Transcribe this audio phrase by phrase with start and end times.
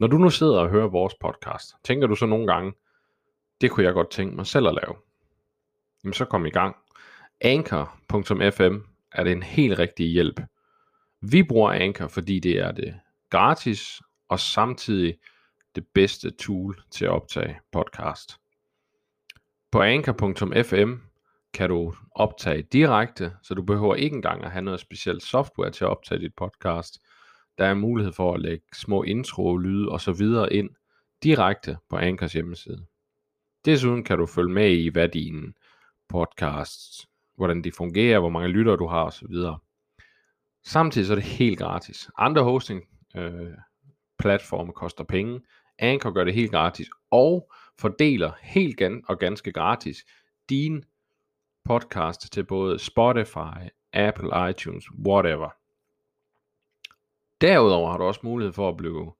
[0.00, 2.72] Når du nu sidder og hører vores podcast, tænker du så nogle gange,
[3.60, 4.96] det kunne jeg godt tænke mig selv at lave.
[6.04, 6.76] Jamen så kom i gang.
[7.40, 8.76] Anchor.fm
[9.12, 10.40] er det en helt rigtig hjælp.
[11.20, 13.00] Vi bruger Anchor, fordi det er det
[13.30, 15.18] gratis og samtidig
[15.74, 18.36] det bedste tool til at optage podcast.
[19.70, 20.92] På anchor.fm
[21.54, 25.84] kan du optage direkte, så du behøver ikke engang at have noget specielt software til
[25.84, 27.00] at optage dit podcast.
[27.60, 30.70] Der er mulighed for at lægge små intro, lyde og så videre ind
[31.22, 32.86] direkte på Anchors hjemmeside.
[33.64, 35.52] Desuden kan du følge med i, hvad dine
[36.08, 39.34] podcasts, hvordan de fungerer, hvor mange lyttere du har osv.
[40.64, 42.10] Samtidig så er det helt gratis.
[42.18, 42.82] Andre hosting
[43.16, 43.52] øh,
[44.18, 45.40] platforme koster penge.
[45.78, 50.04] Anchor gør det helt gratis og fordeler helt gan- og ganske gratis
[50.48, 50.84] din
[51.64, 55.59] podcast til både Spotify, Apple, iTunes, whatever.
[57.40, 59.12] Derudover har du også mulighed for at blive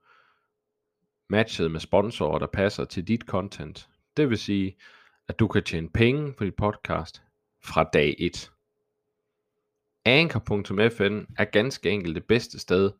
[1.28, 3.88] matchet med sponsorer, der passer til dit content.
[4.16, 4.76] Det vil sige,
[5.28, 7.22] at du kan tjene penge på dit podcast
[7.64, 8.52] fra dag 1.
[10.04, 12.92] Anchor.fm er ganske enkelt det bedste sted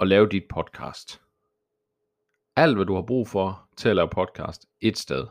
[0.00, 1.22] at lave dit podcast.
[2.56, 5.26] Alt hvad du har brug for til at lave podcast et sted.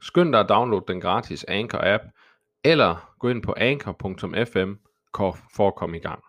[0.00, 2.04] Skynd dig at downloade den gratis Anchor app,
[2.64, 4.72] eller gå ind på anchor.fm
[5.54, 6.24] for at komme i gang.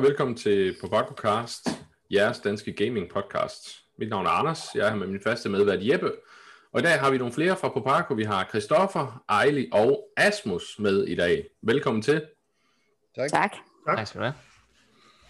[0.00, 0.76] Og velkommen til
[1.16, 1.68] Cast,
[2.10, 3.84] jeres danske gaming podcast.
[3.98, 6.12] Mit navn er Anders, jeg er her med min faste medvært Jeppe.
[6.72, 8.14] Og i dag har vi nogle flere fra Popako.
[8.14, 11.46] Vi har Christoffer, Ejli og Asmus med i dag.
[11.62, 12.22] Velkommen til.
[13.16, 13.30] Tak.
[13.30, 13.52] Tak.
[13.86, 13.96] tak.
[13.96, 14.34] tak skal du have.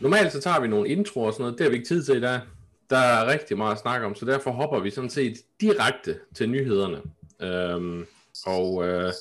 [0.01, 1.59] Normalt så tager vi nogle introer og sådan noget.
[1.59, 2.41] Det har vi ikke tid til i dag.
[2.91, 6.51] Der er rigtig meget at snakke om, så derfor hopper vi sådan set direkte til
[6.51, 7.03] nyhederne.
[7.41, 8.07] Øhm,
[8.47, 9.13] og øh,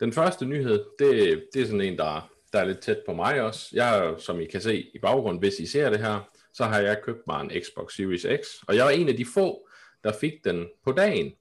[0.00, 3.42] den første nyhed, det, det er sådan en, der der er lidt tæt på mig
[3.42, 3.68] også.
[3.72, 7.02] Jeg, som I kan se i baggrunden, hvis I ser det her, så har jeg
[7.02, 9.68] købt mig en Xbox Series X, og jeg er en af de få,
[10.04, 11.32] der fik den på dagen.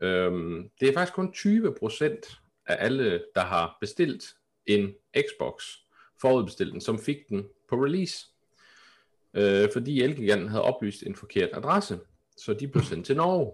[0.00, 4.24] Øhm, det er faktisk kun 20% af alle, der har bestilt
[4.66, 5.64] en Xbox,
[6.20, 8.26] forudbestilt den, som fik den på release.
[9.34, 11.98] Øh, fordi Elgiganten havde oplyst en forkert adresse,
[12.36, 13.52] så de blev sendt til Norge.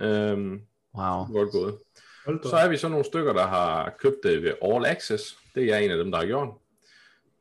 [0.00, 0.62] Øhm,
[0.94, 1.24] wow.
[1.32, 1.78] Godt gået.
[2.42, 5.39] Så er vi så nogle stykker, der har købt det ved All Access.
[5.54, 6.48] Det er en af dem, der har gjort.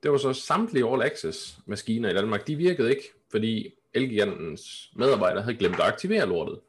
[0.03, 2.47] Det var så samtlige All Access maskiner i Danmark.
[2.47, 6.59] De virkede ikke, fordi Elgigantens medarbejdere havde glemt at aktivere lortet.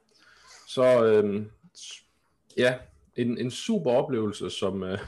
[0.69, 1.51] Så øhm,
[2.57, 2.75] ja,
[3.17, 4.99] en, en super oplevelse som øh,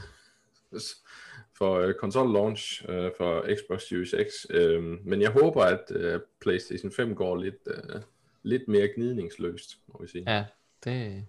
[1.57, 4.45] for øh, console launch øh, for Xbox Series X.
[4.49, 8.01] Øh, men jeg håber, at øh, PlayStation 5 går lidt, øh,
[8.43, 10.23] lidt mere gnidningsløst, må vi sige.
[10.27, 10.45] Ja,
[10.83, 11.25] det,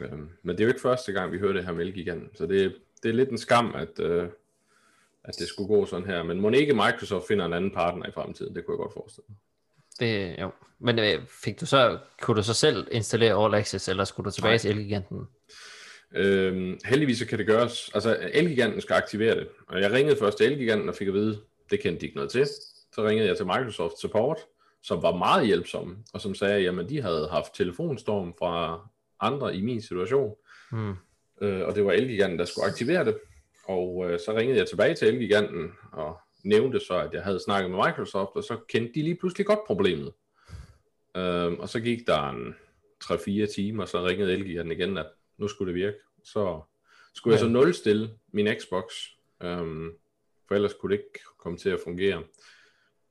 [0.00, 2.46] Øhm, men det er jo ikke første gang, vi hører det her med Elgiganten, så
[2.46, 2.74] det,
[3.06, 4.28] det er lidt en skam, at, øh,
[5.24, 6.22] at det skulle gå sådan her.
[6.22, 9.24] Men må ikke Microsoft finder en anden partner i fremtiden, det kunne jeg godt forestille
[9.28, 9.36] mig.
[10.00, 10.50] Det, jo.
[10.78, 14.30] Men øh, fik du så, kunne du så selv installere All Access, eller skulle du
[14.30, 14.58] tilbage Nej.
[14.58, 15.28] til Elgiganten?
[16.14, 17.90] Øhm, heldigvis så kan det gøres.
[17.94, 19.48] Altså, Elgiganten skal aktivere det.
[19.66, 21.40] Og jeg ringede først til Elgiganten og fik at vide,
[21.70, 22.46] det kendte de ikke noget til.
[22.94, 24.38] Så ringede jeg til Microsoft Support,
[24.82, 28.88] som var meget hjælpsomme, og som sagde, jamen de havde haft telefonstorm fra
[29.20, 30.34] andre i min situation.
[30.72, 30.94] Mm.
[31.40, 33.18] Øh, og det var Elgiganten, der skulle aktivere det.
[33.64, 37.70] Og øh, så ringede jeg tilbage til Elgiganten og nævnte så, at jeg havde snakket
[37.70, 40.12] med Microsoft, og så kendte de lige pludselig godt problemet.
[41.16, 42.54] Øh, og så gik der en
[43.04, 45.06] 3-4 timer, og så ringede Elgiganten igen, at
[45.38, 45.96] nu skulle det virke.
[46.24, 46.60] Så
[47.14, 47.40] skulle ja.
[47.40, 48.84] jeg så nulstille min Xbox,
[49.42, 49.90] øh,
[50.48, 52.22] for ellers kunne det ikke komme til at fungere.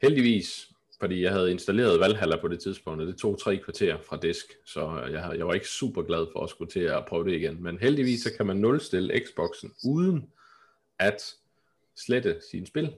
[0.02, 0.70] Heldigvis
[1.06, 4.46] fordi jeg havde installeret Valhalla på det tidspunkt, og det tog tre kvarter fra disk,
[4.66, 7.64] så jeg, jeg var ikke super glad for at skulle til at prøve det igen.
[7.64, 10.30] Men heldigvis så kan man nulstille Xboxen uden
[11.00, 11.36] at
[11.96, 12.94] slette sine spil.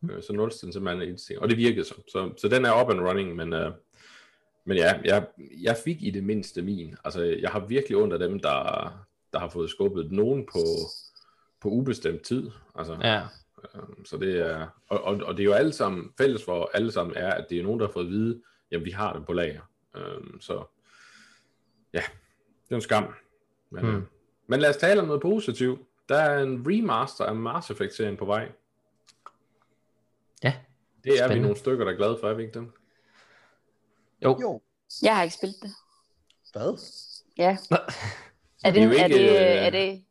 [0.00, 0.22] Mm.
[0.22, 1.42] Så nulstille simpelthen indstilling.
[1.42, 1.94] Og det virkede så.
[2.08, 2.32] så.
[2.36, 3.72] Så den er up and running, men, uh,
[4.64, 5.26] men ja, jeg,
[5.62, 6.96] jeg fik i det mindste min.
[7.04, 8.52] Altså, jeg har virkelig ondt af dem, der,
[9.32, 10.62] der har fået skubbet nogen på,
[11.60, 12.50] på ubestemt tid.
[12.74, 13.22] Altså, ja.
[13.74, 16.92] Øhm, så det er, og, og, og det er jo alle sammen, fælles for alle
[16.92, 19.26] sammen er, at det er nogen, der har fået at vide, jamen vi har det
[19.26, 19.60] på lager.
[19.94, 20.64] Um, så
[21.92, 22.02] ja,
[22.64, 23.14] det er en skam.
[23.70, 24.06] Men, hmm.
[24.46, 25.80] men lad os tale om noget positivt.
[26.08, 28.52] Der er en remaster af Mass Effect-serien på vej.
[30.42, 30.54] Ja.
[31.04, 31.42] Det er vi Spændende.
[31.42, 32.72] nogle stykker, der er glade for, er vi ikke dem?
[34.24, 34.38] Jo.
[34.40, 34.60] Jo,
[35.02, 35.70] Jeg har ikke spillet det.
[36.52, 36.78] hvad?
[37.38, 37.56] Ja.
[38.64, 40.04] Er Det det, er jo er, det, øh, er det,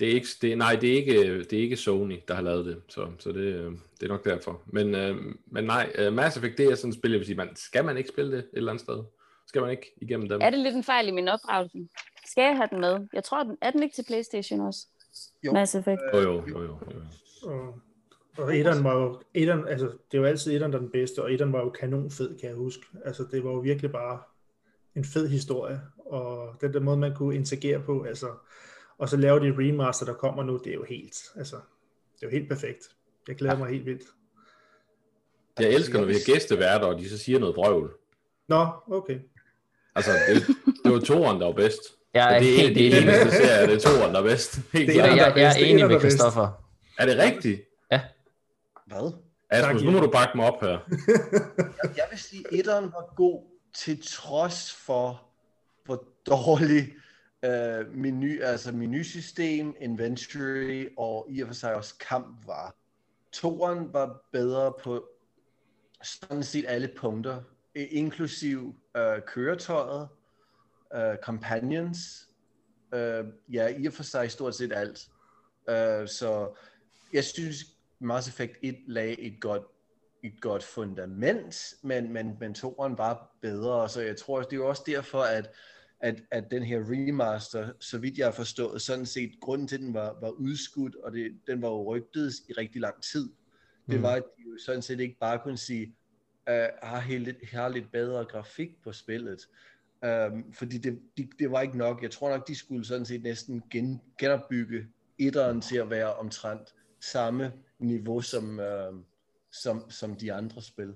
[0.00, 2.66] Det er ikke, det, nej, det er, ikke, det er ikke Sony, der har lavet
[2.66, 4.62] det, så, så det, det er nok derfor.
[4.66, 5.16] Men, øh,
[5.46, 7.84] men nej, øh, Mass Effect, det er sådan et spil, jeg vil sige, man, skal
[7.84, 9.04] man ikke spille det et eller andet sted?
[9.46, 10.40] Skal man ikke igennem dem?
[10.40, 11.78] er det lidt en fejl i min opdragelse?
[12.26, 13.06] Skal jeg have den med?
[13.12, 14.86] Jeg tror, den, er den ikke til Playstation også?
[15.46, 15.52] Jo.
[15.52, 16.00] Mass Effect.
[16.14, 16.78] Jo, jo, jo, jo.
[16.94, 17.00] jo.
[17.42, 17.74] Og,
[18.38, 21.32] og etteren var jo, etteren, altså, det var altid etteren, der er den bedste, og
[21.32, 22.82] etteren var jo kanonfed, kan jeg huske.
[23.04, 24.20] Altså, det var jo virkelig bare
[24.96, 28.26] en fed historie, og den der måde, man kunne interagere på, altså,
[29.00, 31.56] og så lave de remaster, der kommer nu, det er jo helt, altså,
[32.14, 32.88] det er jo helt perfekt.
[33.28, 34.02] Jeg glæder mig helt vildt.
[35.60, 37.92] Jeg elsker, når vi har gæsteværter, og de så siger noget vrøvl.
[38.48, 39.18] Nå, okay.
[39.94, 40.46] Altså, det,
[40.84, 41.80] det var toeren, der var bedst.
[42.14, 42.98] Jeg er det er helt de enig.
[43.02, 44.56] eneste serier, det er toeren, der er bedst.
[44.72, 45.56] Helt Det Jeg, er jeg, jeg bedst.
[45.56, 46.16] er Det enig med bedst.
[46.16, 46.64] Christoffer.
[46.98, 47.60] Er det rigtigt?
[48.86, 49.12] Hvad?
[49.50, 50.68] Asmus, nu må du bakke mig op her.
[51.82, 53.42] Jeg, jeg vil sige, at etteren var god
[53.74, 55.22] til trods for,
[55.84, 56.88] hvor dårlig
[57.44, 62.76] øh, menu, altså menusystem, inventory og i og for sig også kamp var.
[63.32, 65.08] Toren var bedre på
[66.02, 67.42] sådan set alle punkter,
[67.74, 70.08] inklusiv øh, køretøjet,
[70.94, 72.28] øh, companions,
[72.94, 75.08] øh, ja, i og for sig stort set alt.
[75.68, 76.54] Øh, så
[77.12, 77.56] jeg synes,
[77.98, 79.62] Mass Effect 1 lagde et godt
[80.22, 84.82] et godt fundament, men, men, mentoren var bedre, så jeg tror, det er jo også
[84.86, 85.50] derfor, at,
[86.00, 89.80] at, at den her remaster, så vidt jeg har forstået, sådan set, grunden til, at
[89.80, 93.30] den var, var udskudt, og det, den var jo rygtet i rigtig lang tid,
[93.86, 94.02] det Mm.
[94.02, 95.86] var, at de jo sådan set ikke bare kunne sige,
[96.50, 99.48] uh, har, helt, har lidt bedre grafik på spillet.
[100.06, 102.02] Um, fordi det, det, det var ikke nok.
[102.02, 104.86] Jeg tror nok, de skulle sådan set næsten gen, genopbygge
[105.18, 109.00] etteren til at være omtrent samme niveau som, uh,
[109.52, 110.94] som, som de andre spil.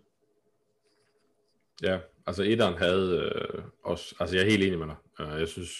[1.82, 5.26] Ja, altså etteren havde øh, også, altså jeg er helt enig med dig.
[5.26, 5.70] Uh, jeg synes,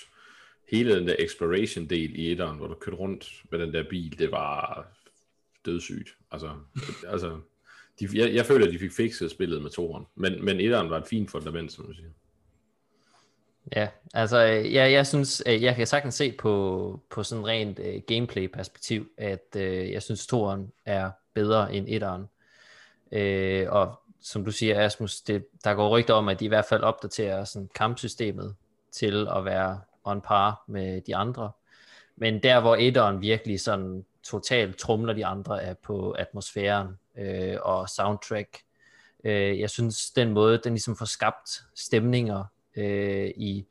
[0.70, 4.18] hele den der exploration del i etteren, hvor du kørte rundt med den der bil,
[4.18, 4.86] det var
[5.66, 6.08] dødssygt.
[6.30, 6.50] Altså,
[7.12, 7.40] altså
[8.00, 10.98] de, jeg, jeg føler, at de fik fikset spillet med toeren, men, men etteren var
[10.98, 12.08] et fint fundament, som du siger.
[13.76, 17.94] Ja, altså ja, jeg synes, øh, jeg kan sagtens se på, på sådan rent uh,
[18.06, 22.22] gameplay-perspektiv, at uh, jeg synes, toeren er bedre end etteren.
[23.12, 26.64] Uh, og som du siger, Asmus, det, der går rygter om, at de i hvert
[26.64, 28.54] fald opdaterer sådan kampsystemet
[28.92, 31.50] til at være on par med de andre.
[32.16, 36.88] Men der, hvor etteren virkelig sådan totalt trumler de andre, er på atmosfæren
[37.18, 38.58] øh, og soundtrack.
[39.24, 42.44] Øh, jeg synes, den måde, den ligesom får skabt stemninger
[42.76, 43.66] øh, i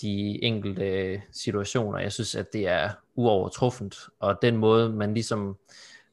[0.00, 3.96] de enkelte øh, situationer, jeg synes, at det er uovertruffent.
[4.20, 5.56] Og den måde, man ligesom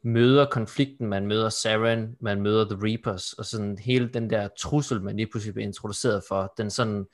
[0.03, 5.01] møder konflikten, man møder Saren, man møder The Reapers, og sådan hele den der trussel,
[5.01, 7.05] man lige pludselig bliver introduceret for, den sådan,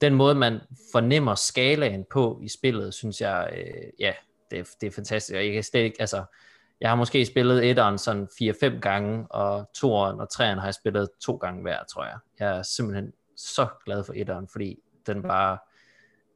[0.00, 0.60] den måde, man
[0.92, 4.12] fornemmer skalaen på i spillet, synes jeg, øh, ja,
[4.50, 5.36] det, er- det er fantastisk.
[5.36, 6.24] Og jeg kan slet ikke, altså,
[6.80, 11.08] jeg har måske spillet etteren sådan 4-5 gange, og toeren og treeren har jeg spillet
[11.20, 12.16] to gange hver, tror jeg.
[12.40, 15.58] Jeg er simpelthen så glad for etteren, fordi den bare,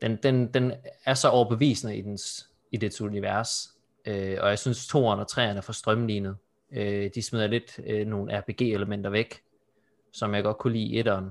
[0.03, 0.73] den, den, den
[1.05, 3.72] er så overbevisende i, dens, i dets univers.
[4.07, 6.37] Øh, og jeg synes, toeren og treeren er for strømlignet.
[6.73, 9.43] Øh, de smider lidt øh, nogle RPG-elementer væk,
[10.13, 11.31] som jeg godt kunne lide i etteren.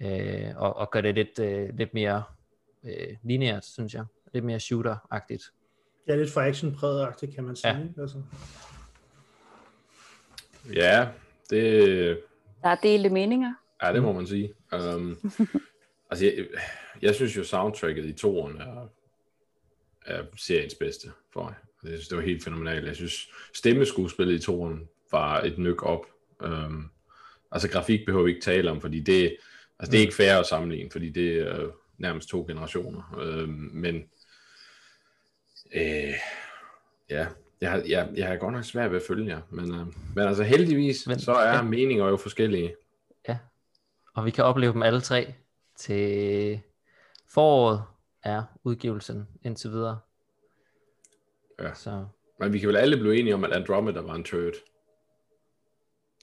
[0.00, 2.22] Øh, og, og gør det lidt, øh, lidt mere
[2.84, 4.04] øh, lineært, synes jeg.
[4.34, 5.52] Lidt mere shooter-agtigt.
[6.08, 7.92] Ja, lidt for action-præget kan man sige.
[7.96, 8.02] Ja.
[8.02, 8.22] Altså.
[10.74, 11.08] Ja,
[11.50, 12.20] det,
[12.62, 13.54] Der er delte meninger.
[13.82, 14.52] ja, det må man sige.
[14.72, 15.18] Um,
[16.10, 16.46] altså, jeg,
[17.02, 18.88] jeg synes jo, soundtracket i toeren er,
[20.04, 21.54] er seriens bedste for mig.
[21.82, 22.86] Jeg synes, det var helt fænomenalt.
[22.86, 26.06] Jeg synes, stemmeskuespillet i toeren var et nyk op.
[26.40, 26.90] Um,
[27.52, 29.36] altså, grafik behøver vi ikke tale om, fordi det,
[29.78, 31.66] altså, det er ikke fair at sammenligne, fordi det er
[31.98, 33.14] nærmest to generationer.
[33.44, 33.94] Um, men
[35.74, 36.14] øh,
[37.10, 37.26] ja,
[37.60, 40.28] jeg, har- jeg, jeg har godt nok svært ved at følge jer, men, øh, men
[40.28, 41.62] altså heldigvis, Men- så er ja.
[41.62, 42.74] meninger jo forskellige.
[44.16, 45.34] Og vi kan opleve dem alle tre
[45.76, 46.60] til
[47.28, 47.82] foråret
[48.24, 49.98] er udgivelsen indtil videre.
[51.60, 51.74] Ja.
[51.74, 52.06] Så
[52.40, 54.52] Men vi kan vel alle blive enige om, at Andromeda var en turd.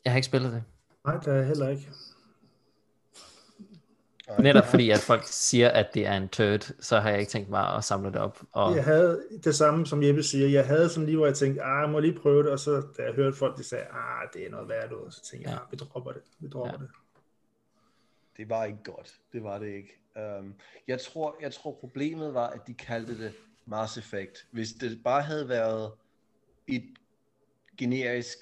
[0.05, 0.63] jeg har ikke spillet det.
[1.05, 1.89] Nej, der er heller ikke.
[4.39, 7.49] Netop fordi, at folk siger, at det er en turd, så har jeg ikke tænkt
[7.49, 8.41] mig at samle det op.
[8.51, 10.47] Og Jeg havde det samme, som Jeppe siger.
[10.47, 12.71] Jeg havde sådan lige, hvor jeg tænkte, ah, jeg må lige prøve det, og så
[12.97, 15.57] da jeg hørte folk, de sagde, ah, det er noget værd ud, så tænkte jeg,
[15.57, 15.63] Ja.
[15.65, 16.77] ah, vi dropper det, vi dropper Ja.
[16.77, 16.89] det.
[18.37, 19.19] Det var ikke godt.
[19.33, 20.00] Det var det ikke.
[20.15, 20.55] Um,
[20.87, 23.33] jeg, tror, jeg tror problemet var, at de kaldte det
[23.65, 24.47] Mass Effect.
[24.51, 25.91] Hvis det bare havde været
[26.67, 26.93] et
[27.77, 28.37] generisk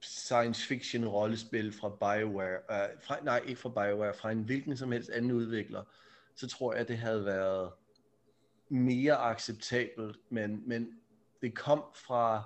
[0.00, 4.92] science fiction rollespil fra BioWare, uh, fra, nej ikke fra BioWare, fra en hvilken som
[4.92, 5.84] helst anden udvikler,
[6.34, 7.72] så tror jeg, det havde været
[8.68, 11.00] mere acceptabelt, men, men
[11.42, 12.42] det kom fra,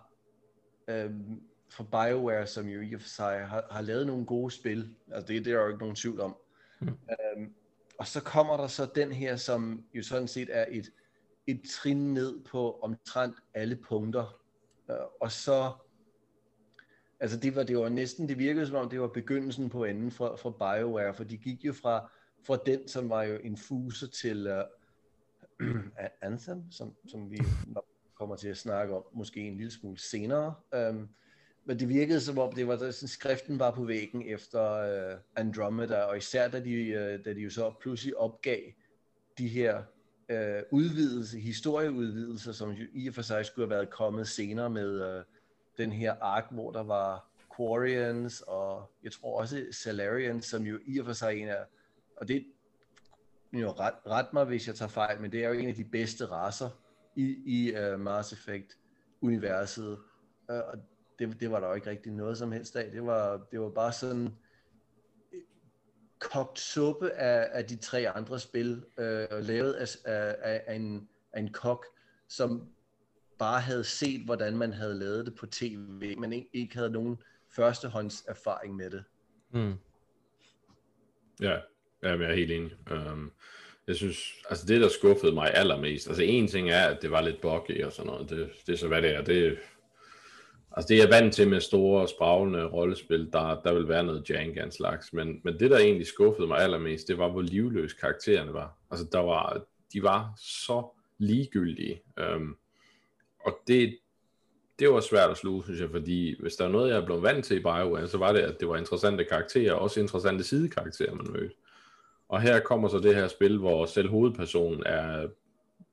[0.88, 4.94] øhm, fra BioWare, som jo i og for sig har, har lavet nogle gode spil,
[5.12, 6.37] altså det, det er der jo ikke nogen tvivl om.
[6.80, 6.88] Mm.
[6.88, 7.54] Øhm,
[7.98, 10.92] og så kommer der så den her, som jo sådan set er et,
[11.46, 14.40] et trin ned på omtrent alle punkter,
[14.90, 15.72] øh, og så
[17.20, 20.10] Altså det var, det var næsten, det virkede som om, det var begyndelsen på enden
[20.10, 22.10] for, for BioWare, for de gik jo fra,
[22.46, 24.48] fra den, som var jo en fuser til
[25.62, 25.76] uh,
[26.22, 27.38] Anthem, som, som vi
[28.14, 30.54] kommer til at snakke om, måske en lille smule senere.
[30.90, 31.08] Um,
[31.64, 35.18] men det virkede som om, det var der, sådan, skriften var på væggen efter øh,
[35.37, 38.61] Andromeda, og især da de, øh, da de jo så pludselig opgav
[39.38, 39.83] de her
[40.28, 45.16] øh, udvidelse, historieudvidelser, som jo i og for sig skulle have været kommet senere med
[45.16, 45.25] øh,
[45.76, 50.99] den her ark, hvor der var Quarians, og jeg tror også Salarians, som jo i
[50.99, 51.64] og for sig en af,
[52.16, 52.44] og det
[53.52, 55.85] jo ret, ret mig, hvis jeg tager fejl, men det er jo en af de
[55.85, 56.71] bedste raser
[57.16, 59.99] i, i uh, Mass Effect-universet,
[60.49, 60.78] uh, og
[61.18, 62.90] det, det var der jo ikke rigtig noget som helst af.
[62.90, 64.35] Det var, det var bare sådan
[66.18, 71.40] kogt suppe af, af de tre andre spil, uh, lavet af, af, af, en, af
[71.40, 71.87] en kok,
[72.28, 72.68] som
[73.38, 77.16] bare havde set, hvordan man havde lavet det på tv, men ikke, ikke havde nogen
[77.50, 79.04] førstehånds erfaring med det.
[79.50, 79.75] Mm.
[81.40, 81.59] Ja,
[82.02, 82.73] jeg er helt enig.
[82.90, 83.33] Um,
[83.87, 84.18] jeg synes,
[84.50, 87.85] altså det der skuffede mig allermest, altså en ting er, at det var lidt buggy
[87.85, 89.59] og sådan noget, det, det er så hvad det er, det,
[90.76, 94.30] altså det er jeg vant til med store, spraglende rollespil, der, der vil være noget
[94.30, 97.42] jank af en slags, men, men det der egentlig skuffede mig allermest, det var, hvor
[97.42, 98.78] livløs karaktererne var.
[98.90, 100.86] Altså der var, de var så
[101.18, 102.02] ligegyldige.
[102.18, 102.56] øhm,
[103.44, 103.98] og det,
[104.78, 107.22] det var svært at sluge, synes jeg, fordi hvis der er noget, jeg er blevet
[107.22, 111.14] vant til i BioWare, så var det, at det var interessante karakterer, også interessante sidekarakterer,
[111.14, 111.54] man mødte.
[112.28, 115.28] Og her kommer så det her spil, hvor selv hovedpersonen er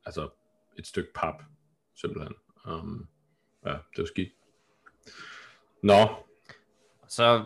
[0.06, 0.30] altså
[0.78, 1.44] et stykke pap,
[1.96, 2.34] simpelthen.
[2.66, 3.08] Um,
[3.66, 4.30] ja, det var skidt.
[5.84, 6.08] Nå.
[7.08, 7.46] Så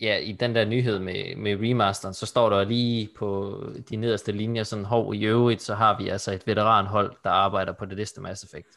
[0.00, 3.60] ja, i den der nyhed med, med remasteren, så står der lige på
[3.90, 7.72] de nederste linjer sådan, hov, i øvrigt, så har vi altså et veteranhold, der arbejder
[7.72, 8.68] på det næste Mass Effect.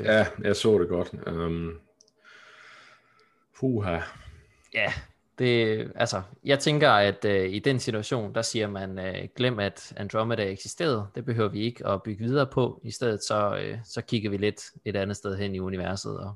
[0.00, 1.14] Ja, jeg så det godt.
[1.26, 1.80] Um,
[3.58, 3.98] puha.
[4.74, 4.92] Ja,
[5.38, 9.92] det, altså, jeg tænker, at uh, i den situation, der siger man, uh, glem at
[9.96, 11.06] Andromeda eksisterede.
[11.14, 12.80] Det behøver vi ikke at bygge videre på.
[12.84, 16.34] I stedet så, uh, så kigger vi lidt et andet sted hen i universet og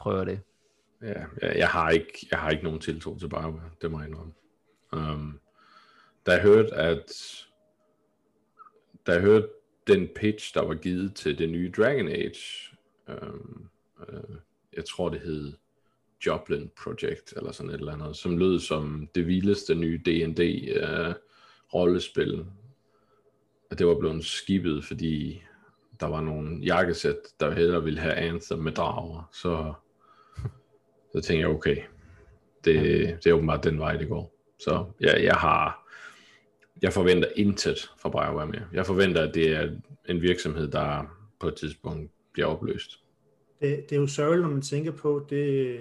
[0.00, 0.40] prøver det.
[1.04, 4.08] Ja, jeg, jeg har ikke, jeg har ikke nogen tiltro til BioWare, det må jeg
[4.08, 4.32] indrømme.
[4.92, 5.40] Um,
[6.26, 7.12] da jeg hørte, at
[9.06, 9.48] da jeg hørte
[9.86, 12.76] den pitch, der var givet til det nye Dragon Age,
[13.08, 13.68] um,
[13.98, 14.36] uh,
[14.76, 15.52] jeg tror det hed
[16.26, 21.08] Joplin Project, eller sådan et eller andet, som lød som det vildeste nye D&D uh,
[21.08, 21.14] øh,
[21.74, 22.46] rollespil.
[23.70, 25.42] Og det var blevet skibet, fordi
[26.00, 29.28] der var nogle jakkesæt, der hellere ville have Anthem med drager.
[29.32, 29.74] Så,
[31.14, 31.76] så tænkte jeg, okay,
[32.64, 32.74] det,
[33.24, 34.34] det er åbenbart den vej, det går.
[34.58, 35.90] Så ja, jeg har,
[36.82, 38.64] jeg forventer intet fra BioWare mere.
[38.72, 39.70] Jeg forventer, at det er
[40.08, 43.00] en virksomhed, der på et tidspunkt bliver opløst.
[43.60, 45.78] Det, det er jo sørgeligt, når man tænker på det,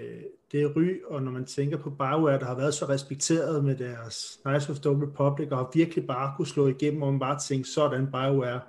[0.51, 4.39] det ry, og når man tænker på BioWare, der har været så respekteret med deres
[4.41, 7.67] Knights of the Republic, og har virkelig bare kunne slå igennem, og man bare tænke,
[7.67, 8.61] sådan BioWare,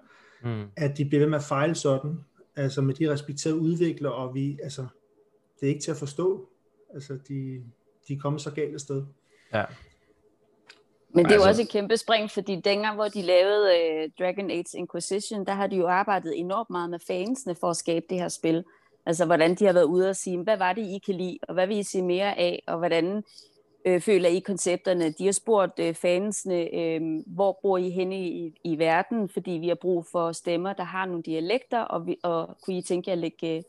[0.44, 0.62] mm.
[0.76, 2.20] at de bliver ved med at fejle sådan,
[2.56, 4.86] altså med de respekterede udviklere, og vi, altså,
[5.60, 6.48] det er ikke til at forstå,
[6.94, 7.62] altså de,
[8.08, 9.04] de er kommet så galt afsted.
[9.52, 9.64] Ja.
[11.14, 11.48] Men det er jo altså...
[11.48, 15.66] også et kæmpe spring, fordi dengang, hvor de lavede uh, Dragon Age Inquisition, der har
[15.66, 18.64] de jo arbejdet enormt meget med fansene for at skabe det her spil.
[19.06, 21.54] Altså, hvordan de har været ude og sige, hvad var det, I kan lide, og
[21.54, 23.24] hvad vil I se mere af, og hvordan
[23.84, 25.10] øh, føler I koncepterne?
[25.10, 29.68] De har spurgt øh, fansene, øh, hvor bor I henne i, i verden, fordi vi
[29.68, 33.12] har brug for stemmer, der har nogle dialekter, og, vi, og kunne I tænke jer
[33.12, 33.64] at lægge,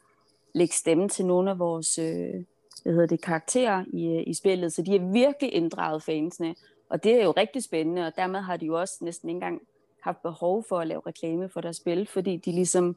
[0.53, 2.43] lægge stemme til nogle af vores øh,
[2.83, 4.73] hvad hedder det, karakterer i, i spillet?
[4.73, 6.55] Så de har virkelig inddraget fansene,
[6.89, 9.61] og det er jo rigtig spændende, og dermed har de jo også næsten ikke engang
[10.01, 12.95] haft behov for at lave reklame for deres spil, fordi de ligesom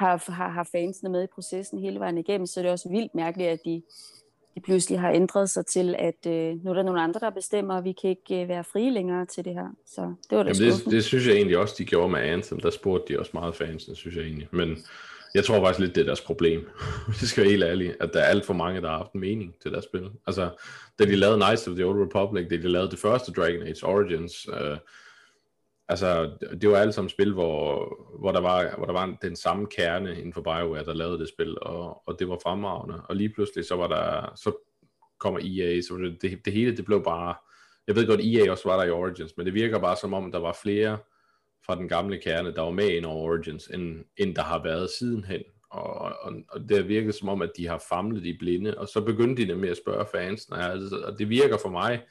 [0.00, 3.14] har, har, har fansene med i processen hele vejen igennem, så det er også vildt
[3.14, 3.82] mærkeligt, at de,
[4.54, 7.74] de pludselig har ændret sig til, at øh, nu er der nogle andre, der bestemmer,
[7.74, 9.68] og vi kan ikke øh, være frie længere til det her.
[9.86, 12.60] Så det var det Jamen det, det synes jeg egentlig også, de gjorde med Anthem.
[12.60, 14.48] Der spurgte de også meget fansene, synes jeg egentlig.
[14.50, 14.78] Men
[15.34, 16.68] jeg tror faktisk lidt, det er deres problem.
[17.20, 19.20] det skal være helt ærligt, at der er alt for mange, der har haft en
[19.20, 20.10] mening til deres spil.
[20.26, 20.50] Altså,
[20.98, 23.86] da de lavede Knights of the Old Republic, da de lavede det første Dragon Age
[23.86, 24.78] Origins, øh,
[25.88, 29.66] altså, det var alle sammen spil, hvor, hvor, der var, hvor der var den samme
[29.66, 33.02] kerne inden for BioWare, der lavede det spil, og, og det var fremragende.
[33.08, 34.52] Og lige pludselig, så var der, så
[35.18, 37.34] kommer EA, så det, det, det hele det blev bare,
[37.86, 40.32] jeg ved godt, EA også var der i Origins, men det virker bare som om,
[40.32, 40.98] der var flere
[41.66, 45.42] fra den gamle kerne, der var med i Origins, end, end der har været sidenhen.
[45.70, 49.00] Og, og, og det virker som om, at de har famlet i blinde, og så
[49.00, 52.02] begyndte de nemlig at spørge fans, altså, og det virker for mig,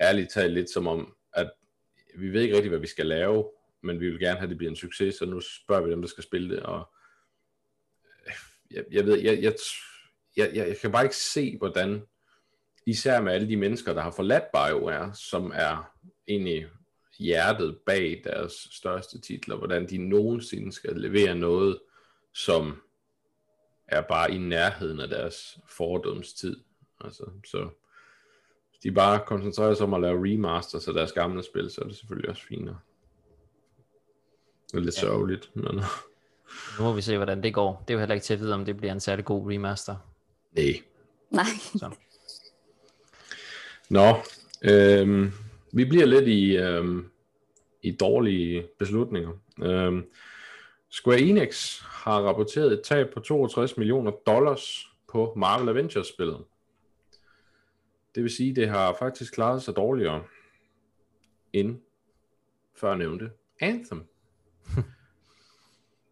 [0.00, 1.50] ærligt talt lidt som om, at
[2.18, 3.50] vi ved ikke rigtig, hvad vi skal lave,
[3.82, 6.00] men vi vil gerne have, at det bliver en succes, så nu spørger vi dem,
[6.00, 6.88] der skal spille det, og
[8.26, 8.32] øh,
[8.70, 9.54] jeg, jeg ved, jeg, jeg,
[10.36, 12.02] jeg, jeg kan bare ikke se, hvordan,
[12.86, 15.92] især med alle de mennesker, der har forladt BioWare, som er
[16.28, 16.66] egentlig
[17.18, 21.78] hjertet bag deres største titler, hvordan de nogensinde skal levere noget,
[22.32, 22.82] som
[23.88, 26.56] er bare i nærheden af deres fordomstid.
[27.00, 27.68] Altså, så
[28.70, 31.84] hvis de bare koncentrerer sig om at lave remasters af deres gamle spil, så er
[31.84, 32.78] det selvfølgelig også finere.
[34.66, 35.00] Det er lidt ja.
[35.00, 35.74] sørgeligt, men...
[36.78, 37.84] Nu må vi se, hvordan det går.
[37.88, 39.96] Det er jo heller ikke til at vide, om det bliver en særlig god remaster.
[40.52, 40.82] Nej.
[41.30, 41.44] Nej.
[41.76, 41.90] Så.
[43.88, 44.14] Nå,
[44.62, 45.32] øhm,
[45.74, 47.10] vi bliver lidt i, øhm,
[47.82, 49.32] i dårlige beslutninger.
[49.62, 50.04] Øhm,
[50.88, 56.44] Square Enix har rapporteret et tab på 62 millioner dollars på Marvel Avengers-spillet.
[58.14, 60.24] Det vil sige, det har faktisk klaret sig dårligere
[61.52, 61.80] end
[62.74, 64.04] før nævnte Anthem.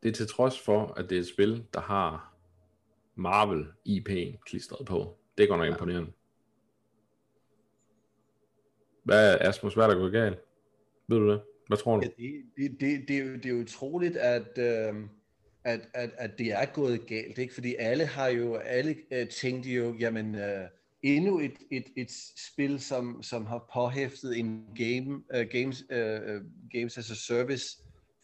[0.03, 2.35] det er til trods for, at det er et spil, der har
[3.15, 5.19] Marvel IP'en klistret på.
[5.39, 5.73] Det går nok ja.
[5.73, 6.13] imponerende.
[9.03, 10.39] Hvad, Asmus, hvad er der gået galt?
[11.09, 11.41] Ved du det?
[11.69, 12.03] Hvad tror du?
[12.19, 14.95] Ja, det, det, det, det, er jo, det er utroligt, at, øh,
[15.65, 17.55] at, at, at det er gået galt, ikke?
[17.55, 20.69] Fordi alle har jo, alle øh, tænkte jo, jamen, øh,
[21.03, 22.11] endnu et, et, et
[22.53, 27.65] spil, som, som har påhæftet en game, uh, games, uh, games as a service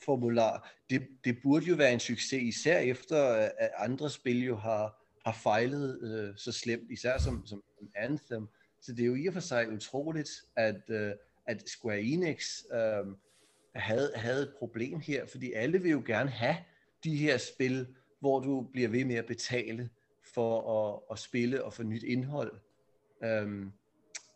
[0.05, 3.25] formular, det, det burde jo være en succes, især efter
[3.59, 7.63] at andre spil jo har, har fejlet uh, så slemt, især som, som
[7.95, 8.49] Anthem.
[8.81, 11.13] Så det er jo i og for sig utroligt, at, øh,
[11.47, 13.07] at Square Enix øh,
[13.75, 16.57] havde, havde et problem her, fordi alle vil jo gerne have
[17.05, 17.87] de her spil,
[18.21, 19.91] hvor du bliver ved med at betale
[20.35, 22.61] for at, at spille og få nyt indhold.
[23.25, 23.73] Øhm,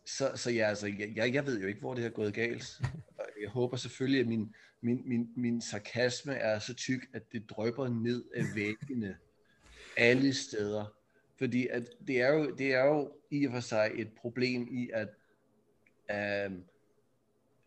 [0.05, 2.81] så, så ja, altså, jeg, jeg ved jo ikke, hvor det har gået galt.
[3.43, 7.89] Jeg håber selvfølgelig, at min, min, min, min sarkasme er så tyk, at det drøber
[7.89, 9.17] ned af væggene
[9.97, 10.85] alle steder.
[11.43, 14.91] Fordi at det, er jo, det er jo i og for sig et problem i,
[14.93, 15.09] at
[16.47, 16.65] um,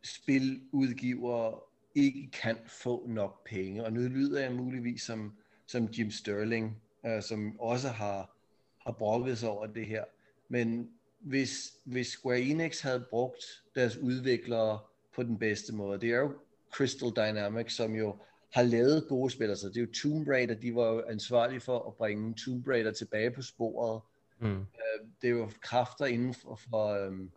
[0.04, 1.60] spiludgivere
[1.96, 3.86] ikke kan få nok penge.
[3.86, 8.38] Og nu lyder jeg muligvis som, som Jim Sterling, uh, som også har,
[8.86, 10.04] har brokket sig over det her.
[10.48, 14.80] Men hvis, hvis Square Enix havde brugt deres udviklere
[15.16, 16.34] på den bedste måde, det er jo
[16.72, 18.16] Crystal Dynamics, som jo
[18.56, 19.50] har lavet gode spil.
[19.50, 22.92] Altså, det er jo Tomb Raider, de var jo ansvarlige for at bringe Tomb Raider
[22.92, 24.02] tilbage på sporet.
[24.40, 24.60] Mm.
[24.60, 27.32] Uh, det er jo kræfter inden for, for um,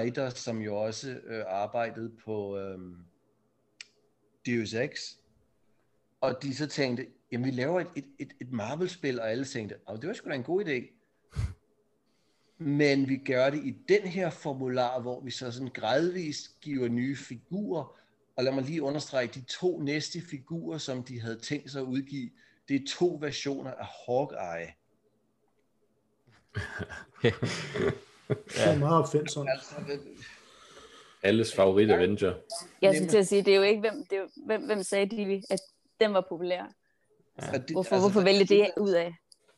[0.00, 2.96] Eidos, som jo også uh, arbejdede på um,
[4.46, 5.00] Deus Ex.
[6.20, 9.76] Og de så tænkte, jamen vi laver et, et, et, et Marvel-spil, og alle tænkte,
[9.86, 10.92] oh, det var sgu da en god idé
[12.58, 17.16] men vi gør det i den her formular, hvor vi så sådan gradvist giver nye
[17.16, 17.96] figurer,
[18.36, 21.86] og lad mig lige understrege, de to næste figurer, som de havde tænkt sig at
[21.86, 22.30] udgive,
[22.68, 24.72] det er to versioner af Hawkeye.
[27.24, 28.72] ja.
[28.72, 29.48] er meget opfindsomt.
[29.50, 29.98] Altså,
[31.22, 32.34] Alles favorit Avenger.
[32.82, 34.82] Jeg skulle til at sige, det er jo ikke, hvem, det er jo, hvem, hvem
[34.82, 35.60] sagde de, at
[36.00, 36.72] den var populær.
[37.42, 37.58] Ja.
[37.58, 39.14] Det, hvorfor, altså, hvorfor vælge det ud af?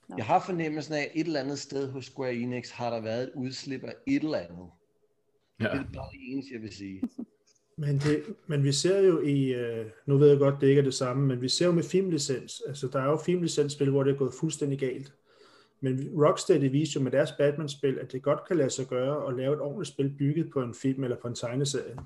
[0.09, 0.17] No.
[0.17, 3.23] Jeg har fornemmelsen af, at et eller andet sted hos Square Enix har der været
[3.23, 4.71] et udslip af et eller andet.
[5.61, 5.65] Ja.
[5.65, 7.03] Det er bare det eneste, jeg vil sige.
[7.81, 10.85] Men, det, men vi ser jo i, øh, nu ved jeg godt, det ikke er
[10.85, 14.15] det samme, men vi ser jo med filmlicens, altså der er jo filmlicensspil, hvor det
[14.15, 15.13] er gået fuldstændig galt.
[15.81, 19.37] Men Rocksteady viste jo med deres Batman-spil, at det godt kan lade sig gøre at
[19.37, 21.99] lave et ordentligt spil bygget på en film eller på en tegneserie.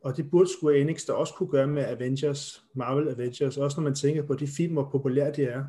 [0.00, 3.84] Og det burde Square Enix da også kunne gøre med Avengers, Marvel Avengers, også når
[3.84, 5.64] man tænker på de film, hvor populære de er.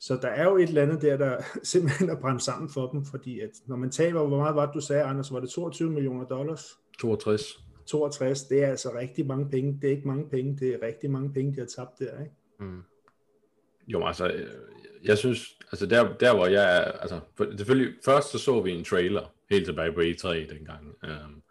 [0.00, 3.04] Så der er jo et eller andet der, der simpelthen er brændt sammen for dem,
[3.04, 5.90] fordi at når man taler, hvor meget var det, du sagde, Anders, var det 22
[5.90, 6.78] millioner dollars?
[7.00, 7.71] 62.
[7.86, 9.78] 62, det er altså rigtig mange penge.
[9.82, 12.34] Det er ikke mange penge, det er rigtig mange penge, de har tabt der, ikke?
[12.58, 12.82] Mm.
[13.86, 14.48] Jo, altså, øh,
[15.04, 17.20] jeg synes, altså der, der hvor jeg er, altså,
[17.56, 21.42] selvfølgelig, først så så vi en trailer, helt tilbage på E3 dengang, um,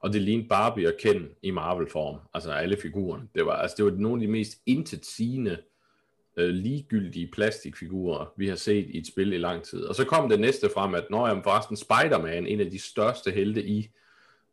[0.00, 3.28] og det lignede Barbie og Ken i Marvel-form, altså alle figurerne.
[3.34, 5.58] Det var, altså, det var nogle af de mest intetsigende
[6.36, 9.84] øh, ligegyldige plastikfigurer, vi har set i et spil i lang tid.
[9.84, 13.30] Og så kom det næste frem, at når jeg forresten Spider-Man, en af de største
[13.30, 13.90] helte i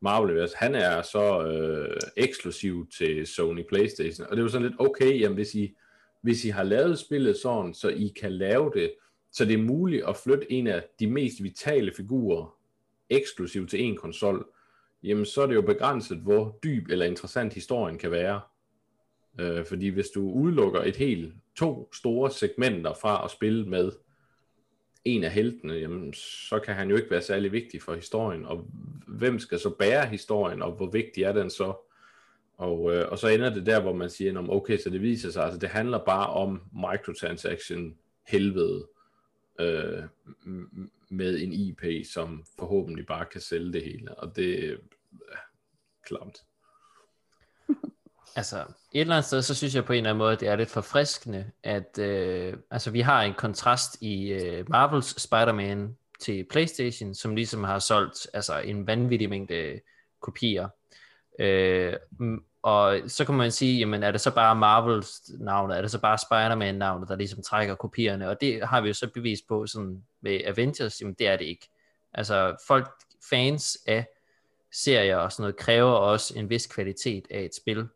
[0.02, 4.28] Marvel han er så øh, eksklusiv til Sony Playstation.
[4.30, 5.76] Og det var sådan lidt, okay, jamen hvis I,
[6.22, 8.94] hvis I har lavet spillet sådan, så I kan lave det,
[9.32, 12.56] så det er muligt at flytte en af de mest vitale figurer
[13.10, 14.48] eksklusiv til en konsol,
[15.04, 18.42] jamen så er det jo begrænset, hvor dyb eller interessant historien kan være.
[19.40, 23.92] Øh, fordi hvis du udelukker et helt to store segmenter fra at spille med
[25.06, 28.68] en af heltene, jamen, så kan han jo ikke være særlig vigtig for historien, og
[29.08, 31.74] hvem skal så bære historien, og hvor vigtig er den så?
[32.58, 35.44] Og, øh, og så ender det der, hvor man siger, okay, så det viser sig,
[35.44, 38.88] altså det handler bare om microtransaction helvede
[39.60, 40.04] øh,
[41.10, 45.38] med en IP, som forhåbentlig bare kan sælge det hele, og det er øh,
[46.06, 46.44] klamt.
[48.39, 48.58] Altså,
[48.93, 50.56] et eller andet sted, så synes jeg på en eller anden måde, at det er
[50.56, 57.15] lidt forfriskende, at øh, altså, vi har en kontrast i øh, Marvels Spider-Man til PlayStation,
[57.15, 59.80] som ligesom har solgt altså, en vanvittig mængde øh,
[60.21, 60.67] kopier.
[61.39, 61.93] Øh,
[62.63, 66.02] og så kan man sige, jamen er det så bare Marvels navnet, er det så
[66.02, 69.67] bare Spider-Man navnet, der ligesom trækker kopierne, og det har vi jo så bevist på
[69.67, 71.69] sådan med Avengers, jamen det er det ikke.
[72.13, 72.89] Altså folk,
[73.30, 74.06] fans af
[74.73, 77.88] serier og sådan noget, kræver også en vis kvalitet af et spil.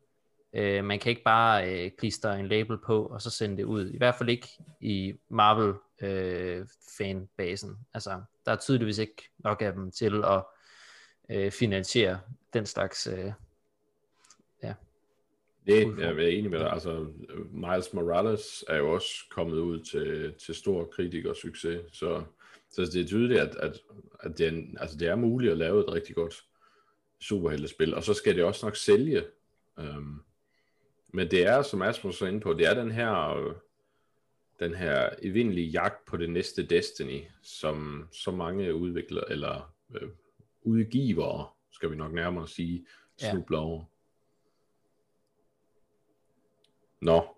[0.56, 3.89] Øh, man kan ikke bare øh, klistre en label på, og så sende det ud.
[3.89, 4.48] I hvert fald ikke
[4.82, 7.78] i Marvel øh, fanbasen.
[7.94, 10.44] Altså, der er tydeligvis ikke nok af dem til at
[11.30, 12.20] øh, finansiere
[12.54, 13.32] den slags øh,
[14.63, 14.74] ja.
[15.66, 16.72] Det jeg er enig med dig.
[16.72, 17.08] Altså,
[17.52, 22.24] Miles Morales er jo også kommet ud til, til stor kritik succes, så,
[22.72, 23.80] så det er tydeligt, at, at,
[24.20, 26.44] at det, er, altså, det er muligt at lave et rigtig godt
[27.20, 29.24] superheltespil, og så skal det også nok sælge.
[29.78, 30.24] Um,
[31.13, 33.54] men det er, som Asmus er inde på, det er den her,
[34.60, 40.10] den her evindelige jagt på det næste Destiny, som så mange udviklere, eller øh,
[40.62, 42.86] udgivere, skal vi nok nærmere sige,
[43.17, 43.63] snubler ja.
[43.63, 43.84] over.
[47.02, 47.36] Nå,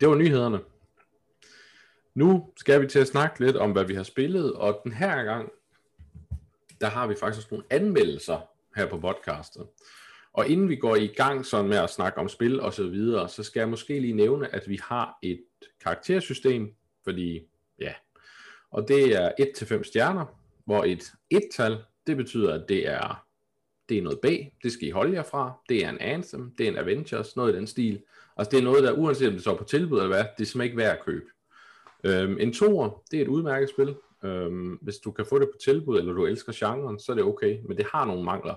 [0.00, 0.60] det var nyhederne.
[2.14, 5.22] Nu skal vi til at snakke lidt om, hvad vi har spillet, og den her
[5.22, 5.52] gang,
[6.80, 8.40] der har vi faktisk nogle anmeldelser
[8.76, 9.66] her på podcastet.
[10.38, 13.28] Og inden vi går i gang sådan med at snakke om spil og så videre,
[13.28, 15.44] så skal jeg måske lige nævne, at vi har et
[15.82, 16.74] karaktersystem,
[17.04, 17.40] fordi
[17.80, 17.92] ja,
[18.70, 20.24] og det er 1-5 stjerner,
[20.64, 21.02] hvor et
[21.34, 23.26] 1-tal, det betyder, at det er,
[23.88, 24.26] det er noget B,
[24.62, 27.52] det skal I holde jer fra, det er en Anthem, det er en Avengers, noget
[27.52, 28.02] i den stil.
[28.36, 30.46] Altså det er noget, der uanset om det så på tilbud eller hvad, det er
[30.46, 31.26] simpelthen ikke værd at købe.
[32.04, 33.96] Øhm, en toer, det er et udmærket spil.
[34.24, 37.24] Øhm, hvis du kan få det på tilbud, eller du elsker genren, så er det
[37.24, 38.54] okay, men det har nogle mangler.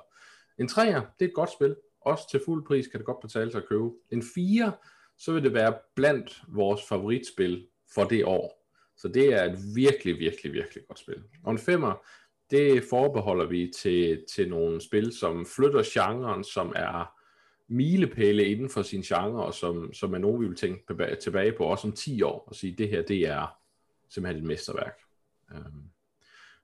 [0.61, 1.75] En 3'er, det er et godt spil.
[2.01, 3.91] Også til fuld pris kan det godt betale sig at købe.
[4.11, 4.71] En 4,
[5.17, 8.67] så vil det være blandt vores favoritspil for det år.
[8.97, 11.23] Så det er et virkelig, virkelig, virkelig godt spil.
[11.43, 12.07] Og en 5'er,
[12.51, 17.17] det forbeholder vi til, til nogle spil, som flytter genren, som er
[17.67, 21.63] milepæle inden for sin genre, og som, som er nogen, vi vil tænke tilbage på
[21.63, 23.57] også om 10 år, og sige, det her, det er
[24.09, 24.99] simpelthen et mesterværk.
[25.51, 25.83] Um,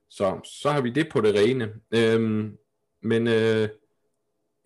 [0.08, 1.74] så, så har vi det på det rene.
[2.16, 2.58] Um,
[3.00, 3.68] men øh,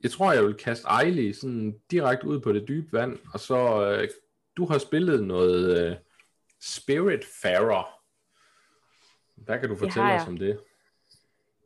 [0.03, 3.87] jeg tror, jeg vil kaste Ejli sådan direkte ud på det dybe vand, og så,
[3.87, 4.09] øh,
[4.57, 5.97] du har spillet noget øh,
[6.61, 7.99] Spiritfarer.
[9.35, 10.61] Hvad kan du fortælle os om det?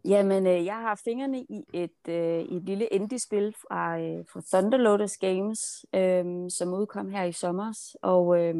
[0.05, 5.16] Jamen, øh, jeg har fingrene i et, øh, et lille indie-spil fra, øh, fra Thunderlotus
[5.16, 7.94] Games, øh, som udkom her i sommer.
[8.03, 8.55] Og, øh,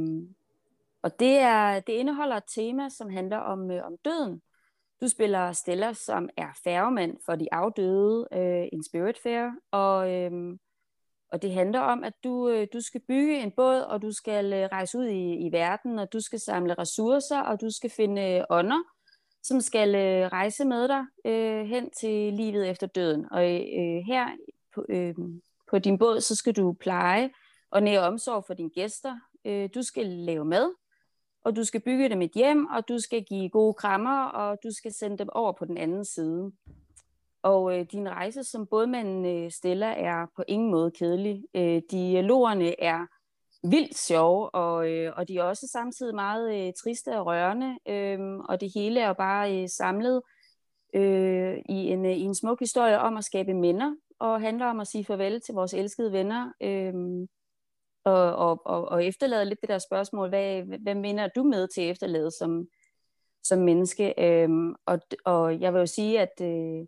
[1.03, 4.43] og det, er, det indeholder et tema, som handler om, øh, om døden.
[5.01, 10.59] Du spiller Stella, som er færgemand for de afdøde, øh, en Spiritfarer, og, øh,
[11.33, 14.53] og det handler om, at du, øh, du skal bygge en båd, og du skal
[14.53, 18.23] øh, rejse ud i, i verden, og du skal samle ressourcer, og du skal finde
[18.23, 18.83] øh, ånder,
[19.43, 23.27] som skal øh, rejse med dig øh, hen til livet efter døden.
[23.31, 24.27] Og øh, her
[24.75, 25.15] på, øh,
[25.71, 27.31] på din båd, så skal du pleje
[27.71, 29.19] og nære omsorg for dine gæster.
[29.45, 30.75] Øh, du skal lave mad,
[31.47, 34.71] og du skal bygge dem et hjem, og du skal give gode krammer, og du
[34.71, 36.53] skal sende dem over på den anden side.
[37.43, 41.45] Og øh, din rejse som bådmanden øh, stiller er på ingen måde kedelig.
[41.55, 43.07] Øh, dialogerne er
[43.69, 48.39] vildt sjove, og, øh, og de er også samtidig meget øh, triste og rørende, øh,
[48.49, 50.23] og det hele er jo bare øh, samlet
[50.95, 54.81] øh, i, en, øh, i en smuk historie om at skabe minder, og handler om
[54.81, 57.27] at sige farvel til vores elskede venner, øh,
[58.07, 61.91] og, og, og, og efterlade lidt det der spørgsmål, hvad, hvad minder du med til
[61.91, 62.69] efterlade som,
[63.43, 64.15] som menneske?
[64.19, 66.87] Øhm, og, og jeg vil jo sige, at, øh,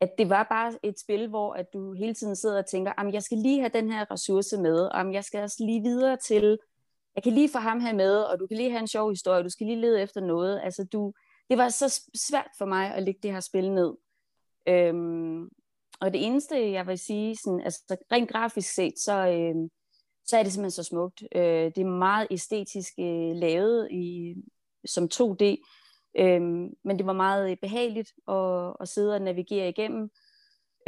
[0.00, 3.22] at det var bare et spil, hvor at du hele tiden sidder og tænker, jeg
[3.22, 6.58] skal lige have den her ressource med, og jeg skal også lige videre til,
[7.14, 9.44] jeg kan lige få ham her med, og du kan lige have en sjov historie,
[9.44, 10.60] du skal lige lede efter noget.
[10.64, 11.12] Altså du,
[11.50, 13.94] det var så svært for mig at lægge det her spil ned.
[14.68, 15.44] Øhm,
[16.00, 19.70] og det eneste, jeg vil sige, sådan, altså rent grafisk set, så, øhm,
[20.26, 21.22] så er det simpelthen så smukt.
[21.34, 24.34] Øh, det er meget æstetisk øh, lavet i,
[24.84, 25.44] som 2D.
[26.18, 26.40] øh,
[26.84, 30.10] men det var meget øh, behageligt at, at sidde og navigere igennem.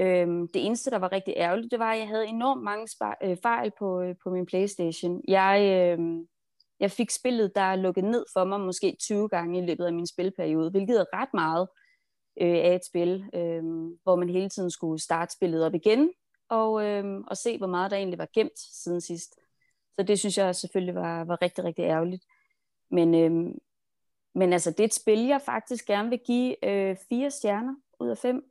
[0.01, 2.89] Øhm, det eneste, der var rigtig ærgerligt, det var, at jeg havde enormt mange
[3.23, 5.23] øh, fejl på, øh, på min Playstation.
[5.29, 6.27] Jeg, øh,
[6.81, 10.07] jeg fik spillet, der lukket ned for mig måske 20 gange i løbet af min
[10.07, 11.69] spilperiode, hvilket er ret meget
[12.41, 13.63] øh, af et spil, øh,
[14.03, 16.11] hvor man hele tiden skulle starte spillet op igen,
[16.49, 19.35] og, øh, og se, hvor meget der egentlig var gemt siden sidst.
[19.99, 22.25] Så det synes jeg selvfølgelig var, var rigtig, rigtig ærgerligt.
[22.91, 23.55] Men, øh,
[24.35, 28.09] men altså, det er et spil, jeg faktisk gerne vil give øh, fire stjerner ud
[28.09, 28.51] af fem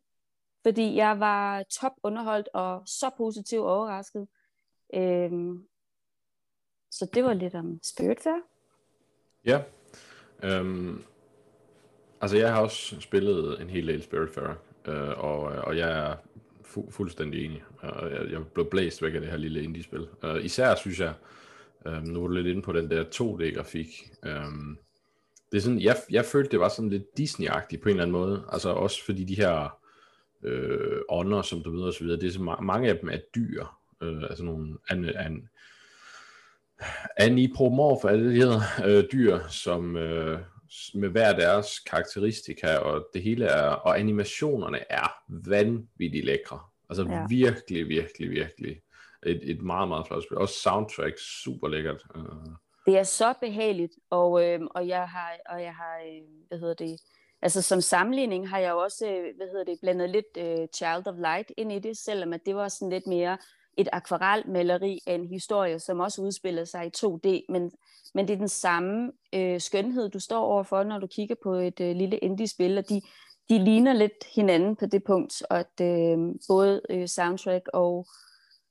[0.68, 4.28] fordi jeg var top underholdt og så positivt overrasket.
[4.94, 5.68] Øhm,
[6.92, 8.42] så det var lidt om Spiritfarer.
[9.46, 9.64] Ja.
[10.44, 11.04] Øhm,
[12.22, 14.56] altså jeg har også spillet en hel del Spiritfarer,
[14.88, 16.16] øh, og, og jeg er
[16.68, 17.64] fu- fuldstændig enig.
[17.80, 20.08] Og jeg, jeg blev blæst væk af det her lille indie-spil.
[20.24, 21.14] Uh, især synes jeg,
[21.86, 24.78] um, nu var du lidt inde på den der 2D-grafik, Um, øhm,
[25.52, 28.12] det er sådan, jeg, jeg følte, det var sådan lidt Disney-agtigt på en eller anden
[28.12, 28.44] måde.
[28.52, 29.80] Altså også fordi de her
[30.44, 32.20] øh, ånder, som du ved og så videre.
[32.20, 33.66] Det er så ma- mange af dem er dyr,
[34.02, 35.50] øh, altså nogle an, an,
[37.18, 40.40] anipomorf, er det, det hedder, øh, dyr, som øh,
[40.94, 46.60] med hver deres karakteristika, og det hele er, og animationerne er vanvittigt lækre.
[46.90, 47.26] Altså ja.
[47.30, 48.82] virkelig, virkelig, virkelig
[49.26, 50.38] et, et meget, meget flot spil.
[50.38, 52.04] Også soundtrack, super lækkert.
[52.16, 52.22] Øh.
[52.86, 56.74] Det er så behageligt, og, øh, og jeg har, og jeg har øh, hvad hedder
[56.74, 57.00] det,
[57.42, 61.16] Altså som sammenligning har jeg også, øh, hvad hedder det, blandet lidt uh, Child of
[61.18, 63.38] Light ind i det, selvom at det var sådan lidt mere
[63.78, 67.72] et akvarelmaleri af en historie, som også udspillede sig i 2D, men,
[68.14, 71.80] men det er den samme øh, skønhed, du står overfor, når du kigger på et
[71.80, 73.02] øh, lille indie-spil, og de,
[73.50, 78.08] de ligner lidt hinanden på det punkt, og at øh, både øh, soundtrack og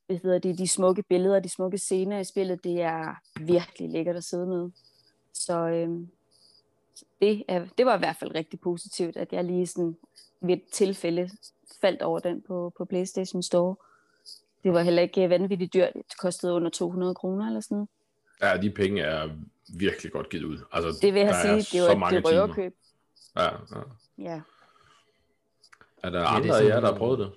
[0.06, 4.16] hvad hedder det, de smukke billeder, de smukke scener i spillet, det er virkelig lækkert
[4.16, 4.70] at sidde med.
[5.32, 5.88] Så, øh,
[7.20, 9.96] det, er, det var i hvert fald rigtig positivt, at jeg lige sådan
[10.40, 11.30] ved et tilfælde
[11.80, 13.76] faldt over den på, på PlayStation Store.
[14.66, 15.92] Det var heller ikke vanvittigt dyrt.
[15.94, 17.88] Det kostede under 200 kroner eller sådan.
[18.42, 19.28] Ja, de penge er
[19.68, 20.58] virkelig godt givet ud.
[20.72, 22.74] Altså, det vil jeg sige, det var et røverkøb.
[23.36, 23.50] Ja, ja.
[24.18, 24.40] ja.
[26.02, 27.32] Er der ja, andre af jer, der har prøvet det?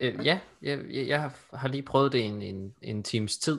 [0.00, 3.58] Øh, ja, jeg, jeg har lige prøvet det en, en, en times tid.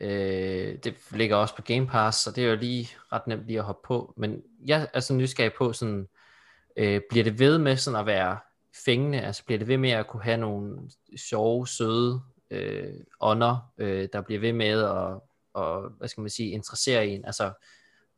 [0.00, 3.58] Øh, det ligger også på Game Pass, så det er jo lige ret nemt lige
[3.58, 4.14] at hoppe på.
[4.16, 6.08] Men jeg er så nysgerrig på, sådan,
[6.76, 8.38] øh, bliver det ved med sådan at være
[8.84, 9.20] fængende?
[9.20, 14.20] Altså bliver det ved med at kunne have nogle sjove, søde øh, ånder, øh, der
[14.20, 15.20] bliver ved med at,
[15.52, 17.24] og, hvad skal man sige, interessere en?
[17.24, 17.52] Altså,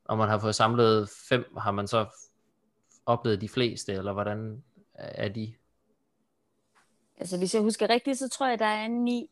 [0.04, 2.06] om man har fået samlet fem, har man så
[3.06, 4.62] oplevet de fleste, eller hvordan
[4.94, 5.54] er de?
[7.16, 9.30] Altså hvis jeg husker rigtigt, så tror jeg, der er ni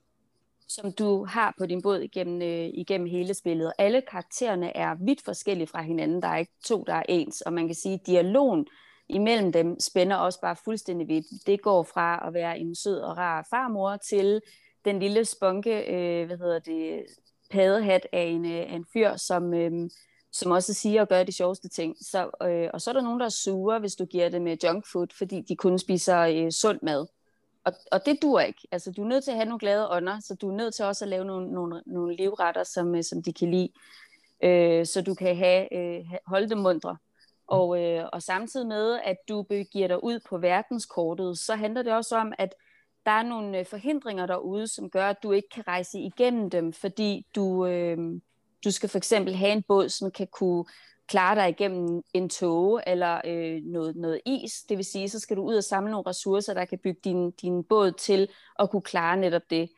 [0.70, 3.66] som du har på din båd igennem, øh, igennem hele spillet.
[3.66, 6.22] Og alle karaktererne er vidt forskellige fra hinanden.
[6.22, 7.40] Der er ikke to, der er ens.
[7.40, 8.66] Og man kan sige, at dialogen
[9.10, 11.26] imellem dem spænder også bare fuldstændig vidt.
[11.46, 14.40] Det går fra at være en sød og rar farmor til
[14.84, 17.06] den lille spunke, øh, hvad hedder det,
[17.50, 19.90] padehat af en, øh, af en fyr, som, øh,
[20.32, 21.96] som også siger og gør de sjoveste ting.
[22.00, 24.56] Så, øh, og så er der nogen, der er sure, hvis du giver dem øh,
[24.64, 27.06] junk food, fordi de kun spiser øh, sund mad.
[27.64, 28.68] Og, og det dur ikke.
[28.72, 30.84] Altså, du er nødt til at have nogle glade ånder, så du er nødt til
[30.84, 33.68] også at lave nogle, nogle, nogle livretter, som, øh, som de kan lide,
[34.44, 36.96] øh, så du kan have, øh, holde dem mundre.
[37.50, 37.56] Mm.
[37.56, 41.92] Og, øh, og samtidig med, at du begiver dig ud på verdenskortet, så handler det
[41.92, 42.54] også om, at
[43.06, 46.72] der er nogle øh, forhindringer derude, som gør, at du ikke kan rejse igennem dem,
[46.72, 47.98] fordi du, øh,
[48.64, 50.64] du skal for eksempel have en båd, som kan kunne
[51.08, 54.52] klare dig igennem en tåge eller øh, noget, noget is.
[54.68, 57.30] Det vil sige, så skal du ud og samle nogle ressourcer, der kan bygge din,
[57.30, 59.70] din båd til at kunne klare netop det.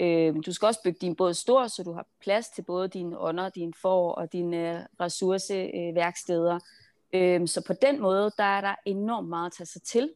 [0.00, 3.18] Øh, du skal også bygge din båd stor, så du har plads til både dine
[3.18, 6.54] ånder, dine for og dine øh, ressourceværksteder.
[6.54, 6.60] Øh,
[7.12, 10.10] Øhm, så på den måde, der er der enormt meget at tage sig til.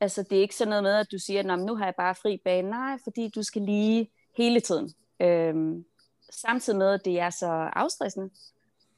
[0.00, 2.14] Altså det er ikke sådan noget med, at du siger, at nu har jeg bare
[2.14, 2.70] fri bane.
[2.70, 4.94] Nej, fordi du skal lige hele tiden.
[5.20, 5.84] Øhm,
[6.30, 8.30] samtidig med, at det er så afstressende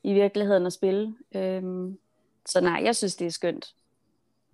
[0.03, 1.15] i virkeligheden at spille.
[1.35, 1.99] Øhm,
[2.47, 3.75] så nej, jeg synes, det er skønt.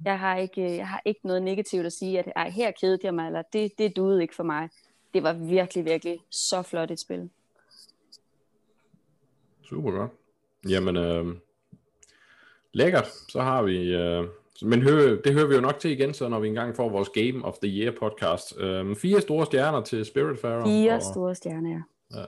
[0.05, 3.01] Jeg har ikke, øh, jeg har ikke noget negativt at sige, at ej, her kedede
[3.03, 4.69] jeg mig, eller det, det duede ikke for mig.
[5.15, 7.31] Det var virkelig, virkelig så flot et spil.
[9.63, 10.11] Super godt.
[10.69, 11.37] Jamen, øh,
[12.77, 13.09] lækkert.
[13.29, 13.95] Så har vi...
[13.95, 14.25] Øh,
[14.63, 17.09] men hør, det hører vi jo nok til igen, så når vi engang får vores
[17.09, 18.59] Game of the Year podcast.
[18.59, 20.65] Øh, fire store stjerner til Spiritfarer.
[20.65, 22.19] Fire og, store stjerner, ja.
[22.21, 22.25] ja.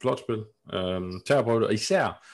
[0.00, 0.44] Flot spil.
[0.72, 1.66] Øh, tag på det.
[1.66, 2.24] Og især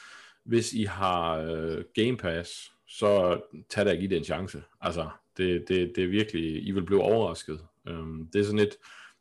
[0.45, 4.63] hvis I har øh, Game Pass, så tag da ikke i det en chance.
[4.81, 7.61] Altså, det, det, det er virkelig, I vil blive overrasket.
[7.91, 8.77] Um, det er sådan et,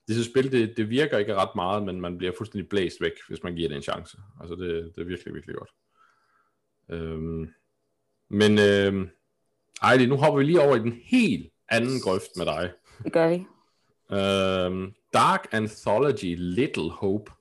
[0.07, 3.11] det er spil, det, det virker ikke ret meget, men man bliver fuldstændig blæst væk,
[3.27, 4.17] hvis man giver det en chance.
[4.41, 5.69] Altså, det, det er virkelig, virkelig godt.
[6.89, 7.49] Um,
[8.33, 9.09] Men øh,
[9.81, 12.71] Ejli, nu hopper vi lige over i den helt anden grøft med dig.
[13.03, 13.35] Det gør vi.
[14.11, 17.31] Øh, Dark Anthology Little Hope.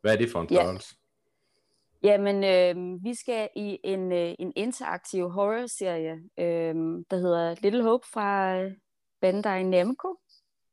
[0.00, 0.54] Hvad er det for en Ja.
[0.62, 0.94] størrelse?
[2.02, 6.74] Jamen, øh, vi skal i en, øh, en interaktiv horror-serie, øh,
[7.10, 8.72] der hedder Little Hope fra øh,
[9.20, 10.16] Bandai Namco,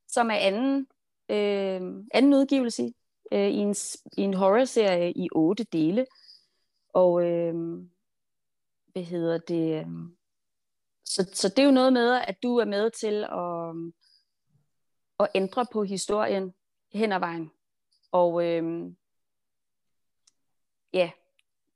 [0.07, 0.87] som er anden,
[1.29, 2.93] øh, anden udgivelse
[3.31, 3.75] øh, i en,
[4.17, 6.05] i en horror-serie i otte dele.
[6.93, 7.53] Og øh,
[8.93, 9.79] hvad hedder det?
[9.79, 10.17] Øhm,
[11.05, 13.93] så, så det er jo noget med, at du er med til at, øhm,
[15.19, 16.53] at ændre på historien
[16.93, 17.51] hen ad vejen.
[18.11, 18.95] Og øhm,
[20.93, 21.11] ja,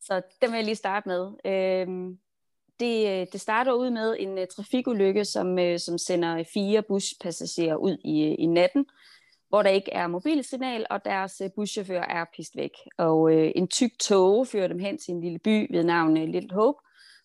[0.02, 1.32] så den vil jeg lige starte med.
[1.46, 2.20] Øhm,
[2.80, 7.76] det, øh, det starter ud med en uh, trafikulykke, som, uh, som sender fire buspassagerer
[7.76, 8.86] ud i, i natten,
[9.50, 12.72] hvor der ikke er mobilsignal, og deres uh, buschauffør er pist væk.
[12.98, 16.24] Og uh, en tyk tog fører dem hen til en lille by ved navn uh,
[16.24, 16.80] Little Hope,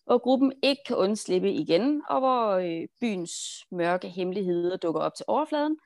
[0.05, 3.31] hvor gruppen ikke kan undslippe igen, og hvor øh, byens
[3.71, 5.77] mørke hemmeligheder dukker op til overfladen,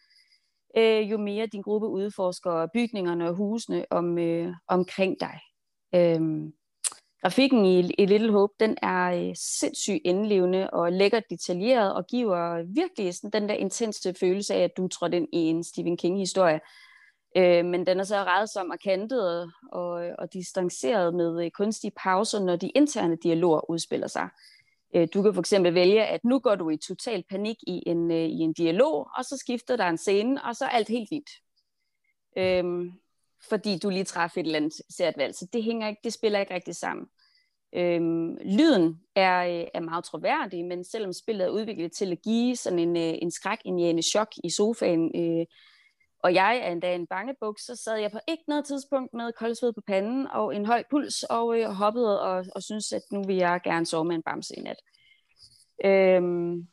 [0.78, 5.40] uh, jo mere din gruppe udforsker bygningerne og husene om, øh, omkring dig.
[5.96, 6.54] Øhm,
[7.22, 13.14] grafikken i, i Little Hope, den er sindssygt indlevende og lækkert detaljeret og giver virkelig
[13.14, 16.60] sådan den der intense følelse af, at du trådte ind i en Stephen King-historie.
[17.38, 22.40] Øh, men den er så redsom og kantet og, og, distanceret med øh, kunstige pauser,
[22.40, 24.30] når de interne dialoger udspiller sig.
[24.96, 28.12] Øh, du kan for eksempel vælge, at nu går du i total panik i en,
[28.12, 31.10] øh, i en dialog, og så skifter der en scene, og så er alt helt
[31.10, 31.30] fint.
[32.38, 32.92] Øh,
[33.50, 35.36] fordi du lige træffer et eller andet sært valg.
[35.36, 37.08] Så det, hænger ikke, det spiller ikke rigtig sammen.
[37.76, 42.56] Øhm, lyden er, øh, er meget troværdig, men selvom spillet er udviklet til at give
[42.56, 45.46] sådan en, øh, en skræk, en jæne chok i sofaen, øh,
[46.26, 49.74] og jeg er endda en bangebuk, så sad jeg på ikke noget tidspunkt med koldsved
[49.74, 53.36] på panden og en høj puls, og øh, hoppede og, og synes at nu vil
[53.36, 54.82] jeg gerne sove med en bamse i nat.
[55.86, 56.68] Øhm,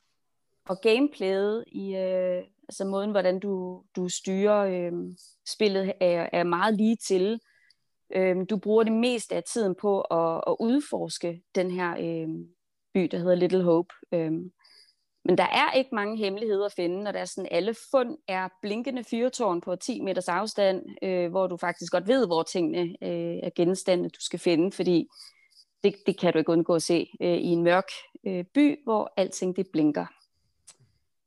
[0.69, 4.93] og gameplayet i, øh, altså måden, hvordan du, du styrer øh,
[5.49, 7.41] spillet, er, er meget lige til.
[8.15, 12.29] Øh, du bruger det meste af tiden på at, at udforske den her øh,
[12.95, 13.95] by, der hedder Little Hope.
[14.13, 14.33] Øh,
[15.25, 18.49] men der er ikke mange hemmeligheder at finde, når der er sådan, alle fund er
[18.63, 23.37] blinkende fyrtårn på 10 meters afstand, øh, hvor du faktisk godt ved, hvor tingene øh,
[23.43, 25.09] er genstande, du skal finde, fordi
[25.85, 27.89] det, det kan du ikke undgå at se øh, i en mørk
[28.27, 30.07] øh, by, hvor alting det blinker.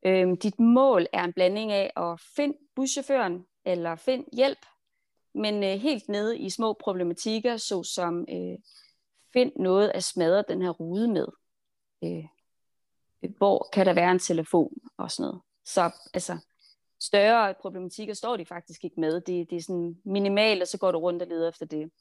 [0.06, 4.66] Øh, dit mål er en blanding af at finde buschaufføren eller find hjælp,
[5.34, 8.58] men øh, helt nede i små problematikker, såsom øh,
[9.34, 11.28] find noget at smadre den her rude med.
[12.04, 12.26] Øh,
[13.24, 15.42] Øh, hvor kan der være en telefon og sådan noget.
[15.66, 16.38] Så altså,
[17.02, 19.22] større problematikker står de faktisk ikke med.
[19.22, 21.92] Det, det er sådan minimalt, og så går du rundt og leder efter det.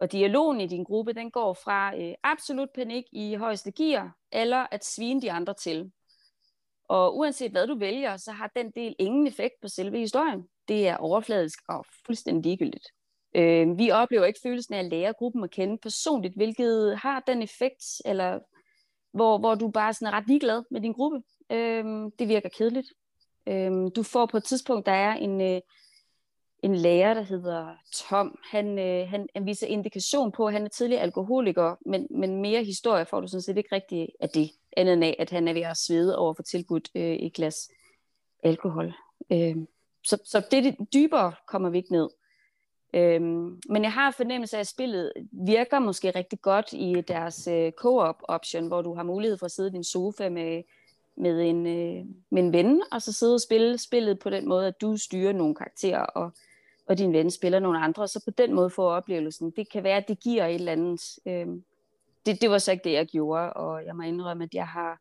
[0.00, 4.66] Og dialogen i din gruppe, den går fra øh, absolut panik i højeste gear, eller
[4.70, 5.92] at svine de andre til.
[6.88, 10.48] Og uanset hvad du vælger, så har den del ingen effekt på selve historien.
[10.68, 12.86] Det er overfladisk og fuldstændig ligegyldigt.
[13.34, 17.42] Øh, vi oplever ikke følelsen af at lære gruppen at kende personligt, hvilket har den
[17.42, 18.40] effekt, eller
[19.12, 21.22] hvor, hvor du bare sådan er ret ligeglad med din gruppe.
[21.50, 22.88] Øhm, det virker kedeligt.
[23.46, 25.60] Øhm, du får på et tidspunkt, der er en, øh,
[26.62, 28.38] en lærer, der hedder Tom.
[28.50, 32.64] Han, øh, han, han viser indikation på, at han er tidligere alkoholiker, men, men mere
[32.64, 35.52] historie får du sådan set ikke rigtigt af det, andet end af, at han er
[35.52, 37.70] ved at svede over for tilbudt øh, et glas
[38.42, 38.92] alkohol.
[39.32, 39.56] Øh,
[40.04, 42.08] så, så det, det dybere kommer vi ikke ned.
[42.94, 47.72] Øhm, men jeg har fornemmelse af, at spillet virker måske rigtig godt i deres øh,
[47.72, 50.62] co-op option, hvor du har mulighed for at sidde i din sofa med,
[51.16, 54.66] med, en, øh, med en ven, og så sidde og spille spillet på den måde,
[54.66, 56.32] at du styrer nogle karakterer, og,
[56.86, 59.50] og din ven spiller nogle andre, og så på den måde får oplevelsen.
[59.50, 61.18] Det kan være, at det giver et eller andet.
[61.26, 61.46] Øh,
[62.26, 65.00] det, det var så ikke det, jeg gjorde, og jeg må indrømme, at jeg har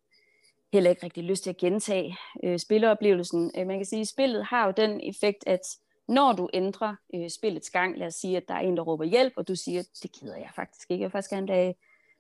[0.74, 3.52] heller ikke rigtig lyst til at gentage øh, spilleoplevelsen.
[3.58, 5.78] Øh, man kan sige, at spillet har jo den effekt, at
[6.12, 9.04] når du ændrer øh, spillets gang, lad os sige, at der er en, der råber
[9.04, 11.74] hjælp, og du siger, det gider jeg faktisk ikke, jeg vil faktisk gerne lade,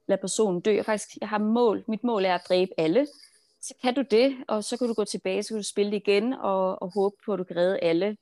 [0.07, 3.07] lade personen dø, jeg, faktisk, jeg har mål, mit mål er at dræbe alle,
[3.61, 5.97] så kan du det, og så kan du gå tilbage, så kan du spille det
[5.97, 8.17] igen, og, og håbe på, at du kan redde alle.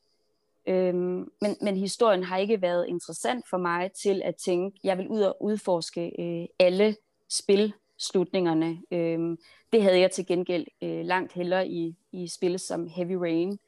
[0.68, 5.08] Øhm, men, men historien har ikke været interessant for mig til at tænke, jeg vil
[5.08, 6.96] ud og udforske øh, alle
[7.30, 8.82] spilslutningerne.
[8.92, 9.38] Øhm,
[9.74, 13.60] det havde jeg til gengæld øh, langt hellere i, i spil som Heavy Rain,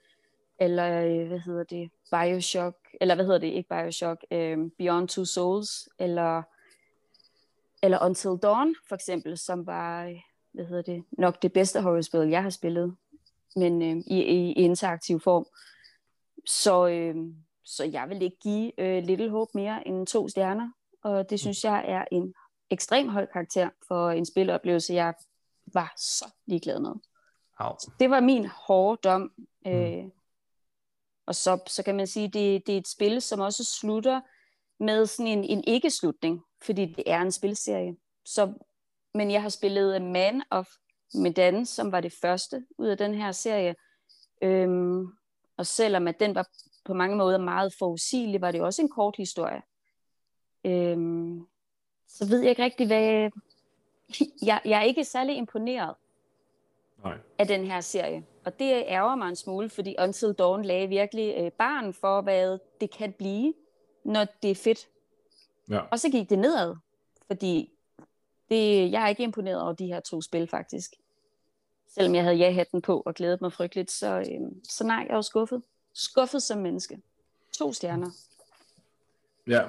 [0.61, 5.25] eller øh, hvad hedder det, Bioshock, eller hvad hedder det, ikke Bioshock, øh, Beyond Two
[5.25, 6.43] Souls, eller,
[7.83, 10.15] eller Until Dawn for eksempel, som var, øh,
[10.51, 12.95] hvad hedder det, nok det bedste horrorspil, jeg har spillet,
[13.55, 15.45] men øh, i, i, interaktiv form.
[16.45, 17.15] Så, øh,
[17.63, 20.71] så jeg vil ikke give øh, Little Hope mere end to stjerner,
[21.03, 22.33] og det synes jeg er en
[22.69, 25.13] ekstrem høj karakter for en spiloplevelse, jeg
[25.73, 26.93] var så ligeglad med.
[27.59, 27.75] Au.
[27.99, 29.31] Det var min hårde dom.
[29.65, 30.11] Mm.
[31.25, 34.21] Og så, så kan man sige, det, det er et spil, som også slutter
[34.79, 37.95] med sådan en, en ikke-slutning, fordi det er en spilserie.
[38.25, 38.53] Så,
[39.13, 40.67] men jeg har spillet Man of
[41.13, 43.75] Medan, som var det første ud af den her serie.
[44.41, 45.07] Øhm,
[45.57, 46.47] og selvom at den var
[46.85, 49.61] på mange måder meget forudsigelig, var det også en kort historie.
[50.65, 51.47] Øhm,
[52.07, 53.31] så ved jeg ikke rigtig, hvad...
[54.45, 55.95] Jeg, jeg er ikke særlig imponeret
[57.03, 57.17] Nej.
[57.37, 58.23] af den her serie.
[58.45, 62.59] Og det ærger mig en smule, fordi Until Dawn lagde virkelig øh, barn for, hvad
[62.81, 63.53] det kan blive,
[64.03, 64.87] når det er fedt.
[65.69, 65.79] Ja.
[65.79, 66.75] Og så gik det nedad,
[67.27, 67.71] fordi
[68.49, 70.91] det, jeg er ikke imponeret over de her to spil, faktisk.
[71.87, 75.21] Selvom jeg havde ja-hatten på og glædet mig frygteligt, så, øh, så nej, jeg var
[75.21, 75.61] skuffet.
[75.93, 77.01] Skuffet som menneske.
[77.57, 78.09] To stjerner.
[79.47, 79.63] Ja,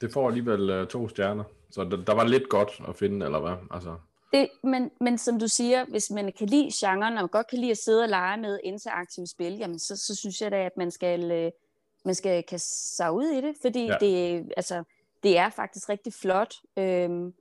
[0.00, 1.44] det får alligevel uh, to stjerner.
[1.70, 3.56] Så der, der var lidt godt at finde, eller hvad?
[3.70, 3.96] Altså,
[4.36, 7.70] Det, men, men som du siger, hvis man kan lide genren, og godt kan lide
[7.70, 10.90] at sidde og lege med interaktive spil, jamen så, så synes jeg da, at man
[10.90, 11.50] skal, øh,
[12.04, 13.96] man skal kaste sig ud i det, fordi Ja.
[14.00, 14.84] det, altså,
[15.22, 16.54] det er faktisk rigtig flot.
[16.76, 17.34] Øhm,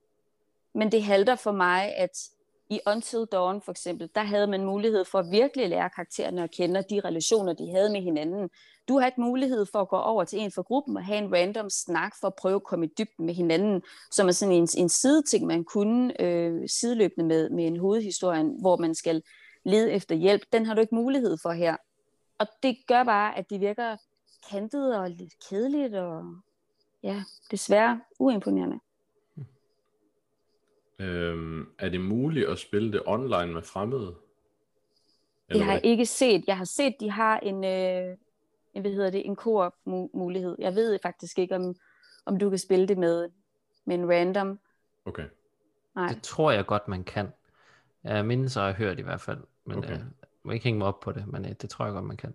[0.74, 2.30] men det halter for mig, at
[2.70, 6.52] i Until Dawn for eksempel, der havde man mulighed for at virkelig lære karaktererne at
[6.52, 8.50] kende, og de relationer, de havde med hinanden.
[8.88, 11.34] Du har ikke mulighed for at gå over til en fra gruppen og have en
[11.34, 13.82] random snak for at prøve at komme i dybden med hinanden,
[14.12, 18.78] som er sådan en, en sideting, man kunne øh, sideløbende med, med en hovedhistorie, hvor
[18.78, 19.24] man skal
[19.64, 20.42] lede efter hjælp.
[20.54, 21.78] Den har du ikke mulighed for her.
[22.40, 23.98] Og det gør bare, at det virker
[24.52, 26.24] kantet og lidt kedeligt, og
[27.04, 28.80] ja, desværre uimponerende.
[31.00, 34.16] øhm, er det muligt at spille det online med fremmede?
[35.50, 36.44] Det har jeg ikke set.
[36.48, 38.18] Jeg har set, de har en, øh,
[38.76, 39.74] en hvad hedder det, en koop
[40.14, 40.56] mulighed.
[40.60, 41.76] Jeg ved faktisk ikke, om,
[42.26, 43.30] om du kan spille det med,
[43.86, 44.60] med en random.
[45.06, 45.26] Okay.
[45.96, 46.08] Nej.
[46.08, 47.28] Det tror jeg godt, man kan.
[48.04, 49.38] Jeg mindes, har jeg hørt i hvert fald.
[49.66, 49.94] Men Okay.
[49.94, 50.06] øh, jeg
[50.44, 52.34] må ikke hænge mig op på det, men øh, det tror jeg godt, man kan.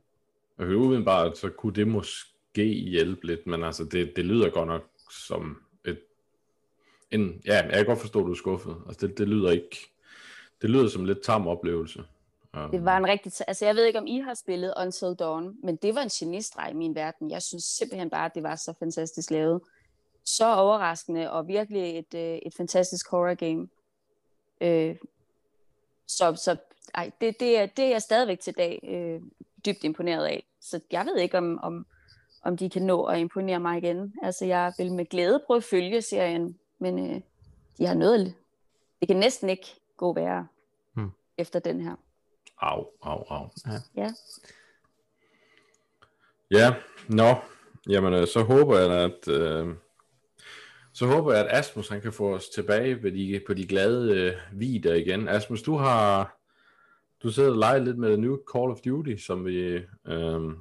[0.59, 4.83] Okay, udenbart, så kunne det måske hjælpe lidt, men altså, det, det lyder godt nok
[5.11, 6.01] som et...
[7.11, 8.77] En, ja, jeg kan godt forstå, at du er skuffet.
[8.87, 9.77] Altså, det, det lyder ikke...
[10.63, 12.05] Det lyder som en lidt tam oplevelse.
[12.57, 13.33] Um, Det var en rigtig...
[13.49, 16.71] Altså, jeg ved ikke, om I har spillet Until Dawn, men det var en genistreg
[16.71, 17.31] i min verden.
[17.31, 19.61] Jeg synes simpelthen bare, at det var så fantastisk lavet.
[20.25, 23.69] Så overraskende, og virkelig et, øh, et fantastisk horror game.
[24.61, 24.97] Øh,
[26.07, 26.57] så så
[26.95, 29.23] ej, det, det, er, det er jeg stadigvæk til dag øh,
[29.67, 30.45] dybt imponeret af.
[30.61, 31.87] Så jeg ved ikke, om, om,
[32.43, 34.15] om de kan nå at imponere mig igen.
[34.23, 37.21] Altså, jeg vil med glæde prøve at følge serien, men øh,
[37.79, 38.35] de har noget...
[39.01, 40.47] Det kan næsten ikke gå værre
[40.95, 41.11] Hmm.
[41.39, 41.95] efter den her.
[42.61, 43.49] Au, au, au.
[43.97, 44.13] Ja.
[46.51, 46.75] Ja,
[47.09, 47.35] nå.
[47.89, 49.29] Jamen, øh, så håber jeg, at...
[49.29, 49.75] Øh,
[50.93, 54.15] så håber jeg, at Asmus han kan få os tilbage på de, på de glade
[54.15, 55.29] øh, vider igen.
[55.29, 56.37] Asmus, du har...
[57.23, 59.81] Du sidder og leger lidt med New Call of Duty, som vi...
[60.07, 60.53] Øh,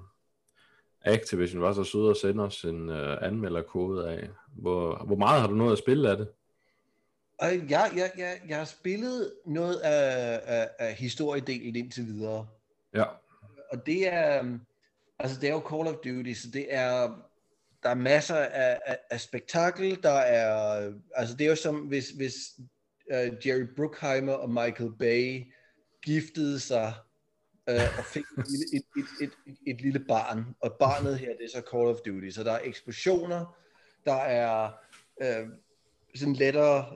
[1.01, 4.29] Activision var så sød at sende os en øh, anmelderkode af.
[4.47, 6.27] Hvor, hvor meget har du nået at spille af det?
[7.39, 12.47] Og jeg, jeg, jeg, jeg har spillet noget af, af, af historiedelen indtil videre.
[12.93, 13.03] Ja,
[13.71, 14.61] Og det er, øhm,
[15.19, 17.21] altså det er jo Call of Duty, så det er,
[17.83, 22.09] der er masser af, af, af spektakel, der er, altså det er jo som, hvis,
[22.09, 22.35] hvis
[23.13, 25.53] uh, Jerry Bruckheimer og Michael Bay
[26.03, 26.93] giftede sig
[27.71, 31.27] uh, og fik et, lille- et, et, et, et, et lille barn, og barnet her,
[31.37, 33.57] det er så Call of Duty, så der er eksplosioner,
[34.05, 34.71] der er
[35.21, 35.49] uh,
[36.15, 36.95] sådan lettere,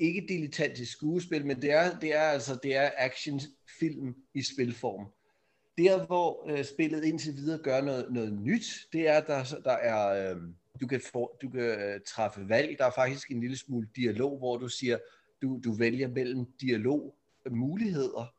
[0.00, 5.06] ikke dilettantisk skuespil, men det er, det er altså, det er actionfilm i spilform.
[5.78, 9.72] Der, hvor øh, spillet indtil videre gør noget, noget nyt, det er, at der, der
[9.72, 10.40] er, øh,
[10.80, 12.78] du kan, for, du kan øh, træffe valg.
[12.78, 14.98] Der er faktisk en lille smule dialog, hvor du siger,
[15.42, 18.34] du, du vælger mellem dialogmuligheder.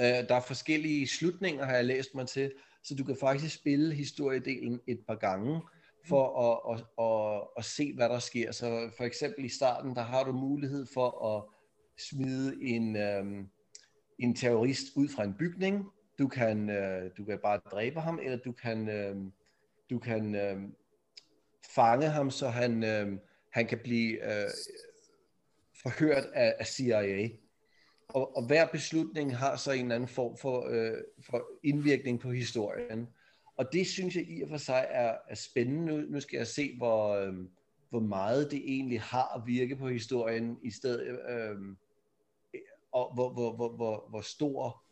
[0.00, 3.94] Øh, der er forskellige slutninger, har jeg læst mig til, så du kan faktisk spille
[3.94, 5.60] historiedelen et par gange
[6.04, 8.52] for at, at, at, at se, hvad der sker.
[8.52, 11.44] Så for eksempel i starten, der har du mulighed for at
[11.98, 13.44] smide en, øh,
[14.18, 15.86] en terrorist ud fra en bygning.
[16.18, 19.16] Du kan, øh, du kan bare dræbe ham, eller du kan, øh,
[19.90, 20.56] du kan øh,
[21.74, 23.18] fange ham, så han, øh,
[23.50, 24.50] han kan blive øh,
[25.82, 27.28] forhørt af, af CIA.
[28.08, 30.98] Og, og hver beslutning har så en eller anden form for, øh,
[31.30, 33.08] for indvirkning på historien.
[33.56, 35.92] Og det synes jeg i og for sig er, er spændende.
[35.92, 37.34] Nu, nu skal jeg se, hvor, øh,
[37.90, 41.56] hvor meget det egentlig har at virke på historien, i stedet, øh,
[42.92, 44.82] og hvor, hvor, hvor, hvor, hvor stor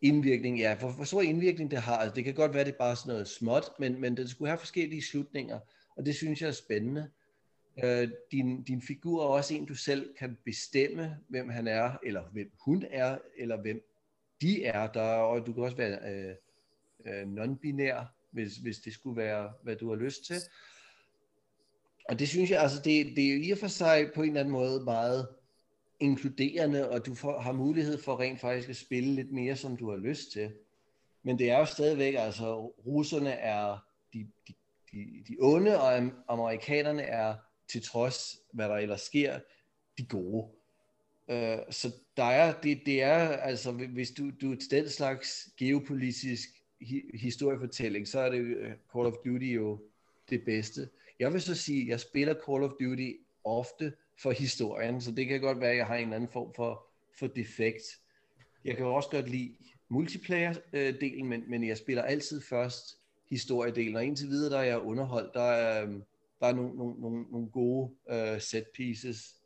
[0.00, 1.96] indvirkning, ja, hvor, hvor stor indvirkning det har.
[1.96, 4.48] Altså, det kan godt være, det er bare sådan noget småt, men, men det skulle
[4.48, 5.58] have forskellige slutninger,
[5.96, 7.10] og det synes jeg er spændende.
[7.84, 12.22] Øh, din, din figur er også en, du selv kan bestemme, hvem han er, eller
[12.32, 13.80] hvem hun er, eller hvem
[14.40, 14.92] de er.
[14.92, 16.34] Der, og du kan også være øh,
[17.06, 20.36] øh, non-binær, hvis, hvis det skulle være, hvad du har lyst til.
[22.08, 24.40] Og det synes jeg, altså det, det er i og for sig på en eller
[24.40, 25.28] anden måde meget
[26.00, 29.90] inkluderende, og du får, har mulighed for rent faktisk at spille lidt mere, som du
[29.90, 30.52] har lyst til.
[31.22, 33.78] Men det er jo stadigvæk, altså russerne er
[34.12, 34.54] de, de,
[34.92, 37.34] de, de onde, og amerikanerne er
[37.68, 39.40] til trods, hvad der ellers sker,
[39.98, 40.48] de gode.
[41.30, 46.48] Øh, så der er, det, det er, altså hvis du, du er den slags geopolitisk
[47.14, 49.80] historiefortælling, så er det øh, Call of Duty jo
[50.30, 50.88] det bedste.
[51.18, 53.12] Jeg vil så sige, at jeg spiller Call of Duty
[53.44, 56.54] ofte for historien, så det kan godt være, at jeg har en eller anden form
[56.56, 56.86] for,
[57.18, 57.82] for defekt.
[58.64, 59.54] Jeg kan også godt lide
[59.88, 62.98] multiplayer-delen, men, men jeg spiller altid først
[63.30, 66.02] historiedelen, og indtil videre, der er jeg underholdt, der er, øhm,
[66.40, 69.36] der er nogle, nogle, nogle, nogle gode uh, set pieces,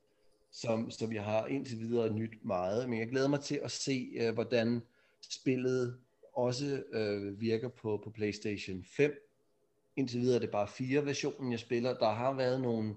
[0.52, 4.10] som, som jeg har indtil videre nyt meget, men jeg glæder mig til at se,
[4.20, 4.82] uh, hvordan
[5.30, 5.98] spillet
[6.40, 9.26] også øh, virker på, på PlayStation 5.
[9.96, 11.98] Indtil videre er det bare fire versionen, jeg spiller.
[11.98, 12.94] Der har været nogle,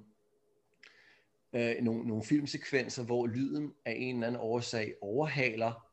[1.53, 5.87] øh, nogle, nogle filmsekvenser, hvor lyden af en eller anden årsag overhaler,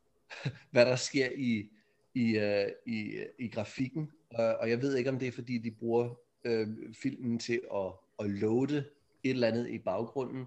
[0.72, 1.70] hvad der sker i,
[2.14, 4.10] i, øh, i, i grafikken.
[4.40, 6.68] Øh, og jeg ved ikke, om det er, fordi de bruger øh,
[7.02, 8.84] filmen til at, at loade
[9.22, 10.46] et eller andet i baggrunden.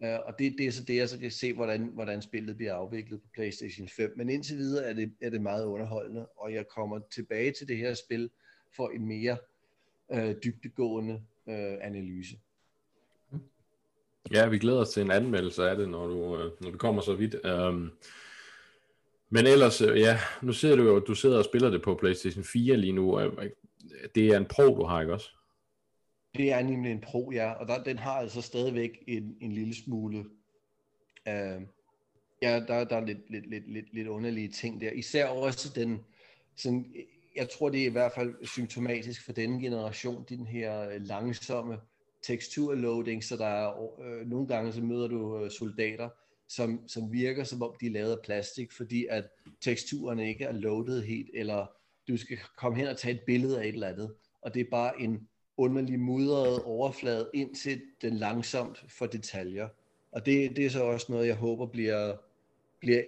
[0.00, 2.74] Uh, og det, det er så det, jeg så kan se, hvordan, hvordan spillet bliver
[2.74, 4.12] afviklet på PlayStation 5.
[4.16, 7.76] Men indtil videre er det, er det meget underholdende, og jeg kommer tilbage til det
[7.76, 8.30] her spil
[8.76, 9.36] for en mere
[10.12, 12.38] øh, uh, dybdegående uh, øh, analyse.
[14.30, 17.14] Ja, vi glæder os til en anmeldelse af det, når du, når du kommer så
[17.14, 17.34] vidt.
[17.34, 17.92] Um,
[19.30, 22.76] men ellers, ja, nu sidder du jo, du sidder og spiller det på PlayStation 4
[22.76, 23.20] lige nu.
[24.14, 25.30] Det er en Pro, du har, ikke også?
[26.36, 29.74] Det er nemlig en Pro, ja, og der, den har altså stadigvæk en, en lille
[29.74, 30.18] smule,
[31.28, 31.62] øh,
[32.42, 34.90] ja, der, der er lidt, lidt, lidt, lidt, lidt underlige ting der.
[34.90, 36.00] Især også den,
[36.56, 36.94] sådan,
[37.36, 41.78] jeg tror det er i hvert fald symptomatisk for denne generation, den her langsomme
[42.22, 46.08] teksturloading, så der er, øh, nogle gange så møder du øh, soldater,
[46.48, 49.24] som, som virker som om de er lavet af plastik, fordi at
[49.60, 51.66] teksturerne ikke er loadet helt, eller
[52.08, 54.70] du skal komme hen og tage et billede af et eller andet, og det er
[54.70, 59.68] bare en underlig mudret overflade, indtil den langsomt for detaljer.
[60.12, 62.16] Og det, det er så også noget, jeg håber bliver,
[62.80, 63.02] bliver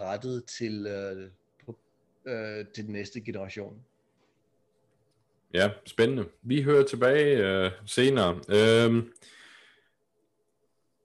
[0.00, 1.30] rettet til, øh,
[1.66, 1.78] på,
[2.26, 3.84] øh, til den næste generation.
[5.54, 6.28] Ja, spændende.
[6.42, 8.40] Vi hører tilbage øh, senere.
[8.48, 9.04] Øh,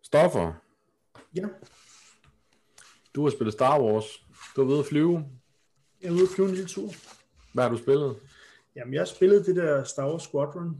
[0.04, 0.54] Stoffer.
[1.36, 1.48] Ja.
[3.16, 4.26] Du har spillet Star Wars.
[4.56, 5.26] Du har været at flyve.
[6.02, 6.92] Jeg er ude at flyve en lille tur.
[7.54, 8.16] Hvad har du spillet?
[8.78, 10.78] Jamen, jeg spillede det der Star Wars Squadron,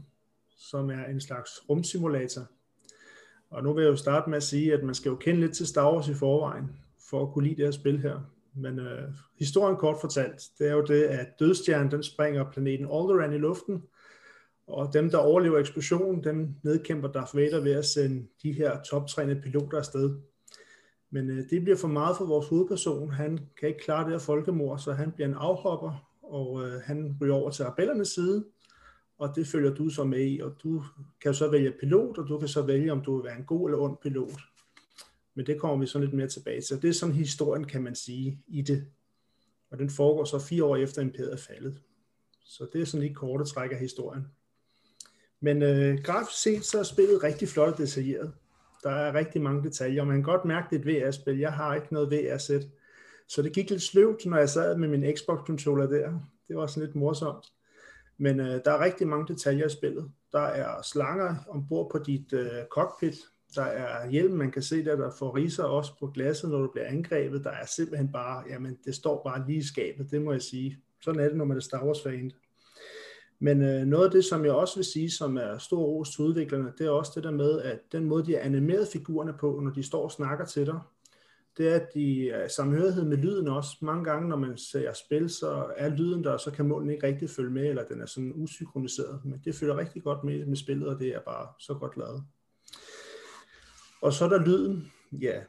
[0.56, 2.42] som er en slags rumsimulator.
[3.50, 5.56] Og nu vil jeg jo starte med at sige, at man skal jo kende lidt
[5.56, 6.64] til Star Wars i forvejen,
[7.10, 8.20] for at kunne lide det her spil her.
[8.54, 13.32] Men øh, historien kort fortalt, det er jo det, at dødstjernen den springer planeten Alderaan
[13.32, 13.82] i luften,
[14.66, 19.40] og dem, der overlever eksplosionen, dem nedkæmper Darth Vader ved at sende de her toptrænede
[19.42, 20.16] piloter afsted.
[21.10, 23.10] Men øh, det bliver for meget for vores hovedperson.
[23.10, 27.16] Han kan ikke klare det her folkemord, så han bliver en afhopper, og øh, han
[27.20, 28.44] ryger over til rebellernes side,
[29.18, 30.84] og det følger du så med i, og du
[31.20, 33.68] kan så vælge pilot, og du kan så vælge, om du vil være en god
[33.68, 34.40] eller ond pilot.
[35.34, 36.82] Men det kommer vi så lidt mere tilbage til.
[36.82, 38.86] Det er sådan historien, kan man sige, i det.
[39.70, 41.82] Og den foregår så fire år efter imperiet er faldet.
[42.44, 44.26] Så det er sådan lige korte træk af historien.
[45.40, 48.32] Men øh, grafisk set, så er spillet rigtig flot og detaljeret.
[48.82, 51.38] Der er rigtig mange detaljer, og man kan godt mærke, det er et VR-spil.
[51.38, 52.66] Jeg har ikke noget VR-sæt.
[53.28, 56.12] Så det gik lidt sløvt, når jeg sad med min Xbox-controller der.
[56.48, 57.46] Det var sådan lidt morsomt.
[58.18, 60.10] Men øh, der er rigtig mange detaljer i spillet.
[60.32, 63.16] Der er slanger ombord på dit øh, cockpit.
[63.54, 66.70] Der er hjelm, man kan se der, der får riser også på glasset, når du
[66.72, 67.44] bliver angrebet.
[67.44, 70.78] Der er simpelthen bare, jamen det står bare lige i skabet, det må jeg sige.
[71.00, 72.32] Sådan er det, når man er Star Wars fan.
[73.38, 76.24] Men øh, noget af det, som jeg også vil sige, som er stor ros til
[76.24, 79.60] udviklerne, det er også det der med, at den måde, de har animeret figurerne på,
[79.62, 80.80] når de står og snakker til dig,
[81.58, 83.76] det er, at de er samhørighed med lyden også.
[83.80, 87.06] Mange gange, når man ser spil, så er lyden der, og så kan munden ikke
[87.06, 89.20] rigtig følge med, eller den er sådan usynkroniseret.
[89.24, 92.24] Men det følger rigtig godt med med spillet, og det er bare så godt lavet.
[94.02, 94.92] Og så er der lyden.
[95.12, 95.40] Ja,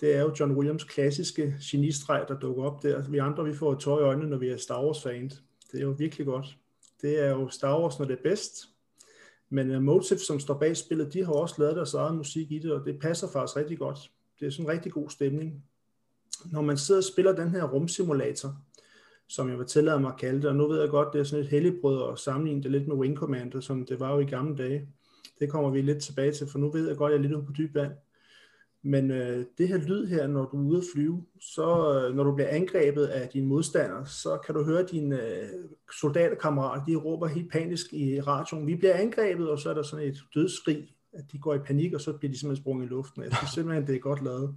[0.00, 3.08] det er jo John Williams klassiske genistreg, der dukker op der.
[3.08, 5.42] Vi andre, vi får tøj i øjnene, når vi er Star Wars-fans.
[5.72, 6.46] Det er jo virkelig godt.
[7.02, 8.68] Det er jo Star Wars, når det er bedst.
[9.50, 12.58] Men uh, Motive, som står bag spillet, de har også lavet deres eget musik i
[12.58, 14.10] det, og det passer faktisk rigtig godt.
[14.40, 15.64] Det er sådan en rigtig god stemning.
[16.52, 18.56] Når man sidder og spiller den her rumsimulator,
[19.28, 21.24] som jeg vil tillade mig at kalde det, og nu ved jeg godt, det er
[21.24, 24.24] sådan et helligbrød at sammenligne det lidt med Wing Commander, som det var jo i
[24.24, 24.88] gamle dage.
[25.40, 27.38] Det kommer vi lidt tilbage til, for nu ved jeg godt, at jeg er lidt
[27.38, 27.92] ude på dyb vand.
[28.82, 32.24] Men øh, det her lyd her, når du er ude at flyve, så øh, når
[32.24, 35.48] du bliver angrebet af dine modstandere, så kan du høre dine øh,
[36.00, 40.08] soldaterkammerater, de råber helt panisk i radioen, vi bliver angrebet, og så er der sådan
[40.08, 43.22] et dødsskrig, at de går i panik, og så bliver de simpelthen sprunget i luften.
[43.22, 44.54] Jeg synes simpelthen, det er godt lavet.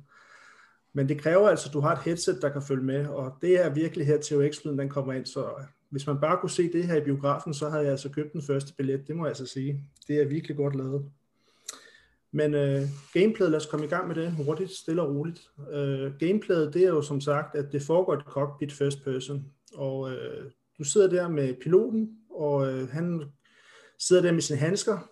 [0.93, 3.66] Men det kræver altså, at du har et headset, der kan følge med, og det
[3.66, 5.49] er virkelig her THX-lyden, den kommer ind, så
[5.89, 8.41] hvis man bare kunne se det her i biografen, så havde jeg altså købt den
[8.41, 9.84] første billet, det må jeg altså sige.
[10.08, 11.06] Det er virkelig godt lavet.
[12.32, 12.82] Men øh,
[13.14, 15.49] gameplayet, lad os komme i gang med det hurtigt, stille og roligt.
[15.72, 20.12] Øh, gameplayet, det er jo som sagt, at det foregår et cockpit first person, og
[20.12, 23.24] øh, du sidder der med piloten, og øh, han
[23.99, 25.10] sidder der med sine handsker.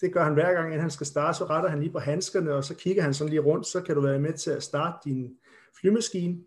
[0.00, 2.54] Det gør han hver gang, inden han skal starte, så retter han lige på handskerne,
[2.54, 4.98] og så kigger han sådan lige rundt, så kan du være med til at starte
[5.04, 5.36] din
[5.80, 6.38] flymaskine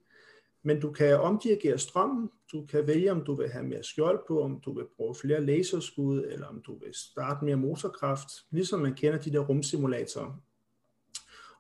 [0.68, 4.44] men du kan omdirigere strømmen, du kan vælge, om du vil have mere skjold på,
[4.44, 8.94] om du vil bruge flere laserskud, eller om du vil starte mere motorkraft, ligesom man
[8.94, 10.42] kender de der rumsimulatorer.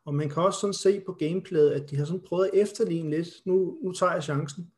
[0.05, 3.09] Og man kan også sådan se på gameplayet, at de har sådan prøvet at efterligne
[3.09, 4.71] lidt, nu, nu tager jeg chancen,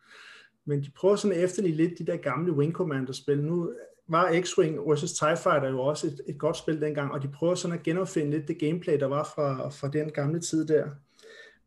[0.66, 3.44] men de prøver sådan at efterligne lidt de der gamle Wing Commander-spil.
[3.44, 3.74] Nu
[4.10, 5.14] var X-Wing vs.
[5.14, 8.32] TIE Fighter jo også et, et godt spil dengang, og de prøver sådan at genopfinde
[8.32, 10.88] lidt det gameplay, der var fra, fra den gamle tid der.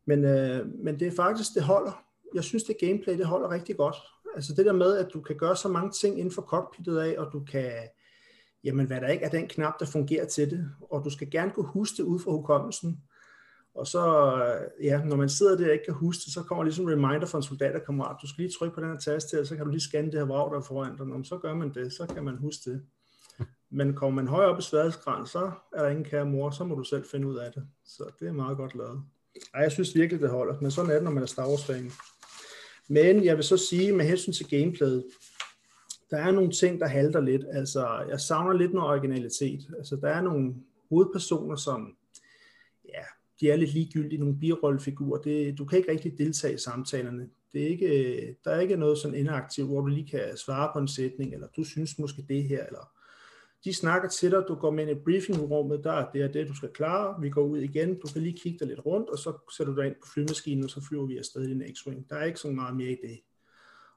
[0.07, 2.03] Men, øh, men det er faktisk, det holder
[2.35, 3.97] jeg synes, det gameplay, det holder rigtig godt.
[4.35, 7.15] Altså det der med, at du kan gøre så mange ting inden for cockpittet af,
[7.19, 7.73] og du kan,
[8.65, 11.51] jamen hvad der ikke er den knap, der fungerer til det, og du skal gerne
[11.51, 13.03] kunne huske det ud fra hukommelsen.
[13.75, 16.65] Og så, øh, ja, når man sidder der og ikke kan huske det, så kommer
[16.65, 18.11] ligesom en reminder fra en soldaterkammerat.
[18.11, 20.11] Ah, du skal lige trykke på den her tast her, så kan du lige scanne
[20.11, 21.07] det her vrag, der er foran dig.
[21.07, 22.83] Når så gør man det, så kan man huske det.
[23.71, 26.75] Men kommer man højere op i sværhedsgraden, så er der ingen kære mor, så må
[26.75, 27.67] du selv finde ud af det.
[27.85, 29.03] Så det er meget godt lavet.
[29.55, 30.61] Ej, jeg synes virkelig, det holder.
[30.61, 31.91] Men sådan er det, når man er Star Wars-fan.
[32.89, 35.05] Men jeg vil så sige, med hensyn til gameplayet,
[36.11, 37.43] der er nogle ting, der halter lidt.
[37.53, 39.61] Altså, jeg savner lidt noget originalitet.
[39.79, 40.55] Altså, der er nogle
[40.89, 41.97] hovedpersoner, som,
[43.43, 45.21] de er lidt ligegyldige, nogle birollefigurer.
[45.21, 47.29] Det, du kan ikke rigtig deltage i samtalerne.
[47.53, 50.79] Det er ikke, der er ikke noget sådan interaktivt, hvor du lige kan svare på
[50.79, 52.93] en sætning, eller du synes måske det her, eller
[53.65, 56.49] de snakker til dig, du går med ind i briefingrummet, der er det er det,
[56.49, 59.19] du skal klare, vi går ud igen, du kan lige kigge dig lidt rundt, og
[59.19, 62.09] så sætter du dig ind på flymaskinen, og så flyver vi afsted i en X-Wing.
[62.11, 63.21] Der er ikke så meget mere i det.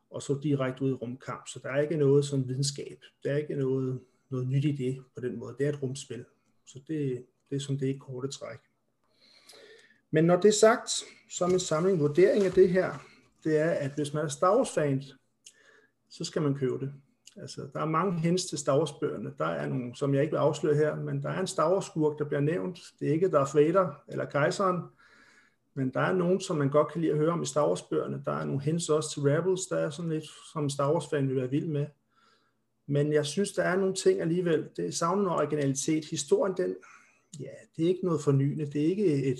[0.10, 3.00] Og så direkte ud i rumkamp, så der er ikke noget sådan videnskab.
[3.24, 5.56] Der er ikke noget, noget nyt i det på den måde.
[5.58, 6.26] Det er et rumspil.
[6.66, 8.60] Så det, det er som det er korte træk.
[10.12, 10.90] Men når det er sagt,
[11.32, 12.94] som en samling vurdering af det her,
[13.44, 15.04] det er, at hvis man er Star Wars-fan,
[16.10, 16.94] så skal man købe det.
[17.38, 19.34] Altså, der er mange hens til Star Wars-bøgerne.
[19.38, 22.20] Der er nogle, som jeg ikke vil afsløre her, men der er en Star Wars-skurk,
[22.20, 22.80] der bliver nævnt.
[23.00, 24.82] Det er ikke Darth Vader eller kejseren,
[25.74, 28.22] men der er nogen, som man godt kan lide at høre om i Star Wars-bøgerne.
[28.26, 31.36] Der er nogle hens også til Rebels, der er sådan lidt, som Star Wars-fan vil
[31.36, 31.86] være vild med.
[32.88, 34.70] Men jeg synes, der er nogle ting alligevel.
[34.78, 36.06] Det savner noget originalitet.
[36.06, 36.76] Historien, den,
[37.40, 38.66] ja, det er ikke noget fornyende.
[38.66, 39.40] Det er ikke et,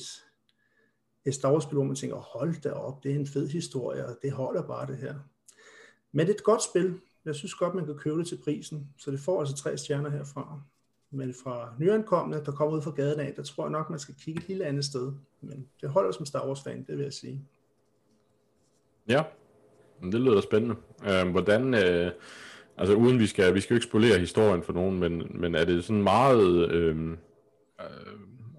[1.26, 4.18] et Star Wars-spil, hvor man tænker, hold da op, det er en fed historie, og
[4.22, 5.16] det holder bare det her.
[6.12, 7.00] Men det er et godt spil.
[7.26, 10.10] Jeg synes godt, man kan købe det til prisen, så det får altså tre stjerner
[10.10, 10.62] herfra.
[11.12, 14.16] Men fra nyankomne, der kommer ud fra gaden af, der tror jeg nok, man skal
[14.16, 15.14] kigge et lille andet sted.
[15.42, 17.42] Men det holder som Star Wars-fan, det vil jeg sige.
[19.10, 19.24] Ja,
[20.02, 20.76] det lyder spændende.
[21.06, 22.12] Øh, hvordan, øh,
[22.78, 25.66] altså uden vi skal, vi skal jo ikke spolere historien for nogen, men, men er
[25.66, 27.12] det sådan meget, øh,
[27.82, 27.88] øh,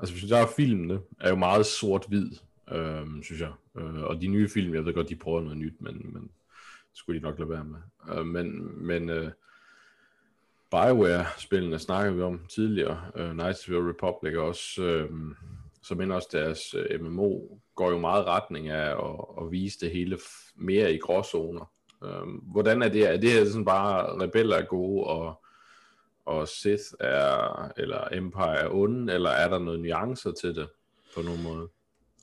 [0.01, 2.31] altså hvis der er filmene, er jo meget sort-hvid,
[2.73, 3.53] øh, synes jeg.
[3.77, 6.31] Øh, og de nye film, jeg ved godt, de prøver noget nyt, men, men
[6.93, 7.79] skulle de nok lade være med.
[8.15, 9.31] Øh, men men øh,
[10.71, 13.11] Bioware-spillene snakker vi om tidligere.
[13.17, 15.11] øh, Knights of the Republic også, øh,
[15.83, 17.41] som end også deres øh, MMO,
[17.75, 20.19] går jo meget retning af at, at vise det hele
[20.57, 21.73] mere i gråzoner.
[22.05, 23.13] Øh, hvordan er det?
[23.13, 25.45] Er det sådan bare rebeller er gode, og,
[26.25, 30.69] og Sith er, eller Empire er onde, eller er der noget nuancer til det
[31.15, 31.69] på nogen måde?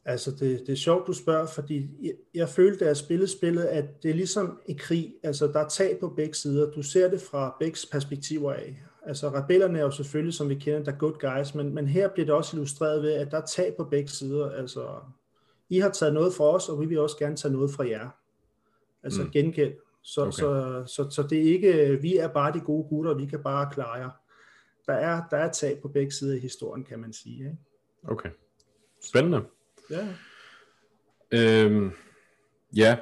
[0.05, 3.63] Altså, det, det er sjovt, du spørger, fordi jeg, jeg følte, da jeg spillede spillet,
[3.63, 5.15] at det er ligesom i krig.
[5.23, 6.71] Altså, der er tag på begge sider.
[6.71, 8.83] Du ser det fra begge perspektiver af.
[9.05, 12.25] Altså, rebellerne er jo selvfølgelig, som vi kender, der good guys, men, men her bliver
[12.25, 14.49] det også illustreret ved, at der er tag på begge sider.
[14.49, 14.87] Altså,
[15.69, 18.09] I har taget noget fra os, og vi vil også gerne tage noget fra jer.
[19.03, 19.31] Altså, mm.
[19.31, 19.73] gengæld.
[20.01, 20.31] Så, okay.
[20.31, 23.43] så, så, så det er ikke, vi er bare de gode gutter, og vi kan
[23.43, 24.09] bare klare jer.
[24.87, 27.37] Der er, der er tag på begge sider i historien, kan man sige.
[27.37, 27.57] Ikke?
[28.03, 28.29] Okay.
[29.01, 29.41] Spændende.
[29.89, 30.07] Ja.
[31.31, 31.91] Øhm,
[32.75, 32.97] ja.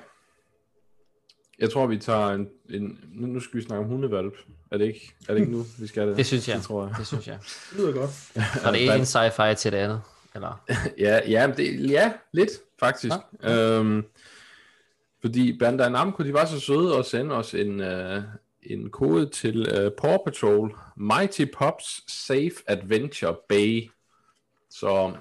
[1.60, 3.00] Jeg tror, vi tager en, en...
[3.14, 4.34] Nu skal vi snakke om hundevalp.
[4.72, 6.18] Er det ikke, er det ikke nu, vi skal det?
[6.18, 6.58] Det synes jeg.
[6.58, 6.96] Det, tror jeg.
[6.98, 7.40] det synes jeg.
[7.70, 8.32] det lyder godt.
[8.66, 10.02] Og det er en sci-fi til det andet?
[10.36, 10.64] Eller?
[11.06, 13.16] ja, ja, det, ja, lidt faktisk.
[13.44, 13.80] Ja.
[13.80, 14.06] Øhm,
[15.22, 18.24] fordi Bandai Namco, de var så søde at sende os en, uh,
[18.64, 23.92] en kode til uh, Paw Patrol, Mighty Pops Safe Adventure Bay.
[24.70, 25.14] Så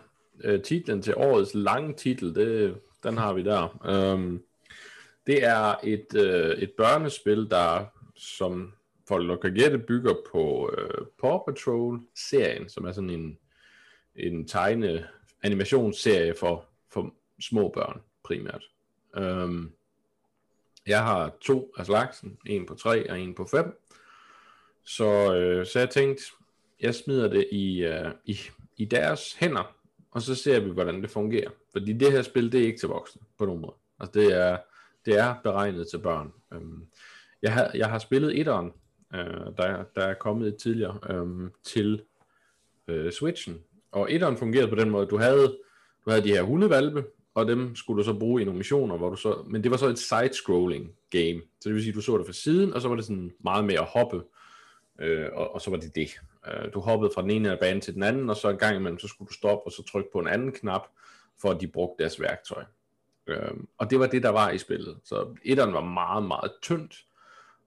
[0.45, 3.87] øh, titlen til årets lange titel, det, den har vi der.
[3.87, 4.43] Øhm,
[5.27, 7.85] det er et, øh, et børnespil, der
[8.17, 8.73] som
[9.09, 13.39] folk kan gætte, bygger på øh, Paw Patrol-serien, som er sådan en,
[14.17, 15.09] en tegne
[15.43, 18.65] animationsserie for, for små børn primært.
[19.17, 19.73] Øhm,
[20.87, 23.81] jeg har to af slagsen, en på tre og en på fem.
[24.85, 26.25] Så, øh, så jeg tænkte,
[26.81, 28.39] jeg smider det i, øh, i,
[28.77, 29.77] i deres hænder,
[30.11, 31.51] og så ser vi, hvordan det fungerer.
[31.73, 33.75] Fordi det her spil, det er ikke til voksne på nogen måde.
[34.01, 34.59] Altså det er,
[35.07, 36.33] det er beregnet til børn.
[36.55, 36.87] Øhm,
[37.43, 38.73] jeg, har, jeg har spillet etteren,
[39.15, 42.03] øh, der, der er kommet et tidligere, øhm, til
[42.89, 43.59] øh, Switchen.
[43.93, 45.57] Og etteren fungerede på den måde, du havde,
[46.05, 47.05] du havde de her hundevalpe,
[47.35, 49.77] og dem skulle du så bruge i nogle missioner, hvor du så, men det var
[49.77, 52.89] så et side-scrolling game, så det vil sige, du så det fra siden, og så
[52.89, 54.23] var det sådan meget mere hoppe,
[55.01, 56.21] øh, og, og så var det det.
[56.47, 58.77] Øh, du hoppede fra den ene af banen til den anden, og så en gang
[58.77, 60.87] imellem, så skulle du stoppe, og så trykke på en anden knap,
[61.41, 62.65] for at de brugte deres værktøj.
[63.27, 64.99] Øh, og det var det, der var i spillet.
[65.05, 67.05] Så etteren var meget, meget tyndt,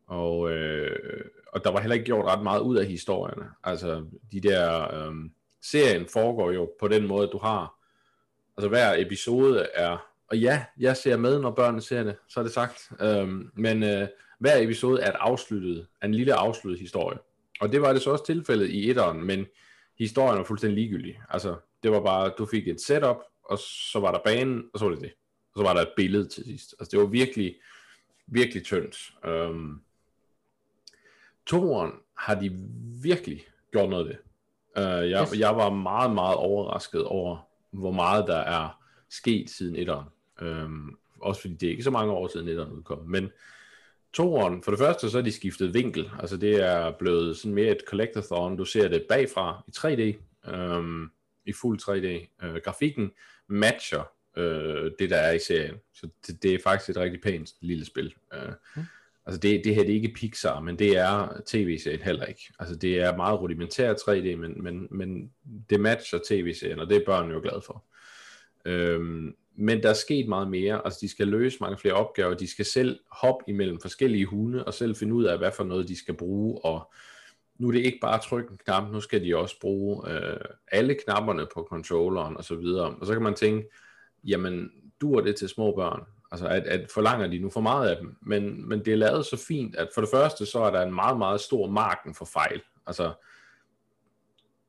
[0.07, 3.45] og, øh, og der var heller ikke gjort ret meget ud af historierne.
[3.63, 5.15] Altså, de der, øh,
[5.61, 7.79] serien foregår jo på den måde, du har
[8.57, 12.43] altså hver episode er, og ja, jeg ser med, når børnene ser det, så er
[12.43, 14.07] det sagt, Øh, men øh,
[14.39, 17.17] hver episode er et afsluttet, er en lille afsluttet historie.
[17.59, 19.45] Og det var det så også tilfældet i etteren, men
[19.99, 21.21] historien var fuldstændig ligegyldig.
[21.29, 24.85] Altså, det var bare, du fik et setup, og så var der banen, og så
[24.85, 25.11] var det det.
[25.53, 26.75] Og så var der et billede til sidst.
[26.79, 27.55] Altså, det var virkelig,
[28.27, 29.13] virkelig tyndt.
[29.25, 29.81] Øhm,
[31.45, 32.51] toren har de
[33.03, 34.19] virkelig gjort noget af det.
[34.77, 35.39] Uh, jeg, yes.
[35.39, 37.37] jeg var meget, meget overrasket over,
[37.71, 40.07] hvor meget der er sket siden etteren.
[40.41, 43.05] Øhm, også fordi det er ikke så mange år siden etteren udkom.
[43.05, 43.31] Men
[44.13, 46.09] toeren, for det første, så er de skiftet vinkel.
[46.19, 48.57] Altså det er blevet sådan mere et collectathon.
[48.57, 51.09] Du ser det bagfra i 3D, øhm,
[51.45, 52.45] i fuld 3D.
[52.45, 53.11] Øh, grafikken
[53.47, 55.75] matcher øh, det, der er i serien.
[55.93, 58.13] Så det, det er faktisk et rigtig pænt lille spil.
[58.33, 58.83] Øh, mm.
[59.25, 62.53] Altså det, det her det er ikke Pixar, men det er tv-serien heller ikke.
[62.59, 65.31] Altså det er meget rudimentær 3D, men, men, men
[65.69, 67.83] det matcher tv-serien, og det er børn jo glade for.
[68.65, 70.81] Øhm, men der er sket meget mere.
[70.85, 72.33] Altså de skal løse mange flere opgaver.
[72.33, 75.87] De skal selv hoppe imellem forskellige hunde, og selv finde ud af, hvad for noget
[75.87, 76.65] de skal bruge.
[76.65, 76.93] Og
[77.59, 80.37] nu er det ikke bare at trykke en knap, nu skal de også bruge øh,
[80.71, 82.95] alle knapperne på controlleren og så videre.
[82.95, 83.69] Og så kan man tænke,
[84.23, 86.03] jamen, dur det til små børn?
[86.31, 88.15] Altså, at, at forlanger de nu for meget af dem.
[88.21, 90.93] Men, men det er lavet så fint, at for det første, så er der en
[90.93, 92.61] meget, meget stor marken for fejl.
[92.87, 93.11] Altså,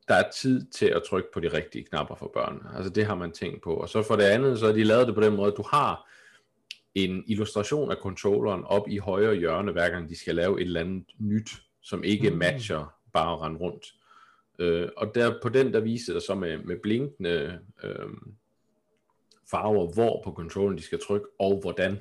[0.08, 2.66] der er tid til at trykke på de rigtige knapper for børn.
[2.76, 3.74] Altså, det har man tænkt på.
[3.74, 5.64] Og så for det andet, så har de lavet det på den måde, at du
[5.70, 6.10] har
[6.94, 10.80] en illustration af controlleren op i højre hjørne, hver gang de skal lave et eller
[10.80, 11.50] andet nyt,
[11.82, 12.36] som ikke mm.
[12.36, 13.86] matcher bare at rende rundt.
[14.58, 18.08] Øh, og der, på den, der viser det så med, med blinkende øh,
[19.50, 21.98] farver, hvor på controllen de skal trykke, og hvordan.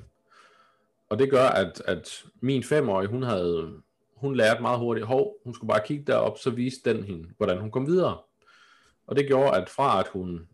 [1.09, 3.81] Og det gør, at, at min femårige, hun havde,
[4.23, 7.57] hun lærte meget hurtigt, hov, hun skulle bare kigge derop, så viste den hende, hvordan
[7.57, 8.17] hun kom videre.
[9.07, 10.47] Og det gjorde, at fra at hun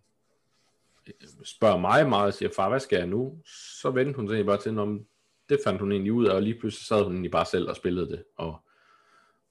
[1.08, 1.14] øh,
[1.44, 3.38] spørger mig meget og siger, far, hvad skal jeg nu?
[3.80, 5.06] Så vendte hun sig bare til, om
[5.50, 7.76] det fandt hun egentlig ud af, og lige pludselig sad hun egentlig bare selv og
[7.76, 8.24] spillede det.
[8.38, 8.62] Og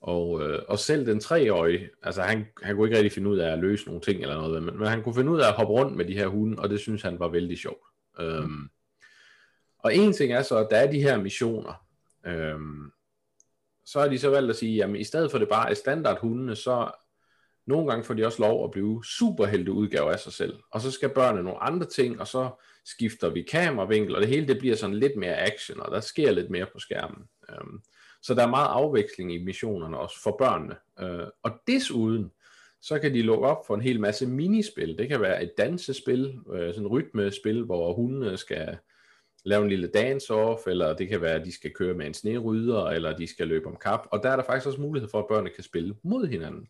[0.00, 3.52] og, øh, og selv den treårige, altså han, han kunne ikke rigtig finde ud af
[3.52, 5.72] at løse nogle ting eller noget, men, men han kunne finde ud af at hoppe
[5.72, 7.86] rundt med de her hunde, og det synes han var vældig sjovt.
[8.18, 8.24] Mm.
[8.24, 8.70] Øhm,
[9.78, 11.84] og en ting er så, at der er de her missioner.
[12.26, 12.92] Øhm,
[13.88, 16.56] så har de så valgt at sige, jamen i stedet for det bare er standardhundene,
[16.56, 16.90] så
[17.66, 20.58] nogle gange får de også lov at blive superhelte udgaver af sig selv.
[20.70, 22.50] Og så skal børnene nogle andre ting, og så
[22.84, 26.30] skifter vi kameravinkel, og det hele det bliver sådan lidt mere action, og der sker
[26.30, 27.24] lidt mere på skærmen.
[27.50, 27.80] Øhm,
[28.22, 30.76] så der er meget afveksling i missionerne også for børnene.
[31.00, 32.32] Øh, og desuden,
[32.80, 34.98] så kan de lukke op for en hel masse minispil.
[34.98, 38.78] Det kan være et dansespil, øh, sådan et rytmespil, hvor hundene skal
[39.44, 42.84] lave en lille dance-off, eller det kan være, at de skal køre med en snerydder,
[42.84, 44.06] eller de skal løbe om kap.
[44.10, 46.68] Og der er der faktisk også mulighed for, at børnene kan spille mod hinanden.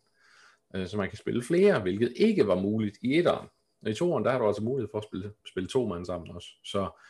[0.75, 3.49] Øh, så man kan spille flere, hvilket ikke var muligt i etteren.
[3.87, 6.49] I toeren, der har du altså mulighed for at spille, spille to mand sammen også.
[6.65, 7.01] Så,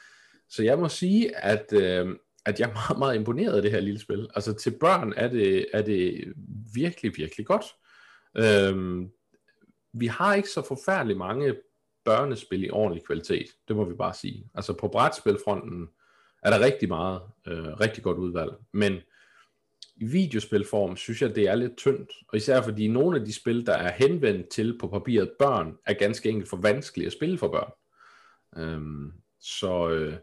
[0.48, 2.16] så jeg må sige, at øh,
[2.48, 4.28] at jeg er meget, meget imponeret af det her lille spil.
[4.34, 6.32] Altså til børn er det, er det
[6.74, 7.64] virkelig, virkelig godt.
[8.36, 9.06] Øh,
[9.92, 11.54] vi har ikke så forfærdeligt mange
[12.08, 13.46] børnespil i ordentlig kvalitet.
[13.68, 14.50] Det må vi bare sige.
[14.54, 15.88] Altså på brætspilfronten
[16.42, 18.52] er der rigtig meget, øh, rigtig godt udvalg.
[18.72, 18.92] Men
[19.96, 22.10] i videospilform synes jeg, det er lidt tyndt.
[22.28, 25.94] Og især fordi nogle af de spil, der er henvendt til på papiret børn, er
[25.94, 27.72] ganske enkelt for vanskelige at spille for børn.
[28.56, 30.14] Øhm, så, øh,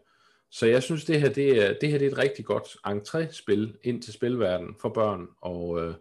[0.50, 3.76] så jeg synes, det her, det er, det her det er et rigtig godt entré-spil
[3.82, 5.94] ind til spilverdenen for børn, og øh,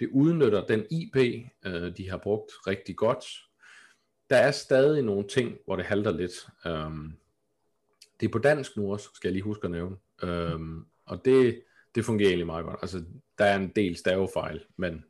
[0.00, 1.16] det udnytter den IP,
[1.66, 3.24] øh, de har brugt rigtig godt.
[4.32, 6.32] Der er stadig nogle ting, hvor det halter lidt.
[6.66, 7.12] Øhm,
[8.20, 9.96] det er på dansk nu også, skal jeg lige huske at nævne.
[10.22, 11.62] Øhm, og det,
[11.94, 12.78] det fungerer egentlig meget godt.
[12.82, 13.04] Altså,
[13.38, 15.04] der er en del stavefejl, men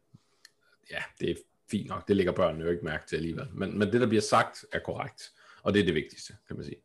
[0.91, 1.35] ja, det er
[1.71, 2.09] fint nok.
[2.09, 3.49] Det lægger børnene jo ikke mærke til alligevel.
[3.53, 5.33] Men, men det, der bliver sagt, er korrekt.
[5.63, 6.83] Og det er det vigtigste, kan man sige.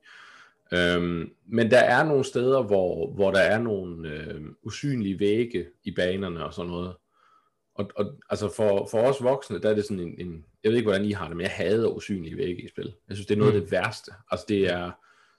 [0.74, 5.92] Øhm, men der er nogle steder, hvor, hvor der er nogle øh, usynlige vægge i
[5.92, 6.96] banerne og sådan noget.
[7.74, 10.78] Og, og altså for, for os voksne, der er det sådan en, en, jeg ved
[10.78, 12.94] ikke, hvordan I har det, men jeg hader usynlige vægge i spil.
[13.08, 13.58] Jeg synes, det er noget mm.
[13.58, 14.12] af det værste.
[14.32, 14.92] Altså det er,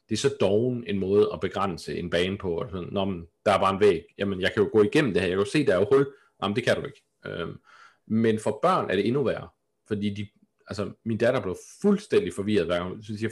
[0.08, 2.54] det er så doven en måde at begrænse en bane på.
[2.54, 4.04] Og sådan, Nå, men, der er bare en væg.
[4.18, 5.28] Jamen, jeg kan jo gå igennem det her.
[5.28, 6.06] Jeg kan jo se, der er jo hul.
[6.42, 7.02] Jamen, det kan du ikke.
[7.26, 7.58] Øhm,
[8.06, 9.48] men for børn er det endnu værre.
[9.88, 10.28] Fordi de,
[10.66, 13.04] altså, min datter blev fuldstændig forvirret hver gang.
[13.04, 13.30] Så siger,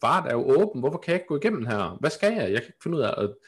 [0.00, 0.80] far, der er jo åben.
[0.80, 1.96] Hvorfor kan jeg ikke gå igennem her?
[2.00, 2.52] Hvad skal jeg?
[2.52, 3.38] Jeg kan ikke finde ud af og,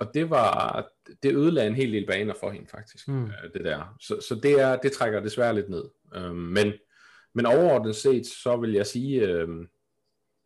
[0.00, 0.88] og det var,
[1.22, 3.30] det ødelagde en hel del baner for hende faktisk, mm.
[3.54, 3.96] det der.
[4.00, 5.84] Så, så det, er, det trækker desværre lidt ned.
[6.14, 6.72] Øhm, men,
[7.36, 9.48] men overordnet set, så vil jeg sige, øh,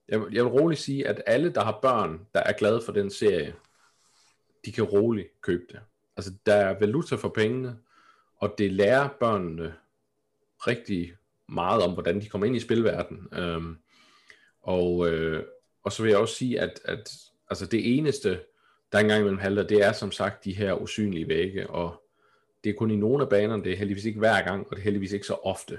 [0.09, 3.11] jeg, jeg vil roligt sige, at alle, der har børn, der er glade for den
[3.11, 3.55] serie,
[4.65, 5.81] de kan roligt købe det.
[6.17, 7.79] Altså, der er valuta for pengene,
[8.37, 9.75] og det lærer børnene
[10.59, 11.15] rigtig
[11.49, 13.29] meget om, hvordan de kommer ind i spilverdenen.
[13.33, 13.79] Øhm,
[14.63, 15.45] og, øh,
[15.83, 17.11] og så vil jeg også sige, at, at
[17.51, 18.41] altså det eneste,
[18.93, 22.03] der engang imellem halter, det er som sagt de her usynlige vægge, og
[22.65, 24.79] det er kun i nogle af banerne, det er heldigvis ikke hver gang, og det
[24.79, 25.79] er heldigvis ikke så ofte.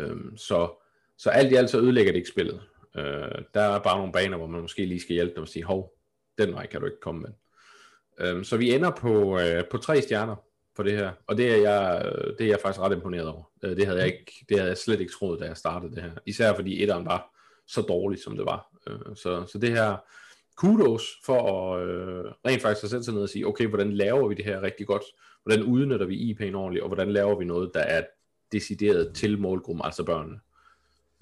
[0.00, 0.82] Øhm, så,
[1.18, 2.62] så alt i alt så ødelægger det ikke spillet.
[2.96, 5.64] Øh, der er bare nogle baner, hvor man måske lige skal hjælpe dem og sige,
[5.64, 5.92] hov,
[6.38, 7.30] den vej kan du ikke komme med.
[8.20, 10.36] Øhm, så vi ender på, øh, på tre stjerner
[10.76, 13.50] for det her, og det er jeg, øh, det er jeg faktisk ret imponeret over.
[13.62, 16.02] Øh, det havde jeg ikke, det havde jeg slet ikke troet, da jeg startede det
[16.02, 16.10] her.
[16.26, 17.36] Især fordi etteren var
[17.66, 18.66] så dårlig, som det var.
[18.88, 19.96] Øh, så, så det her,
[20.56, 24.28] kudos for at øh, rent faktisk at sætte sig ned og sige, okay, hvordan laver
[24.28, 25.02] vi det her rigtig godt?
[25.42, 28.02] Hvordan udnytter vi IP'en ordentligt, og hvordan laver vi noget, der er
[28.52, 30.40] decideret til målgruppen, altså børnene?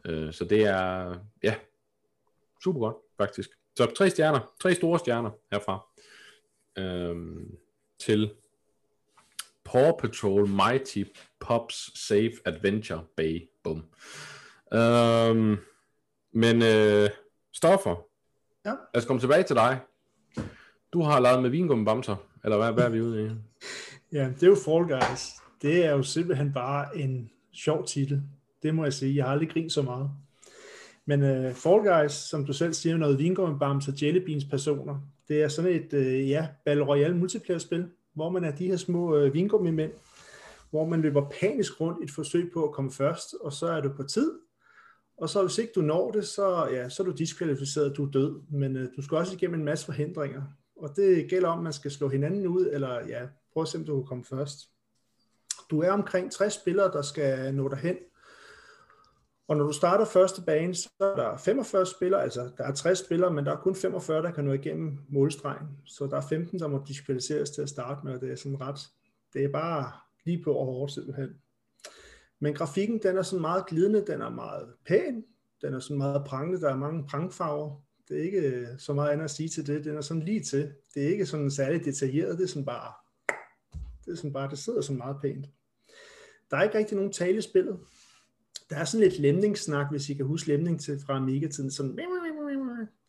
[0.04, 1.54] Øh, så det er, ja,
[2.64, 3.50] super godt, faktisk.
[3.76, 5.86] Så tre stjerner, tre store stjerner herfra,
[6.78, 7.16] øh,
[7.98, 8.30] til
[9.64, 11.04] Paw Patrol Mighty
[11.40, 13.48] Pops Safe Adventure Bay.
[13.62, 13.84] Bum.
[14.72, 15.58] Øh,
[16.32, 17.10] men øh,
[17.52, 18.06] Stoffer,
[18.64, 18.70] ja.
[18.70, 19.80] lad os komme tilbage til dig.
[20.92, 23.30] Du har lavet med vingummibamser, eller hvad, hvad er vi ude i?
[24.16, 25.47] ja, det er jo Fall Guys.
[25.62, 28.22] Det er jo simpelthen bare en sjov titel.
[28.62, 29.16] Det må jeg sige.
[29.16, 30.10] Jeg har aldrig grint så meget.
[31.06, 35.00] Men uh, Fall Guys, som du selv siger, noget vingummibamser, Jelly Beans personer.
[35.28, 38.76] Det er sådan et, uh, ja, Battle Royale multiplayer spil, hvor man er de her
[38.76, 39.92] små uh, vingummimænd,
[40.70, 43.80] hvor man løber panisk rundt i et forsøg på at komme først, og så er
[43.80, 44.32] du på tid,
[45.16, 48.10] og så hvis ikke du når det, så, ja, så er du diskvalificeret, du er
[48.10, 48.40] død.
[48.50, 50.42] Men uh, du skal også igennem en masse forhindringer.
[50.76, 53.20] Og det gælder om, at man skal slå hinanden ud, eller ja,
[53.52, 54.58] prøv at se, om du kan komme først.
[55.70, 57.96] Du er omkring 60 spillere, der skal nå derhen.
[59.48, 62.98] Og når du starter første bane, så er der 45 spillere, altså der er 60
[62.98, 65.66] spillere, men der er kun 45, der kan nå igennem målstregen.
[65.86, 68.60] Så der er 15, der må diskvalificeres til at starte med, og det er sådan
[68.60, 68.80] ret,
[69.32, 69.92] det er bare
[70.24, 71.28] lige på hårdt simpelthen.
[72.40, 75.24] Men grafikken, den er sådan meget glidende, den er meget pæn,
[75.62, 77.82] den er sådan meget prangende, der er mange prangfarver.
[78.08, 80.42] Det er ikke øh, så meget andet at sige til det, den er sådan lige
[80.42, 80.72] til.
[80.94, 82.92] Det er ikke sådan særligt detaljeret, det er sådan bare,
[84.04, 85.46] det er sådan bare, det sidder sådan meget pænt.
[86.50, 87.78] Der er ikke rigtig nogen tale i spillet.
[88.70, 91.98] Der er sådan lidt lemningssnak, hvis I kan huske lemning til fra Amiga-tiden, sådan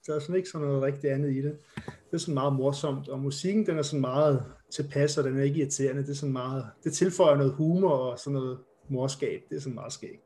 [0.07, 1.57] der er sådan ikke sådan noget rigtig andet i det.
[1.85, 5.43] Det er sådan meget morsomt, og musikken den er sådan meget tilpas, og den er
[5.43, 6.01] ikke irriterende.
[6.01, 8.59] Det er sådan meget, det tilføjer noget humor og sådan noget
[8.89, 9.41] morskab.
[9.49, 10.21] Det er sådan meget skægt.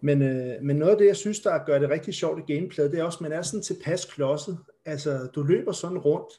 [0.00, 2.92] Men, øh, men noget af det, jeg synes, der gør det rigtig sjovt i gameplayet,
[2.92, 4.58] det er også, at man er sådan tilpas klodset.
[4.84, 6.32] Altså, du løber sådan rundt,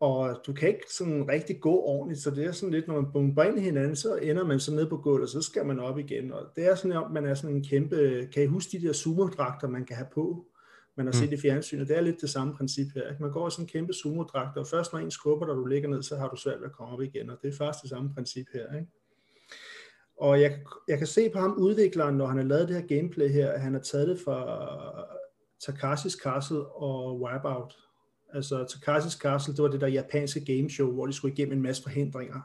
[0.00, 3.12] og du kan ikke sådan rigtig gå ordentligt, så det er sådan lidt, når man
[3.12, 5.80] bomber ind i hinanden, så ender man så ned på gulvet, og så skal man
[5.80, 6.32] op igen.
[6.32, 8.92] Og det er sådan, at man er sådan en kæmpe, kan I huske de der
[8.92, 10.46] sumo-dragter, man kan have på?
[10.96, 11.34] Man har set mm.
[11.34, 13.08] i fjernsynet, det er lidt det samme princip her.
[13.08, 13.22] Ikke?
[13.22, 15.88] Man går i sådan en kæmpe sumo-dragt, og først når en skubber, der du ligger
[15.88, 17.90] ned, så har du svært ved at komme op igen, og det er faktisk det
[17.90, 18.74] samme princip her.
[18.74, 18.88] Ikke?
[20.20, 23.28] Og jeg, jeg kan se på ham, udvikleren, når han har lavet det her gameplay
[23.28, 24.38] her, at han har taget det fra
[25.66, 27.76] Takashis Castle og Wipeout.
[28.36, 31.82] Altså Takashis Castle, det var det der japanske gameshow, hvor de skulle igennem en masse
[31.82, 32.40] forhindringer.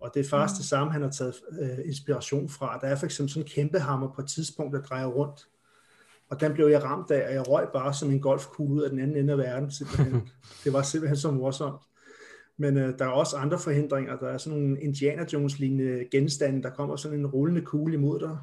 [0.00, 0.60] Og det er faktisk mm.
[0.60, 2.78] det samme, han har taget øh, inspiration fra.
[2.80, 5.48] Der er for eksempel sådan en kæmpe hammer på et tidspunkt, der drejer rundt.
[6.28, 8.90] Og den blev jeg ramt af, og jeg røg bare som en golfkugle ud af
[8.90, 9.70] den anden ende af verden.
[9.70, 10.28] Simpelthen.
[10.64, 11.82] det var simpelthen så morsomt.
[12.56, 14.16] Men øh, der er også andre forhindringer.
[14.16, 18.38] Der er sådan nogle Indiana Jones-lignende genstande, der kommer sådan en rullende kugle imod dig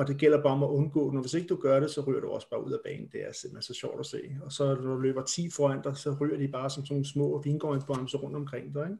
[0.00, 2.20] og det gælder bare om at undgå den, hvis ikke du gør det, så ryger
[2.20, 3.08] du også bare ud af banen.
[3.12, 4.36] Det er simpelthen så sjovt at se.
[4.42, 7.06] Og så når du løber 10 foran dig, så ryger de bare som sådan nogle
[7.06, 8.84] små vingårdsbremser rundt omkring dig.
[8.84, 8.96] Ikke?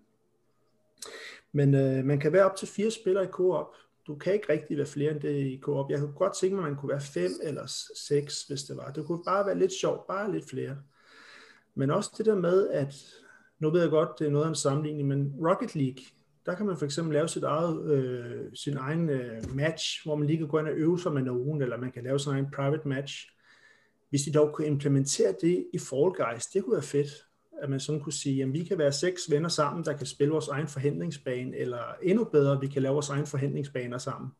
[1.52, 3.74] Men øh, man kan være op til fire spillere i co-op.
[4.06, 5.90] Du kan ikke rigtig være flere end det i co-op.
[5.90, 8.90] Jeg kunne godt tænke mig, at man kunne være fem eller seks, hvis det var.
[8.92, 10.76] Det kunne bare være lidt sjovt, bare lidt flere.
[11.74, 12.94] Men også det der med, at
[13.58, 16.04] nu ved jeg godt, det er noget af en sammenligning, men Rocket League,
[16.46, 20.26] der kan man for eksempel lave sit eget, øh, sin egen øh, match, hvor man
[20.26, 22.50] lige kan gå ind og øve sig med nogen, eller man kan lave sin egen
[22.54, 23.28] private match.
[24.10, 27.26] Hvis de dog kunne implementere det i Fall Guys, det kunne være fedt,
[27.62, 30.32] at man sådan kunne sige, at vi kan være seks venner sammen, der kan spille
[30.32, 34.30] vores egen forhindringsbane, eller endnu bedre, vi kan lave vores egen forhindringsbaner sammen.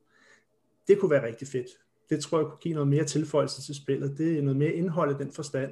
[0.89, 1.67] Det kunne være rigtig fedt.
[2.11, 4.19] Det tror jeg kunne give noget mere tilføjelse til spillet.
[4.19, 5.71] Det er noget mere indhold i den forstand.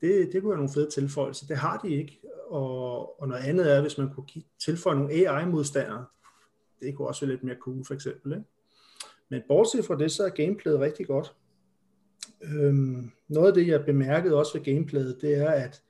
[0.00, 1.46] Det, det kunne være nogle fede tilføjelser.
[1.46, 2.20] Det har de ikke.
[2.46, 4.26] Og, og noget andet er, hvis man kunne
[4.64, 6.04] tilføje nogle AI-modstandere.
[6.80, 8.32] Det kunne også være lidt mere cool, for eksempel.
[8.32, 8.44] Ikke?
[9.28, 11.34] Men bortset fra det, så er gameplayet rigtig godt.
[12.42, 15.82] Øhm, noget af det, jeg bemærkede også ved gameplayet, det er, at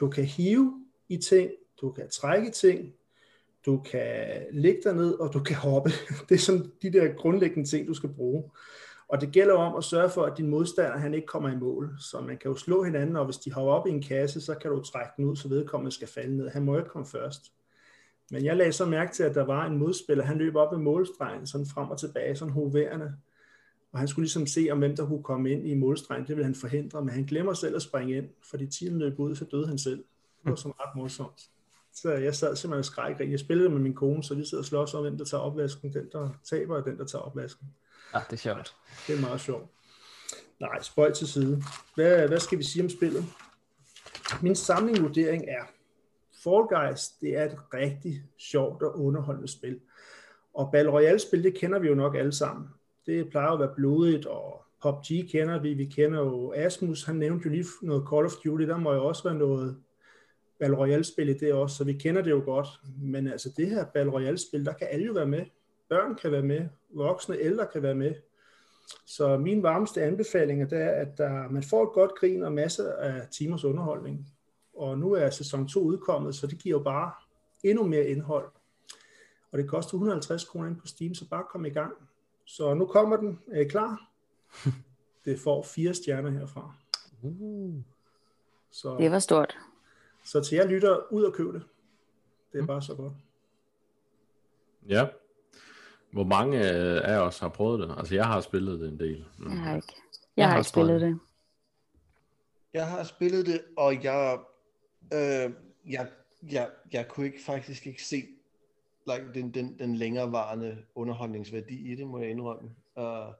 [0.00, 2.94] du kan hive i ting, du kan trække ting,
[3.66, 5.90] du kan ligge dig ned, og du kan hoppe.
[6.28, 8.50] Det er sådan de der grundlæggende ting, du skal bruge.
[9.12, 11.96] Og det gælder om at sørge for, at din modstander han ikke kommer i mål.
[12.00, 14.54] Så man kan jo slå hinanden, og hvis de hopper op i en kasse, så
[14.54, 16.48] kan du trække den ud, så vedkommende skal falde ned.
[16.48, 17.52] Han må ikke komme først.
[18.30, 20.78] Men jeg lagde så mærke til, at der var en modspiller, han løb op ved
[20.78, 23.14] målstregen, sådan frem og tilbage, sådan hoverende.
[23.92, 26.26] Og han skulle ligesom se, om hvem der kunne komme ind i målstregen.
[26.26, 29.34] Det ville han forhindre, men han glemmer selv at springe ind, fordi tiden løb ud,
[29.34, 29.98] så døde han selv.
[30.42, 31.48] Det var sådan ret morsomt.
[31.94, 33.30] Så jeg sad simpelthen og skræk.
[33.30, 35.92] Jeg spillede med min kone, så vi sidder og slås om, hvem der tager opvasken.
[35.92, 37.66] Den, der taber, og den, der tager opvasken.
[38.14, 38.76] Ja, det er sjovt.
[39.06, 39.70] Det er meget sjovt.
[40.60, 41.62] Nej, spøj til side.
[41.94, 43.24] Hvad, hvad skal vi sige om spillet?
[44.42, 45.64] Min samlingvurdering er,
[46.42, 49.80] Fall Guys, det er et rigtig sjovt og underholdende spil.
[50.54, 52.68] Og Battle Royale-spil, det kender vi jo nok alle sammen.
[53.06, 55.74] Det plejer at være blodigt, og PUBG kender vi.
[55.74, 59.06] Vi kender jo Asmus, han nævnte jo lige noget Call of Duty, der må jo
[59.06, 59.76] også være noget
[60.60, 62.68] Battle Royale-spil i det også, så vi kender det jo godt.
[63.02, 65.44] Men altså det her Battle Royale-spil, der kan alle jo være med.
[65.88, 68.14] Børn kan være med, voksne ældre kan være med.
[69.06, 72.52] Så min varmeste anbefaling er, det er, at der, man får et godt grin og
[72.52, 74.28] masser af timers underholdning.
[74.74, 77.12] Og nu er sæson 2 udkommet, så det giver jo bare
[77.64, 78.50] endnu mere indhold.
[79.52, 81.92] Og det koster 150 kroner ind på Steam, så bare kom i gang.
[82.44, 83.40] Så nu kommer den.
[83.52, 84.10] Er I klar?
[85.24, 86.74] Det får fire stjerner herfra.
[87.22, 87.74] Uh.
[88.70, 89.58] Så, Det var stort.
[90.24, 91.62] så til jer lytter, ud og køb det.
[92.52, 93.12] Det er bare så godt.
[94.88, 95.08] Ja.
[96.12, 96.58] Hvor mange
[97.00, 97.94] af os har prøvet det?
[97.98, 99.24] Altså, jeg har spillet det en del.
[99.38, 99.50] Mm.
[99.50, 99.94] Jeg har ikke,
[100.36, 101.18] jeg Jeg har ikke spillet det.
[102.74, 104.38] Jeg har spillet det, og jeg,
[105.12, 105.50] øh,
[105.86, 106.08] jeg,
[106.50, 108.26] jeg, jeg kunne ikke faktisk ikke se
[109.06, 112.70] like, den, den, den længerevarende underholdningsværdi i det, må jeg indrømme.
[112.96, 113.34] Uh,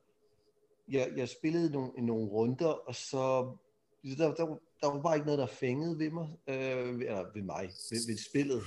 [0.88, 3.52] jeg, jeg spillede nogle, nogle runder, og så
[4.18, 7.70] der, der, der var bare ikke noget, der fængede ved mig, øh, eller ved mig,
[7.90, 8.62] ved, ved spillet.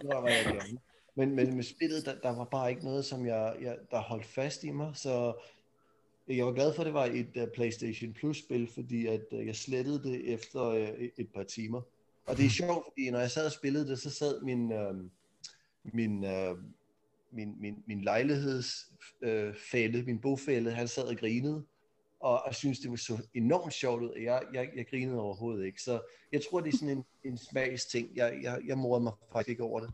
[0.00, 0.78] det var, jeg gerne.
[1.14, 4.26] Men, men med spillet, der, der var bare ikke noget, som jeg, jeg, der holdt
[4.26, 5.34] fast i mig, så
[6.28, 9.56] jeg var glad for, at det var et uh, PlayStation Plus-spil, fordi at uh, jeg
[9.56, 11.80] slettede det efter uh, et, par timer.
[12.26, 14.96] Og det er sjovt, fordi når jeg sad og spillede det, så sad min, uh,
[15.94, 16.58] min, uh,
[17.32, 21.64] min, min, min lejlighedsfælde, uh, min bofælde, han sad og grinede,
[22.26, 24.12] og jeg synes, det var så enormt sjovt ud.
[24.16, 25.82] Jeg, jeg, jeg grinede overhovedet ikke.
[25.82, 26.00] Så
[26.32, 28.08] jeg tror, det er sådan en, en smags ting.
[28.16, 29.90] Jeg, jeg, jeg morede mig faktisk ikke over det.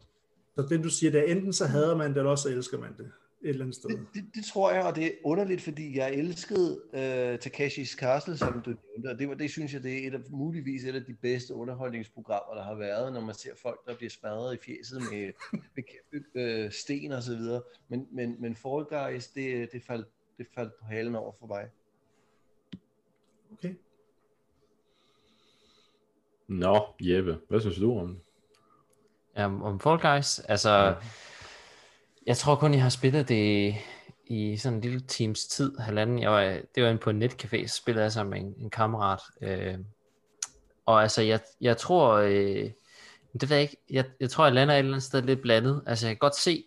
[0.57, 2.79] Så det du siger, det er enten så hader man det, eller også så elsker
[2.79, 3.13] man det
[3.43, 3.91] et eller andet sted.
[3.91, 8.37] Det, det, det tror jeg, og det er underligt, fordi jeg elskede uh, Takashis Castle,
[8.37, 10.95] som du nævnte, og det, var, det synes jeg, det er et af, muligvis et
[10.95, 14.59] af de bedste underholdningsprogrammer, der har været, når man ser folk, der bliver smadret i
[14.65, 15.33] fjeset med,
[16.67, 17.63] uh, sten og så videre.
[17.89, 20.07] Men, men, men Fall Guys, det, det, faldt,
[20.39, 21.69] det faldt på halen over for mig.
[23.63, 23.75] Okay.
[26.49, 29.45] Nå, Jeppe, hvad synes du om det?
[29.45, 30.95] Um, om Fall Guys, altså, ja.
[32.27, 33.75] jeg tror kun, jeg har spillet det
[34.27, 36.19] i sådan en lille times tid, halvanden.
[36.19, 36.43] Jeg var,
[36.75, 39.21] det var inde på en netcafé, så spillede jeg sammen med en, en kammerat.
[39.43, 39.79] Øh,
[40.87, 42.71] og altså, jeg, jeg tror, øh,
[43.33, 45.83] det ved jeg ikke, jeg, jeg tror, jeg lander et eller andet sted lidt blandet.
[45.87, 46.65] Altså, jeg kan godt se,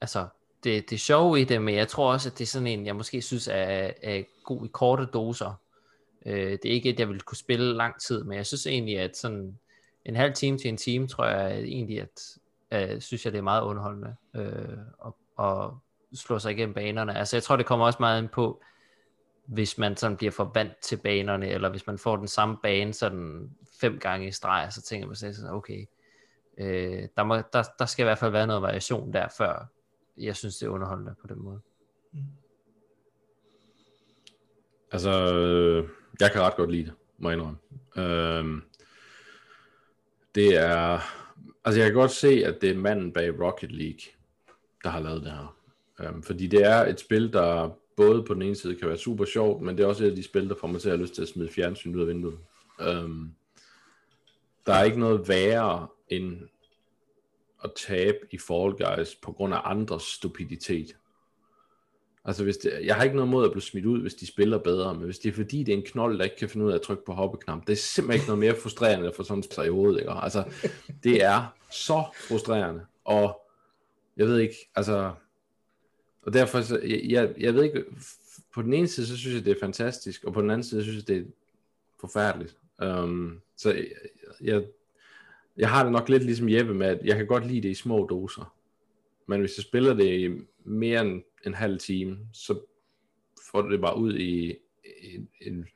[0.00, 0.26] altså,
[0.64, 2.86] det, det er sjove i det, men jeg tror også, at det er sådan en,
[2.86, 5.60] jeg måske synes er, er god i korte doser.
[6.26, 8.98] Øh, det er ikke et, jeg vil kunne spille lang tid, men jeg synes egentlig,
[8.98, 9.58] at sådan
[10.04, 12.38] en halv time til en time, tror jeg egentlig, at
[12.70, 15.12] øh, synes jeg, det er meget underholdende øh, at,
[15.44, 15.70] at
[16.14, 17.18] slå sig igennem banerne.
[17.18, 18.62] Altså jeg tror, det kommer også meget ind på,
[19.46, 22.94] hvis man sådan bliver for vant til banerne, eller hvis man får den samme bane
[22.94, 23.50] sådan
[23.80, 25.86] fem gange i streg, så tænker man sig sådan, okay,
[26.58, 29.70] øh, der, må, der, der skal i hvert fald være noget variation der, før,
[30.16, 31.60] jeg synes, det er underholdende på den måde.
[32.12, 32.20] Mm.
[34.92, 35.88] Altså, øh,
[36.20, 37.58] jeg kan ret godt lide det, må jeg indrømme.
[37.96, 38.62] Øhm,
[40.34, 41.00] det er,
[41.64, 44.00] altså jeg kan godt se, at det er manden bag Rocket League,
[44.84, 45.56] der har lavet det her.
[46.00, 49.24] Øhm, fordi det er et spil, der både på den ene side kan være super
[49.24, 51.02] sjovt, men det er også et af de spil, der får mig til at have
[51.02, 52.38] lyst til at smide fjernsyn ud af vinduet.
[52.80, 53.34] Øhm,
[54.66, 56.40] der er ikke noget værre end
[57.64, 60.96] at tabe i Fall Guys på grund af andres stupiditet.
[62.24, 64.58] Altså, hvis det, jeg har ikke noget mod at blive smidt ud, hvis de spiller
[64.58, 66.70] bedre, men hvis det er fordi, det er en knold, der ikke kan finde ud
[66.70, 69.64] af at trykke på hoppeknap, det er simpelthen ikke noget mere frustrerende for sådan en
[69.66, 70.10] i hovedet, ikke?
[70.10, 70.44] Altså,
[71.04, 73.40] det er så frustrerende, og
[74.16, 75.12] jeg ved ikke, altså,
[76.22, 77.84] og derfor, så, jeg, jeg, jeg ved ikke,
[78.54, 80.80] på den ene side, så synes jeg, det er fantastisk, og på den anden side,
[80.80, 81.30] så synes jeg, det er
[82.00, 82.56] forfærdeligt.
[82.82, 83.86] Um, så jeg,
[84.40, 84.64] jeg,
[85.56, 87.74] jeg har det nok lidt ligesom Jeppe med, at jeg kan godt lide det i
[87.74, 88.54] små doser,
[89.26, 90.28] men hvis jeg spiller det i
[90.64, 92.60] mere end en halv time, så
[93.52, 94.56] får det bare ud i
[95.02, 95.66] en, en,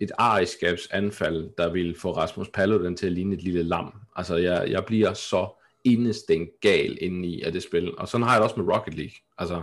[0.00, 3.92] et ariskabsanfald, der vil få Rasmus Paludan til at ligne et lille lam.
[4.16, 5.48] Altså, jeg, jeg bliver så
[5.84, 7.98] indestængt gal inde i af det spil.
[7.98, 9.14] Og sådan har jeg det også med Rocket League.
[9.38, 9.62] Altså,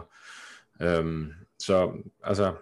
[0.81, 1.91] øhm, så,
[2.23, 2.53] altså,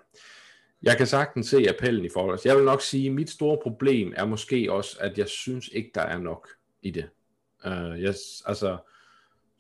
[0.84, 2.40] jeg kan sagtens se appellen i forhold.
[2.46, 5.92] Jeg vil nok sige, at mit store problem er måske også, at jeg synes ikke,
[5.96, 6.48] der er nok
[6.82, 7.10] i det.
[7.66, 8.16] Uh, jeg,
[8.46, 8.78] altså,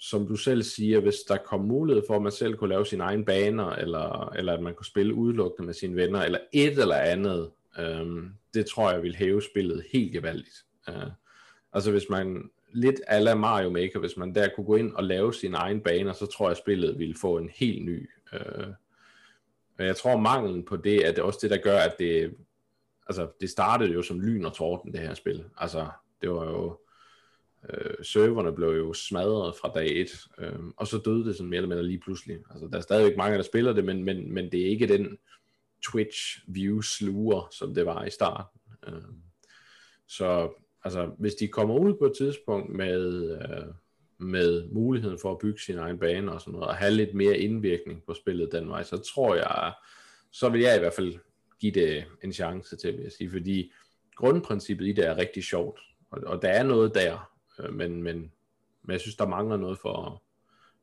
[0.10, 3.04] som du selv siger, hvis der kom mulighed for, at man selv kunne lave sine
[3.04, 6.95] egne baner, eller, eller at man kunne spille udelukkende med sine venner, eller et eller
[6.95, 8.24] andet, øh,
[8.54, 10.66] det tror jeg vil hæve spillet helt gevaldigt.
[10.89, 11.12] Øh,
[11.74, 15.34] altså hvis man, lidt ala Mario Maker, hvis man der kunne gå ind og lave
[15.34, 18.10] sine egne baner, så tror jeg, at spillet ville få en helt ny.
[18.34, 18.68] Øh,
[19.78, 22.36] men jeg tror, manglen på det, er det også det, der gør, at det,
[23.08, 25.43] altså, det startede jo som lyn og torden, det her spil.
[25.58, 25.88] Altså,
[26.22, 26.80] det var jo,
[27.70, 31.57] øh, serverne blev jo smadret fra dag et, øh, og så døde det sådan mere
[31.57, 32.38] eller mindre lige pludselig.
[32.49, 35.18] Altså, der er stadigvæk mange, der spiller det, men, men, men det er ikke den
[35.91, 38.59] Twitch view sluger, som det var i starten.
[38.88, 39.01] Øh,
[40.07, 40.53] så
[40.84, 43.74] altså, hvis de kommer ud på et tidspunkt med, øh,
[44.18, 47.38] med muligheden for at bygge sin egen bane og sådan noget, og have lidt mere
[47.38, 49.74] indvirkning på spillet den vej, så tror jeg,
[50.32, 51.14] så vil jeg i hvert fald
[51.59, 53.72] give det en chance til, vil jeg sige, fordi
[54.16, 55.80] grundprincippet i det er rigtig sjovt,
[56.11, 58.32] og, og der er noget der, øh, men, men,
[58.84, 60.24] men jeg synes, der mangler noget for...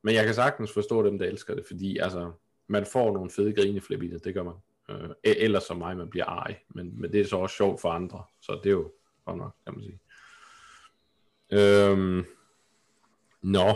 [0.02, 2.32] Men jeg kan sagtens forstå dem, der elsker det, fordi altså,
[2.66, 4.54] man får nogle fede grineflip i det, det gør man.
[4.88, 7.90] Øh, eller som mig, man bliver ej, men, men det er så også sjovt for
[7.90, 8.92] andre, så det er jo
[9.24, 10.00] godt nok, kan man sige.
[11.52, 12.24] Øhm,
[13.42, 13.74] nå.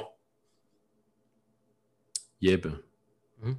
[2.40, 2.72] Jeppe.
[3.38, 3.56] Mm.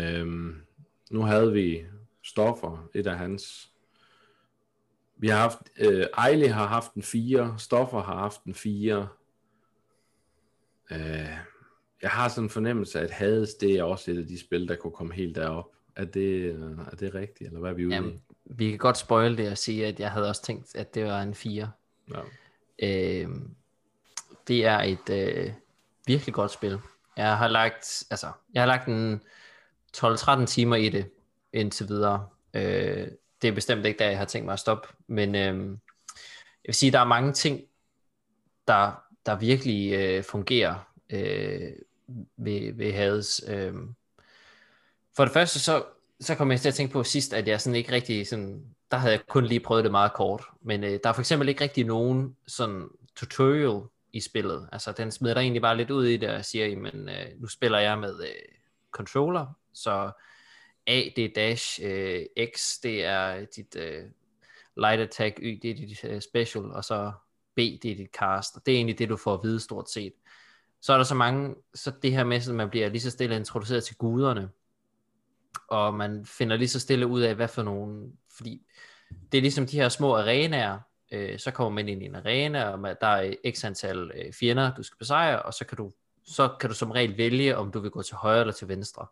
[0.00, 0.66] Øhm,
[1.10, 1.86] nu havde vi
[2.22, 3.71] stoffer, et af hans
[5.22, 9.08] vi har haft, øh, Ejle har haft en 4, Stoffer har haft en 4.
[10.90, 10.98] Øh,
[12.02, 14.68] jeg har sådan en fornemmelse af, at Hades, det er også et af de spil,
[14.68, 15.68] der kunne komme helt derop.
[15.96, 16.46] Er det,
[16.92, 19.58] er det rigtigt, eller hvad er vi ude Jamen, Vi kan godt spoil det og
[19.58, 21.70] sige, at jeg havde også tænkt, at det var en 4.
[22.14, 22.20] Ja.
[22.82, 23.28] Øh,
[24.48, 25.52] det er et øh,
[26.06, 26.78] virkelig godt spil.
[27.16, 29.20] Jeg har lagt, altså, jeg har lagt en
[29.96, 31.10] 12-13 timer i det
[31.52, 32.28] indtil videre.
[32.54, 33.08] Øh,
[33.42, 34.88] det er bestemt ikke der, jeg har tænkt mig at stoppe.
[35.06, 35.56] Men øh,
[36.64, 37.60] jeg vil sige, der er mange ting,
[38.68, 41.72] der, der virkelig øh, fungerer øh,
[42.36, 43.44] ved, ved Hades.
[43.48, 43.74] Øh.
[45.16, 45.84] For det første, så,
[46.20, 48.96] så kom jeg til at tænke på sidst, at jeg sådan ikke rigtig sådan, der
[48.96, 50.44] havde jeg kun lige prøvet det meget kort.
[50.62, 53.82] Men øh, der er for eksempel ikke rigtig nogen sådan tutorial
[54.12, 54.68] i spillet.
[54.72, 57.46] Altså den smider dig egentlig bare lidt ud i det og siger, men øh, nu
[57.48, 58.56] spiller jeg med øh,
[58.90, 60.10] controller, så
[60.86, 62.22] A, det er dash, øh,
[62.56, 64.04] X, det er dit øh,
[64.76, 67.12] light attack, Y, det er dit øh, special, og så
[67.54, 69.90] B, det er dit cast, og det er egentlig det, du får at vide stort
[69.90, 70.12] set.
[70.80, 73.36] Så er der så mange, så det her med, at man bliver lige så stille
[73.36, 74.48] introduceret til guderne,
[75.68, 78.66] og man finder lige så stille ud af, hvad for nogen, fordi
[79.32, 80.78] det er ligesom de her små arenaer,
[81.12, 84.74] øh, så kommer man ind i en arena, og der er x antal øh, fjender,
[84.74, 85.92] du skal besejre, og så kan du
[86.24, 89.06] så kan du som regel vælge, om du vil gå til højre eller til venstre.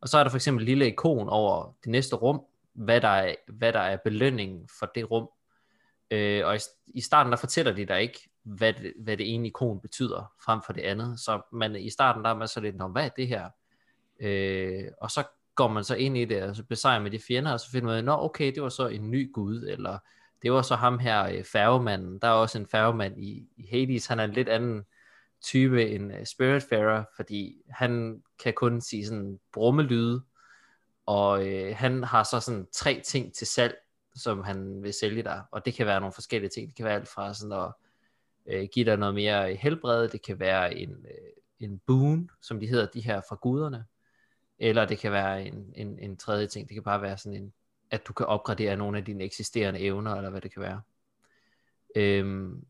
[0.00, 2.40] Og så er der for eksempel et lille ikon over det næste rum,
[2.72, 5.28] hvad der er, hvad der er belønningen for det rum.
[6.10, 9.46] Øh, og i, i starten der fortæller de dig ikke, hvad det, hvad det ene
[9.46, 11.20] ikon betyder, frem for det andet.
[11.20, 13.50] Så man, i starten der er man så lidt, hvad er det her?
[14.20, 15.24] Øh, og så
[15.54, 17.88] går man så ind i det, og så besejrer med de fjender, og så finder
[17.88, 19.98] man, nå okay, det var så en ny gud, eller
[20.42, 22.18] det var så ham her, øh, færgemanden.
[22.18, 24.84] Der er også en færgemand i, i Hades, han er en lidt anden
[25.42, 30.24] type end uh, øh, Spiritfarer, fordi han kan kun sige sådan brummelyde,
[31.06, 33.76] og øh, han har så sådan tre ting til salg,
[34.14, 36.68] som han vil sælge dig, og det kan være nogle forskellige ting.
[36.68, 37.72] Det kan være alt fra sådan at
[38.46, 42.60] øh, give dig noget mere øh, helbred, det kan være en, øh, en boon, som
[42.60, 43.84] de hedder, de her fra guderne,
[44.58, 47.52] eller det kan være en, en, en tredje ting, det kan bare være sådan en,
[47.90, 50.80] at du kan opgradere nogle af dine eksisterende evner, eller hvad det kan være.
[51.96, 52.64] Øhm,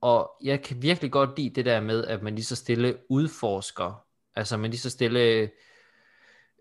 [0.00, 4.06] og jeg kan virkelig godt lide det der med, at man lige så stille udforsker,
[4.34, 5.50] altså man lige så stille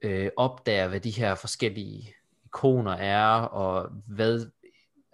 [0.01, 2.13] øh, opdager, hvad de her forskellige
[2.45, 4.45] ikoner er, og hvad,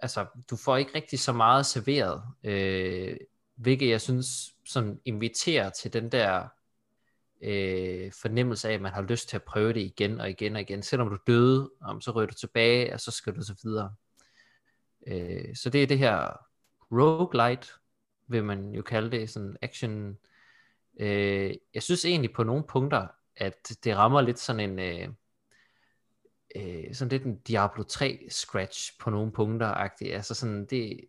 [0.00, 3.16] altså du får ikke rigtig så meget serveret, øh,
[3.56, 6.48] hvilket jeg synes sådan inviterer til den der
[7.42, 10.60] øh, fornemmelse af, at man har lyst til at prøve det igen og igen og
[10.60, 10.82] igen.
[10.82, 13.94] Selvom du døde, om, så rører du tilbage, og så skal du så videre.
[15.06, 16.36] Øh, så det er det her
[16.92, 17.68] roguelite,
[18.26, 20.18] vil man jo kalde det, sådan action.
[21.00, 23.06] Øh, jeg synes egentlig på nogle punkter,
[23.36, 25.08] at det rammer lidt sådan en, øh,
[26.56, 29.66] øh, sådan lidt en Diablo 3 scratch på nogle punkter,
[30.00, 31.00] altså sådan det,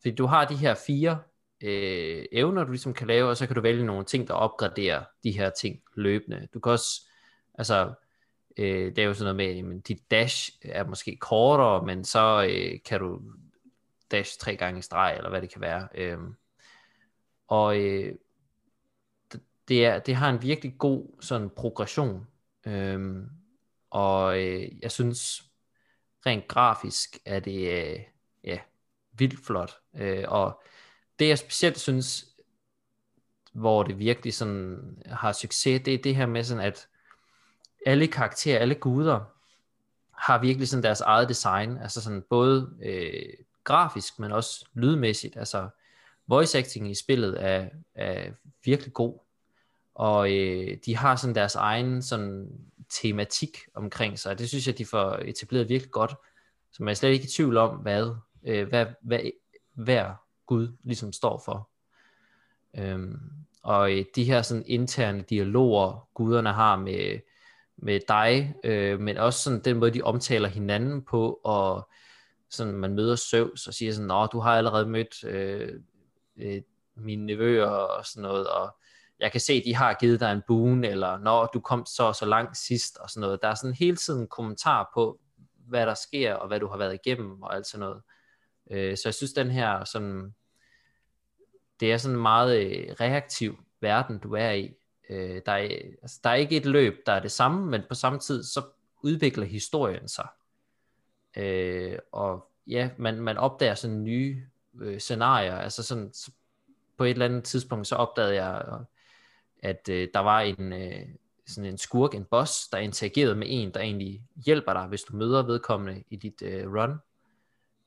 [0.00, 1.18] fordi du har de her fire
[1.62, 5.04] øh, evner, du ligesom kan lave, og så kan du vælge nogle ting, der opgraderer
[5.24, 6.48] de her ting løbende.
[6.54, 7.08] Du kan også,
[7.54, 7.94] altså,
[8.56, 12.48] øh, det er jo sådan noget med, at dit dash er måske kortere, men så
[12.50, 13.20] øh, kan du
[14.10, 15.88] dash tre gange i streg, eller hvad det kan være.
[15.94, 16.18] Øh,
[17.52, 18.14] og øh,
[19.68, 22.26] det, er, det har en virkelig god sådan progression.
[22.66, 23.28] Øhm,
[23.90, 25.44] og øh, jeg synes,
[26.26, 28.00] rent grafisk er det øh,
[28.44, 28.58] ja,
[29.12, 29.72] vildt flot.
[29.94, 30.62] Øh, og
[31.18, 32.26] det jeg specielt synes,
[33.52, 36.88] hvor det virkelig sådan har succes, det er det her med sådan, at
[37.86, 39.20] alle karakterer, alle guder,
[40.10, 43.32] har virkelig sådan deres eget design, altså sådan både øh,
[43.64, 45.68] grafisk, men også lydmæssigt, altså
[46.28, 48.30] voice acting i spillet er, er
[48.64, 49.18] virkelig god,
[49.94, 52.48] og øh, de har sådan deres egen sådan
[52.90, 56.14] tematik omkring sig, det synes jeg, de får etableret virkelig godt,
[56.72, 59.20] så man er slet ikke i tvivl om, hvad, øh, hvad, hvad
[59.74, 60.14] hver
[60.46, 61.70] Gud ligesom står for.
[62.78, 63.20] Øhm,
[63.62, 67.18] og øh, de her sådan interne dialoger, guderne har med,
[67.76, 71.88] med dig, øh, men også sådan den måde, de omtaler hinanden på, og
[72.50, 75.80] sådan man møder Søvs og siger sådan, Nå, du har allerede mødt øh,
[76.36, 76.62] øh,
[76.94, 78.76] mine nevøer og sådan noget, og
[79.20, 82.26] jeg kan se, de har givet dig en boon, eller når du kom så så
[82.26, 83.42] langt sidst, og sådan noget.
[83.42, 85.20] Der er sådan hele tiden kommentar på,
[85.68, 88.02] hvad der sker, og hvad du har været igennem, og alt sådan noget.
[88.70, 90.34] Øh, så jeg synes, den her sådan,
[91.80, 94.74] det er sådan en meget øh, reaktiv verden, du er i.
[95.10, 95.68] Øh, der, er,
[96.02, 98.62] altså, der er ikke et løb, der er det samme, men på samme tid, så
[99.02, 100.28] udvikler historien sig.
[101.36, 104.46] Øh, og ja, man, man opdager sådan nye
[104.80, 106.12] øh, scenarier, altså sådan,
[106.98, 108.62] på et eller andet tidspunkt, så opdagede jeg,
[109.62, 111.08] at øh, der var en, øh,
[111.46, 115.16] sådan en skurk, en boss, der interagerede med en, der egentlig hjælper dig, hvis du
[115.16, 116.98] møder vedkommende i dit øh, run,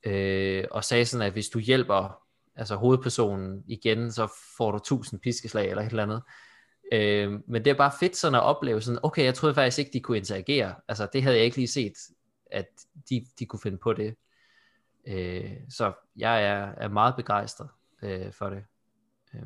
[0.05, 2.21] øh, og sagde sådan, at hvis du hjælper
[2.55, 6.21] altså hovedpersonen igen, så får du 1000 piskeslag eller et eller andet.
[6.93, 9.91] Øh, men det er bare fedt sådan at opleve sådan, okay, jeg troede faktisk ikke,
[9.93, 10.75] de kunne interagere.
[10.87, 11.93] Altså det havde jeg ikke lige set,
[12.51, 12.67] at
[13.09, 14.15] de, de kunne finde på det.
[15.07, 17.69] Øh, så jeg er, er meget begejstret
[18.01, 18.63] øh, for det.
[19.33, 19.41] Øh,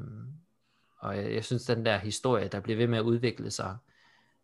[0.99, 3.77] og jeg, jeg synes, den der historie, der bliver ved med at udvikle sig,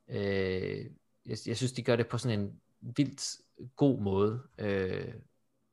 [0.10, 0.86] øh,
[1.26, 3.38] jeg, jeg synes, de gør det på sådan en vildt
[3.76, 4.42] god måde.
[4.58, 5.14] Øh,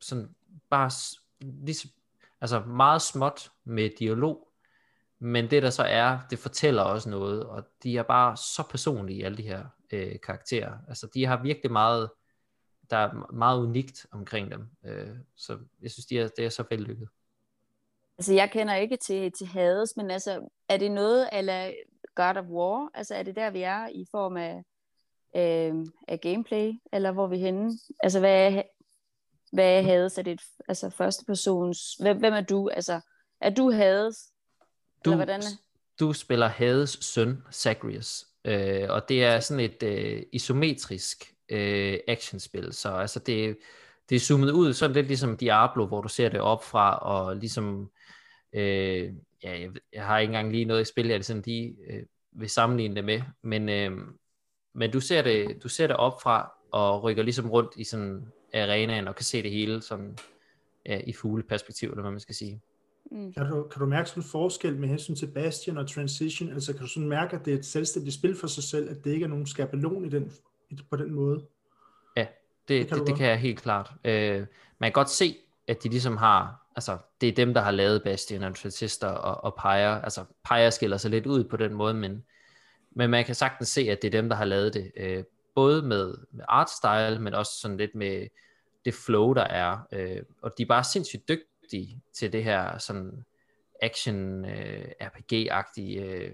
[0.01, 0.35] sådan
[0.71, 0.91] bare
[1.41, 1.91] lige,
[2.41, 4.49] altså meget småt med dialog,
[5.19, 9.25] men det der så er, det fortæller også noget, og de er bare så personlige,
[9.25, 10.79] alle de her øh, karakterer.
[10.89, 12.11] Altså de har virkelig meget,
[12.91, 16.65] der er meget unikt omkring dem, øh, så jeg synes, de er, det er så
[16.71, 17.09] vellykket.
[18.19, 21.73] Altså jeg kender ikke til, til Hades, men altså er det noget eller
[22.15, 22.91] God of War?
[22.95, 24.65] Altså er det der, vi er i form af,
[25.37, 27.79] øh, af gameplay, eller hvor er vi henne?
[28.03, 28.63] Altså hvad er,
[29.53, 30.19] hvad er Hades?
[30.19, 31.95] Er det et, altså første persons...
[32.01, 32.69] Hvem, hvem er du?
[32.69, 33.01] Altså,
[33.41, 34.33] er du Hades?
[35.05, 35.43] Du, eller hvordan
[36.01, 38.27] du spiller Hades søn, Zagreus.
[38.45, 42.73] Øh, og det er sådan et øh, isometrisk øh, actionspil.
[42.73, 43.59] Så altså det,
[44.09, 47.37] det er zoomet ud, sådan lidt ligesom Diablo, hvor du ser det op fra, og
[47.37, 47.91] ligesom...
[48.53, 49.13] Øh,
[49.43, 52.03] ja, jeg, jeg har ikke engang lige noget i spil, jeg sådan lige øh,
[52.33, 53.91] vil sammenligne det med, men, øh,
[54.75, 58.27] men du ser det, du ser det op fra, og rykker ligesom rundt i sådan
[58.55, 60.19] arenaen og kan se det hele sådan,
[60.87, 62.61] ja, i fugleperspektiv, eller hvad man skal sige.
[63.11, 63.33] Mm.
[63.33, 66.53] Kan, du, kan du mærke sådan en forskel med hensyn til Bastion og Transition?
[66.53, 69.05] Altså kan du sådan mærke, at det er et selvstændigt spil for sig selv, at
[69.05, 70.33] det ikke er nogen skabelon i den,
[70.91, 71.47] på den måde?
[72.17, 72.27] Ja,
[72.69, 73.93] det, det, kan, det, det kan jeg helt klart.
[74.05, 74.47] Øh,
[74.79, 75.37] man kan godt se,
[75.69, 79.45] at de ligesom har, altså det er dem, der har lavet Bastion og Transistor og,
[79.45, 80.05] og Pyre.
[80.05, 82.25] Altså Pyre skiller sig lidt ud på den måde, men,
[82.91, 84.93] men man kan sagtens se, at det er dem, der har lavet det.
[84.97, 85.25] Øh,
[85.55, 88.27] både med, med artstyle, men også sådan lidt med
[88.85, 89.79] det flow, der er.
[89.93, 93.25] Øh, og de er bare sindssygt dygtige til det her sådan
[93.83, 96.31] action øh, RPG-agtige øh,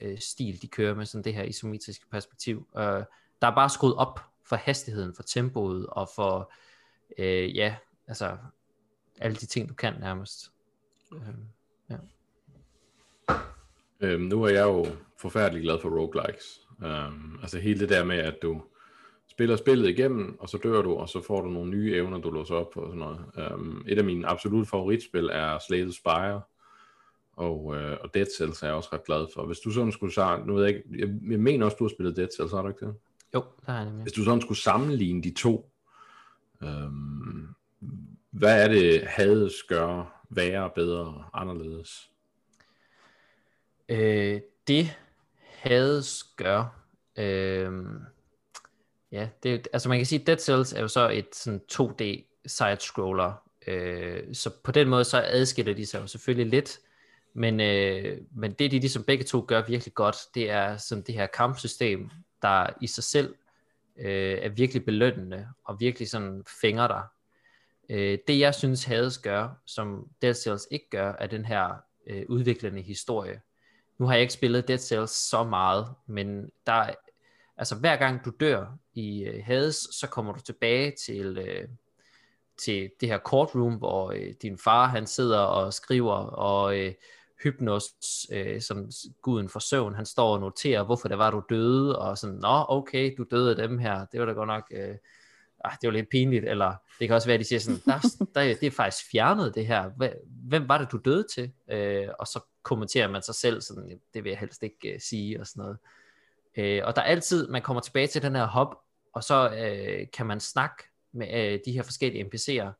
[0.00, 2.68] øh, stil, de kører med sådan det her isometriske perspektiv.
[2.78, 3.02] Øh,
[3.42, 6.52] der er bare skruet op for hastigheden, for tempoet og for,
[7.18, 8.36] øh, ja, altså
[9.20, 10.52] alle de ting, du kan nærmest.
[11.12, 11.34] Øh,
[11.90, 11.96] ja.
[14.00, 14.86] Øhm, nu er jeg jo
[15.16, 16.60] forfærdelig glad for roguelikes.
[16.84, 18.62] Øhm, altså hele det der med, at du
[19.28, 22.30] spiller spillet igennem, og så dør du, og så får du nogle nye evner, du
[22.30, 23.20] låser op på og sådan noget.
[23.36, 26.40] Øhm, et af mine absolut favoritspil er Slay the Spire,
[27.36, 29.46] og, øh, og Dead Cells er jeg også ret glad for.
[29.46, 31.88] Hvis du sådan skulle sige, nu ved jeg ikke, jeg, jeg mener også, du har
[31.88, 32.94] spillet Dead Cells, har du ikke det?
[33.34, 34.02] Jo, det har jeg nemlig.
[34.02, 35.70] Hvis du sådan skulle sammenligne de to,
[36.62, 37.54] øhm,
[38.30, 42.10] hvad er det, Hades gør værre, bedre, anderledes?
[43.88, 44.96] Øh, det
[45.38, 46.84] Hades gør,
[47.18, 47.72] øh,
[49.12, 52.02] ja, det, altså man kan sige, Dead Cells er jo så et sådan 2D
[52.46, 53.32] side-scroller,
[53.66, 56.78] øh, så på den måde så adskiller de sig jo selvfølgelig lidt,
[57.34, 61.14] men, øh, men det de ligesom begge to gør virkelig godt, det er sådan det
[61.14, 62.10] her kampsystem,
[62.42, 63.34] der i sig selv
[63.98, 67.02] øh, er virkelig belønnende, og virkelig sådan fænger dig.
[67.90, 71.74] Øh, det jeg synes Hades gør, som Dead Cells ikke gør, er den her
[72.06, 73.40] øh, udviklende historie.
[73.98, 76.90] Nu har jeg ikke spillet Dead Cells så meget, men der
[77.56, 81.68] altså hver gang du dør i øh, Hades, så kommer du tilbage til, øh,
[82.58, 86.94] til det her courtroom, hvor øh, din far han sidder og skriver, og øh,
[87.42, 87.84] Hypnos,
[88.32, 88.90] øh, som
[89.22, 92.64] guden for søvn, han står og noterer, hvorfor det var, du døde, og sådan, nå,
[92.68, 94.96] okay, du døde af dem her, det var da godt nok, øh,
[95.64, 98.24] ah, det var lidt pinligt, eller det kan også være, at de siger sådan, der,
[98.34, 99.90] der, det er faktisk fjernet det her,
[100.26, 101.52] hvem var det, du døde til?
[101.70, 105.40] Øh, og så kommenterer man sig selv, sådan, det vil jeg helst ikke øh, sige,
[105.40, 105.78] og sådan noget.
[106.56, 108.80] Øh, og der er altid, man kommer tilbage til den her hop,
[109.12, 112.72] og så øh, kan man snakke med øh, de her forskellige NPC'er.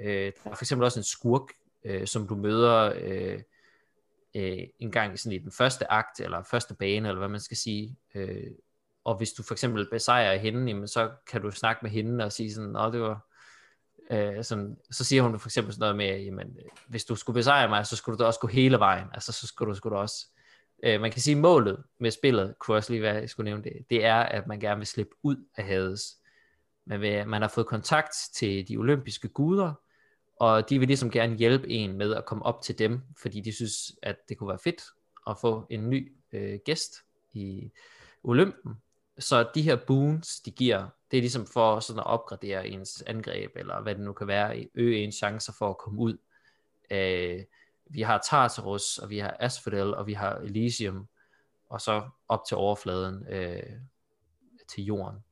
[0.00, 1.52] Øh, der er for eksempel også en skurk,
[1.84, 3.40] øh, som du møder øh,
[4.38, 7.56] øh, en gang sådan i den første akt, eller første bane, eller hvad man skal
[7.56, 7.96] sige.
[8.14, 8.50] Øh,
[9.04, 12.32] og hvis du for eksempel besejrer hende, jamen, så kan du snakke med hende og
[12.32, 13.26] sige sådan, Nå, det var,
[14.10, 17.34] øh, sådan, så siger hun for eksempel sådan noget med, jamen, øh, hvis du skulle
[17.34, 19.96] besejre mig, så skulle du da også gå hele vejen, altså så skulle du, skulle
[19.96, 20.26] du også,
[20.82, 23.72] øh, man kan sige målet med spillet, kunne også lige være, jeg skulle nævne det,
[23.90, 26.02] det er, at man gerne vil slippe ud af Hades.
[26.86, 29.74] Man, vil, man har fået kontakt til de olympiske guder,
[30.38, 33.52] og de vil ligesom gerne hjælpe en med at komme op til dem, fordi de
[33.52, 34.82] synes, at det kunne være fedt
[35.26, 36.94] at få en ny øh, gæst
[37.32, 37.72] i
[38.22, 38.74] Olympen.
[39.18, 43.50] Så de her boons, de giver, det er ligesom for sådan at opgradere ens angreb,
[43.56, 46.18] eller hvad det nu kan være, øge ens chancer for at komme ud.
[46.90, 47.44] Øh,
[47.86, 51.08] vi har Tartarus, og vi har Asphodel, og vi har Elysium,
[51.68, 53.62] og så op til overfladen øh,
[54.68, 55.24] til jorden.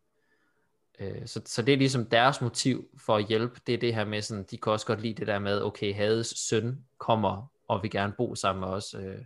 [1.01, 4.05] Øh, så, så det er ligesom deres motiv for at hjælpe, det er det her
[4.05, 7.83] med sådan, de kan også godt lide det der med, okay, Hades søn kommer, og
[7.83, 9.19] vil gerne bo sammen med os, øh,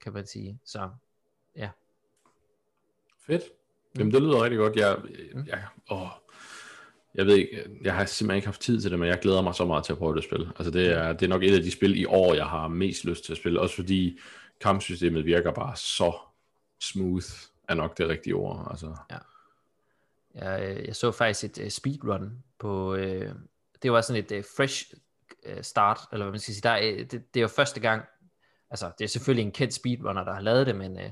[0.00, 0.58] kan man sige.
[0.64, 0.90] Så
[1.56, 1.70] ja.
[3.26, 3.42] Fedt.
[3.98, 4.76] Jamen det lyder rigtig godt.
[4.76, 4.98] Jeg,
[5.46, 6.08] jeg, åh,
[7.14, 9.54] jeg ved ikke, jeg har simpelthen ikke haft tid til det, men jeg glæder mig
[9.54, 10.48] så meget til at prøve det spil.
[10.56, 13.04] Altså det er, det er nok et af de spil i år, jeg har mest
[13.04, 14.18] lyst til at spille, også fordi
[14.60, 16.12] kampsystemet virker bare så
[16.80, 17.26] smooth,
[17.68, 18.68] er nok det rigtige ord.
[18.70, 18.96] Altså.
[19.10, 19.16] Ja.
[20.34, 23.28] Jeg, øh, jeg så faktisk et uh, speedrun på, uh,
[23.82, 24.94] det var sådan et uh, fresh
[25.62, 28.04] start, eller hvad man skal sige, der, uh, det, det er jo første gang,
[28.70, 31.10] altså det er selvfølgelig en kendt speedrunner, der har lavet det, men uh,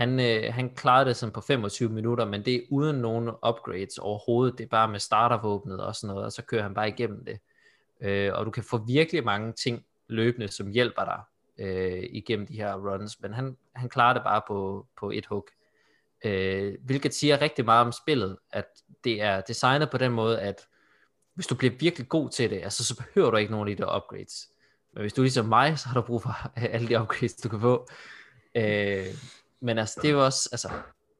[0.00, 3.98] han, øh, han klarede det sådan på 25 minutter, men det er uden nogen upgrades
[3.98, 4.58] overhovedet.
[4.58, 7.38] Det er bare med startervåbnet og sådan noget, og så kører han bare igennem det.
[8.00, 11.20] Øh, og du kan få virkelig mange ting løbende, som hjælper dig
[11.66, 15.48] øh, igennem de her runs, men han, han klarer det bare på, på et hug.
[16.24, 18.66] Øh, hvilket siger rigtig meget om spillet, at
[19.04, 20.66] det er designet på den måde, at
[21.34, 23.82] hvis du bliver virkelig god til det, altså, så behøver du ikke nogen af de
[23.82, 24.48] der upgrades.
[24.92, 27.48] Men hvis du er ligesom mig, så har du brug for alle de upgrades, du
[27.48, 27.88] kan få.
[28.54, 29.06] Øh,
[29.60, 30.68] men altså, det er jo også, altså,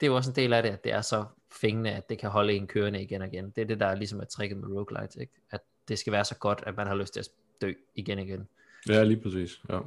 [0.00, 2.18] det er jo også en del af det, at det er så fængende, at det
[2.18, 3.50] kan holde en kørende igen og igen.
[3.50, 5.32] Det er det, der ligesom er tricket med roguelites, ikke?
[5.50, 7.28] At det skal være så godt, at man har lyst til at
[7.60, 8.48] dø igen og igen.
[8.88, 9.60] Ja, lige præcis.
[9.68, 9.78] Ja.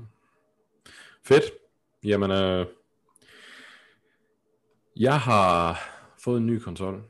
[1.23, 1.43] Fedt.
[2.03, 2.65] Jamen, øh,
[4.95, 5.79] jeg har
[6.23, 7.03] fået en ny konsol.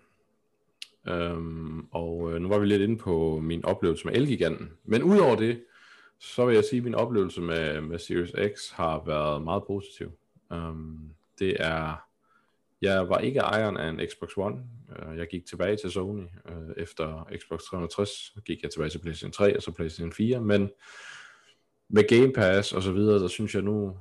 [1.07, 4.69] Øhm, og øh, nu var vi lidt inde på min oplevelse med Elgiganten.
[4.83, 5.63] Men udover det,
[6.19, 10.11] så vil jeg sige, at min oplevelse med, med Series X har været meget positiv.
[10.53, 11.95] Øhm, det er,
[12.81, 14.63] jeg var ikke ejeren af en Xbox One.
[14.99, 18.09] Øh, jeg gik tilbage til Sony øh, efter Xbox 360.
[18.09, 20.41] Så gik jeg tilbage til PlayStation 3 og så PlayStation 4.
[20.41, 20.71] Men
[21.89, 23.97] med Game Pass og så videre, så synes jeg nu,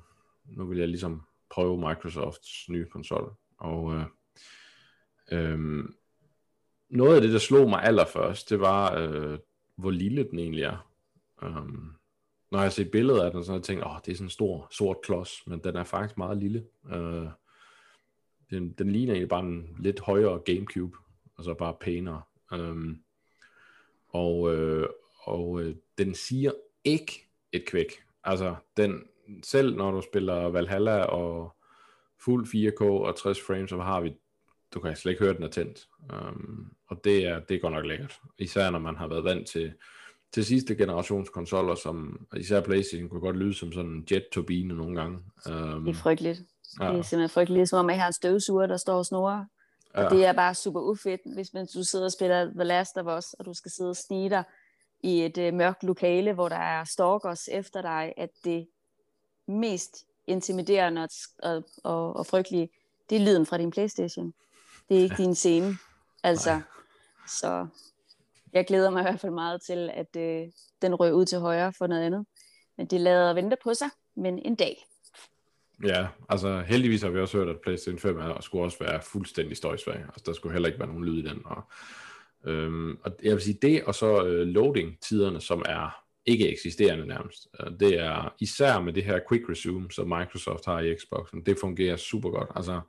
[0.46, 3.34] nu vil jeg ligesom prøve Microsofts nye konsol.
[3.62, 4.04] Og øh,
[5.32, 5.84] øh,
[6.88, 9.38] noget af det, der slog mig allerførst, det var, øh,
[9.76, 10.88] hvor lille den egentlig er.
[11.42, 11.96] Um,
[12.50, 14.30] når jeg ser billeder af den, så har jeg tænkt, åh, det er sådan en
[14.30, 16.64] stor, sort klods, men den er faktisk meget lille.
[16.92, 17.26] Øh,
[18.50, 20.96] den, den ligner egentlig bare en lidt højere Gamecube,
[21.36, 22.22] og så bare pænere.
[22.52, 22.96] Øh,
[24.08, 24.88] og øh,
[25.22, 26.52] og øh, den siger
[26.84, 27.92] ikke et kvæk.
[28.24, 29.02] Altså, den,
[29.42, 31.56] selv når du spiller Valhalla og
[32.24, 34.12] fuld 4K og 60 frames, så har vi,
[34.74, 35.88] du kan slet ikke høre, den er tændt.
[36.12, 38.20] Um, og det er, det er godt nok lækkert.
[38.38, 39.72] Især når man har været vant til,
[40.34, 45.00] til sidste generations konsoller, som især Playstation kunne godt lyde som sådan en jet-turbine nogle
[45.00, 45.18] gange.
[45.46, 46.42] Um, det er frygteligt.
[46.80, 46.88] Ja.
[46.88, 49.44] Det er simpelthen frygteligt, som om jeg har en støvsuger, der står og snorer.
[49.94, 50.08] Og ja.
[50.08, 53.32] det er bare super ufedt, hvis man, du sidder og spiller The Last of Us,
[53.32, 54.44] og du skal sidde og snige dig
[55.02, 58.66] i et øh, mørkt lokale, hvor der er stalkers efter dig, at det
[59.48, 61.08] mest intimiderende og,
[61.42, 62.68] og, og, og frygtelige,
[63.10, 64.34] det er lyden fra din Playstation.
[64.88, 65.24] Det er ikke ja.
[65.24, 65.78] din scene.
[66.22, 66.62] Altså, Nej.
[67.28, 67.66] så
[68.52, 70.48] jeg glæder mig i hvert fald meget til, at øh,
[70.82, 72.26] den rører ud til højre for noget andet.
[72.76, 74.86] Men det lader vente på sig, men en dag.
[75.84, 79.56] Ja, altså heldigvis har vi også hørt, at PlayStation 5 er, skulle også være fuldstændig
[79.56, 79.96] støjsvag.
[79.96, 81.42] Altså der skulle heller ikke være nogen lyd i den.
[81.44, 81.62] Og
[82.44, 87.48] Øhm, og jeg vil sige det, og så øh, loading-tiderne, som er ikke eksisterende nærmest.
[87.80, 91.96] Det er især med det her quick resume, som Microsoft har i Xboxen, det fungerer
[91.96, 92.50] super godt.
[92.56, 92.80] Altså,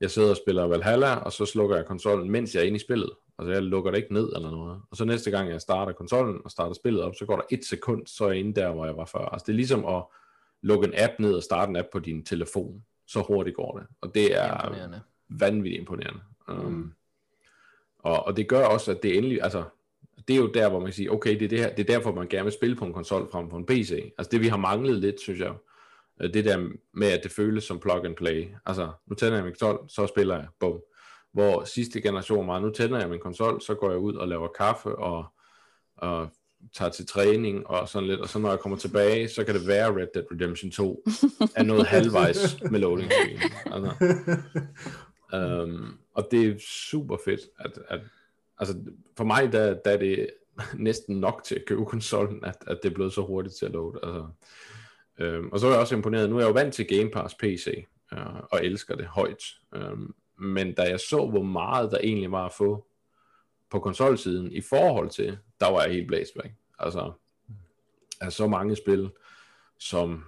[0.00, 2.78] jeg sidder og spiller Valhalla, og så slukker jeg konsollen, mens jeg er inde i
[2.78, 3.10] spillet.
[3.38, 4.80] Altså, jeg lukker det ikke ned eller noget.
[4.90, 7.64] Og så næste gang, jeg starter konsollen og starter spillet op, så går der et
[7.64, 9.18] sekund, så er jeg inde der, hvor jeg var før.
[9.18, 10.04] Altså, det er ligesom at
[10.62, 12.84] lukke en app ned og starte en app på din telefon.
[13.06, 13.86] Så hurtigt går det.
[14.00, 15.00] Og det er imponerende.
[15.28, 16.20] vanvittigt imponerende.
[16.48, 16.66] Mm.
[16.66, 16.94] Um,
[17.98, 19.64] og, og det gør også, at det endelig, altså,
[20.28, 21.94] det er jo der, hvor man kan sige, okay, det er, det, her, det er
[21.94, 24.12] derfor, man gerne vil spille på en konsol frem på en PC.
[24.18, 25.54] Altså det, vi har manglet lidt, synes jeg,
[26.20, 28.48] øh, det der med, at det føles som plug and play.
[28.66, 30.80] Altså, nu tænder jeg min konsol, så spiller jeg, bum.
[31.32, 34.48] Hvor sidste generation var, nu tænder jeg min konsol, så går jeg ud og laver
[34.58, 35.24] kaffe, og,
[35.96, 36.28] og
[36.74, 39.66] tager til træning og sådan lidt, og så når jeg kommer tilbage, så kan det
[39.66, 41.04] være Red Dead Redemption 2
[41.56, 43.40] er noget halvvejs med loading screen.
[43.66, 43.92] Altså.
[45.32, 48.00] Um, og det er super fedt, at, at
[48.62, 48.78] altså
[49.16, 50.30] for mig, der, der er det
[50.74, 53.72] næsten nok til at købe konsollen, at, at det er blevet så hurtigt til at
[53.72, 53.98] load.
[54.02, 54.26] Altså,
[55.18, 57.34] øhm, og så er jeg også imponeret, nu er jeg jo vant til Game Pass
[57.34, 58.18] PC, øh,
[58.50, 59.42] og elsker det højt.
[59.74, 62.86] Øhm, men da jeg så, hvor meget der egentlig var at få
[63.70, 66.52] på konsolsiden i forhold til, der var jeg helt blæst væk.
[66.78, 67.12] Altså,
[68.20, 69.10] er så mange spil,
[69.78, 70.24] som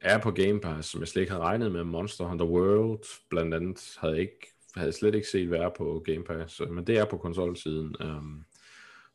[0.00, 1.84] er på Game Pass, som jeg slet ikke havde regnet med.
[1.84, 6.24] Monster Hunter World, blandt andet, havde jeg ikke havde slet ikke set være på Game
[6.24, 7.96] Pass, men det er på konsolsiden.
[8.00, 8.44] Um,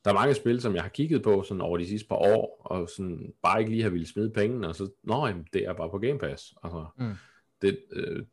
[0.05, 2.61] der er mange spil, som jeg har kigget på sådan over de sidste par år,
[2.65, 5.73] og sådan bare ikke lige har ville smide pengene, og så, nå, jamen, det er
[5.73, 6.53] bare på Game Pass.
[6.63, 7.13] Altså, mm.
[7.61, 8.23] det, øh,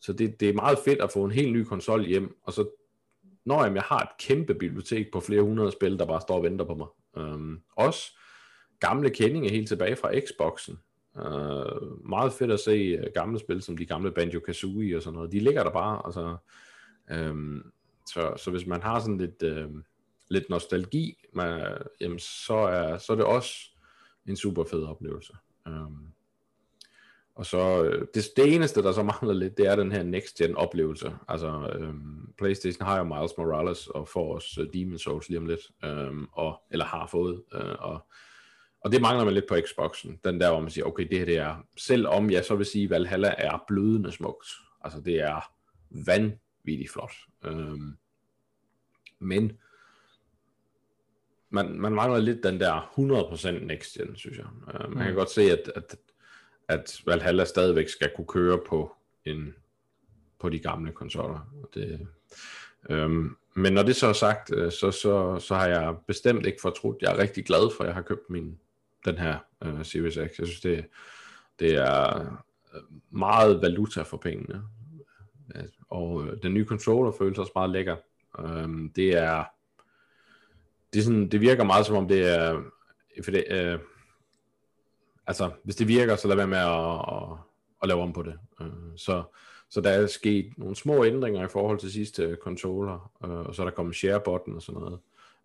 [0.00, 2.68] så det, det er meget fedt at få en helt ny konsol hjem, og så,
[3.44, 6.42] når jamen, jeg har et kæmpe bibliotek på flere hundrede spil, der bare står og
[6.42, 6.86] venter på mig.
[7.24, 8.18] Um, også
[8.80, 10.78] gamle kendinger helt tilbage fra Xboxen,
[11.18, 15.32] Uh, meget fedt at se uh, gamle spil, som de gamle Banjo-Kazooie og sådan noget.
[15.32, 16.36] De ligger der bare, altså,
[17.30, 17.72] um,
[18.06, 19.80] så, så hvis man har sådan lidt, uh,
[20.28, 23.52] lidt nostalgi, man, jamen, så, er, så er det også
[24.26, 25.32] en super fed oplevelse.
[25.66, 26.06] Um,
[27.34, 27.84] og så,
[28.14, 31.12] det, det eneste, der så mangler lidt, det er den her next-gen oplevelse.
[31.28, 35.46] Altså, um, PlayStation har jo Miles Morales, og får også uh, Demon's Souls lige om
[35.46, 38.06] lidt, um, og, eller har fået, uh, og
[38.86, 40.20] og det mangler man lidt på Xboxen.
[40.24, 42.90] Den der, hvor man siger, okay, det her det er, selvom jeg så vil sige,
[42.90, 44.46] Valhalla er blødende smukt.
[44.84, 45.52] Altså det er
[45.90, 47.12] vanvittigt flot.
[47.44, 47.96] Øhm,
[49.18, 49.52] men
[51.50, 52.92] man, man mangler lidt den der
[53.60, 54.46] 100% next gen, synes jeg.
[54.46, 54.98] Uh, man mm.
[54.98, 55.96] kan godt se, at, at,
[56.68, 59.54] at Valhalla stadigvæk skal kunne køre på en
[60.38, 61.66] på de gamle konsoller.
[61.74, 62.08] Det,
[62.90, 66.60] øhm, men når det så er sagt, øh, så, så, så har jeg bestemt ikke
[66.60, 67.02] fortrudt.
[67.02, 68.58] Jeg er rigtig glad for, at jeg har købt min
[69.06, 70.38] den her øh, Series X.
[70.38, 70.86] Jeg synes, det,
[71.60, 74.62] det er øh, meget valuta for pengene.
[75.88, 77.96] Og øh, den nye controller føles også meget lækker.
[78.38, 79.44] Øh, det er
[80.92, 82.56] det, er sådan, det virker meget som om det er
[83.16, 83.78] øh, for det, øh,
[85.26, 87.38] altså hvis det virker, så lad være med at, at,
[87.82, 88.38] at lave om på det.
[88.60, 89.22] Øh, så,
[89.68, 93.62] så der er sket nogle små ændringer i forhold til sidste controller, øh, og så
[93.62, 94.98] er der kommet share button og sådan noget.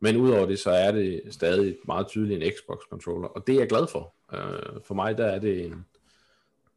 [0.04, 3.70] Men udover det, så er det stadig meget tydeligt en Xbox-controller, og det er jeg
[3.70, 4.14] glad for.
[4.34, 5.86] Øh, for mig, der er det en...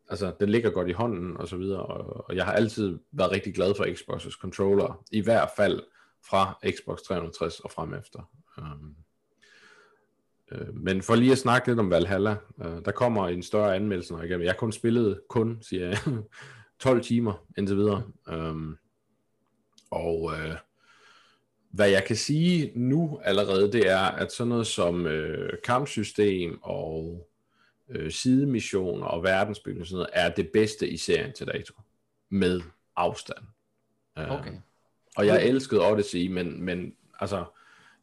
[0.08, 3.30] Altså, den ligger godt i hånden, og så videre, og, og jeg har altid været
[3.30, 5.82] rigtig glad for Xbox's controller, i hvert fald
[6.28, 8.30] fra Xbox 360 og frem efter.
[8.58, 8.96] Um,
[10.52, 14.12] øh, men for lige at snakke lidt om Valhalla, øh, der kommer en større anmeldelse,
[14.12, 15.98] når jeg, jeg kun spillet, kun, siger jeg,
[16.80, 18.02] 12 timer indtil videre.
[18.32, 18.78] Um,
[19.90, 20.56] og øh,
[21.74, 27.28] hvad jeg kan sige nu allerede, det er, at sådan noget som øh, kampsystem og
[27.88, 31.74] øh, sidemissioner og verdensbygning og sådan noget, er det bedste i serien til dato.
[32.30, 32.60] Med
[32.96, 33.44] afstand.
[34.18, 34.52] Øh, Okay.
[35.16, 37.44] og jeg elskede Odyssey, men, men altså,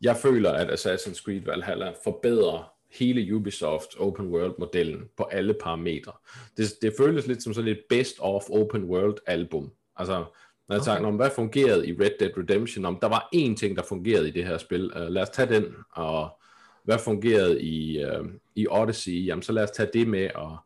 [0.02, 6.12] jeg føler, at Assassin's Creed Valhalla forbedrer hele Ubisoft open world modellen på alle parametre.
[6.58, 9.72] Det, det føles lidt som sådan et best of open world album.
[9.96, 10.26] Altså,
[10.72, 11.00] når jeg okay.
[11.00, 11.08] Okay.
[11.08, 14.32] om hvad fungerede i Red Dead Redemption, om der var én ting, der fungerede i
[14.32, 16.40] det her spil, uh, lad os tage den, og
[16.84, 20.58] hvad fungerede i, uh, i Odyssey, jamen så lad os tage det med, og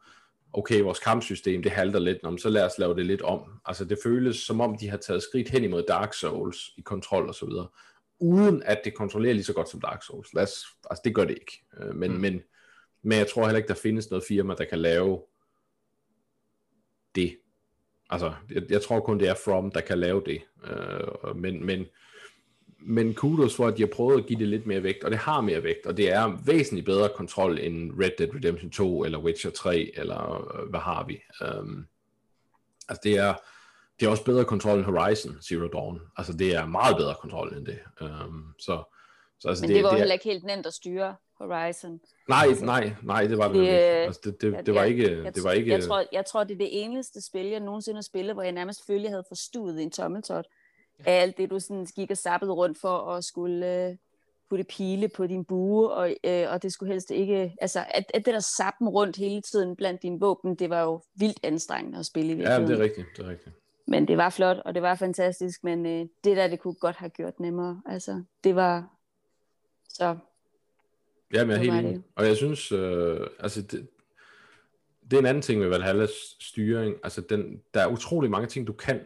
[0.53, 3.41] okay, vores kampsystem, det halter lidt, men så lad os lave det lidt om.
[3.65, 7.27] Altså det føles som om, de har taget skridt hen imod Dark Souls i kontrol
[7.27, 7.67] og så videre,
[8.19, 10.33] uden at det kontrollerer lige så godt som Dark Souls.
[10.33, 11.63] Lad os, altså det gør det ikke.
[11.79, 12.17] Øh, Men, mm.
[12.17, 12.41] men,
[13.03, 15.21] men jeg tror heller ikke, der findes noget firma, der kan lave
[17.15, 17.37] det.
[18.09, 20.41] Altså, jeg, jeg tror kun, det er From, der kan lave det.
[20.63, 21.85] Øh, men, men,
[22.79, 25.19] men kudos for, at de har prøvet at give det lidt mere vægt, og det
[25.19, 29.19] har mere vægt, og det er væsentligt bedre kontrol end Red Dead Redemption 2, eller
[29.19, 31.19] Witcher 3, eller øh, hvad har vi.
[31.59, 31.87] Um,
[32.89, 33.33] altså det er,
[33.99, 36.01] det er også bedre kontrol end Horizon Zero Dawn.
[36.17, 37.79] Altså det er meget bedre kontrol end det.
[38.01, 38.94] Um, så,
[39.39, 41.99] så altså Men det, det var det er, heller ikke helt nemt at styre Horizon.
[42.29, 44.89] nej, nej, nej, det var det, Det, øh, Altså det, det, Ja, det, var jeg-
[44.89, 47.59] ikke, jeg, det var ikke, Jeg tror, jeg tror, det er det eneste spil, jeg
[47.59, 50.45] nogensinde har spillet, hvor jeg nærmest følte, jeg havde forstuet en tommeltot.
[51.05, 53.95] Af alt det, du sådan gik og sappede rundt for at skulle øh,
[54.49, 57.55] putte pile på din bue, og, øh, og det skulle helst ikke...
[57.61, 61.01] Altså, at, at det der sappen rundt hele tiden blandt dine våben, det var jo
[61.15, 62.69] vildt anstrengende at spille i ja, virkeligheden.
[62.71, 63.55] det er rigtigt, det er rigtigt.
[63.87, 66.95] Men det var flot, og det var fantastisk, men øh, det der, det kunne godt
[66.95, 67.81] have gjort nemmere.
[67.85, 68.91] Altså, det var...
[69.89, 70.17] Så
[71.33, 72.03] Ja, men jeg er helt enig.
[72.15, 73.87] Og jeg synes, øh, altså det,
[75.03, 76.95] det er en anden ting med Valhallas styring.
[77.03, 79.05] Altså den, der er utrolig mange ting, du kan,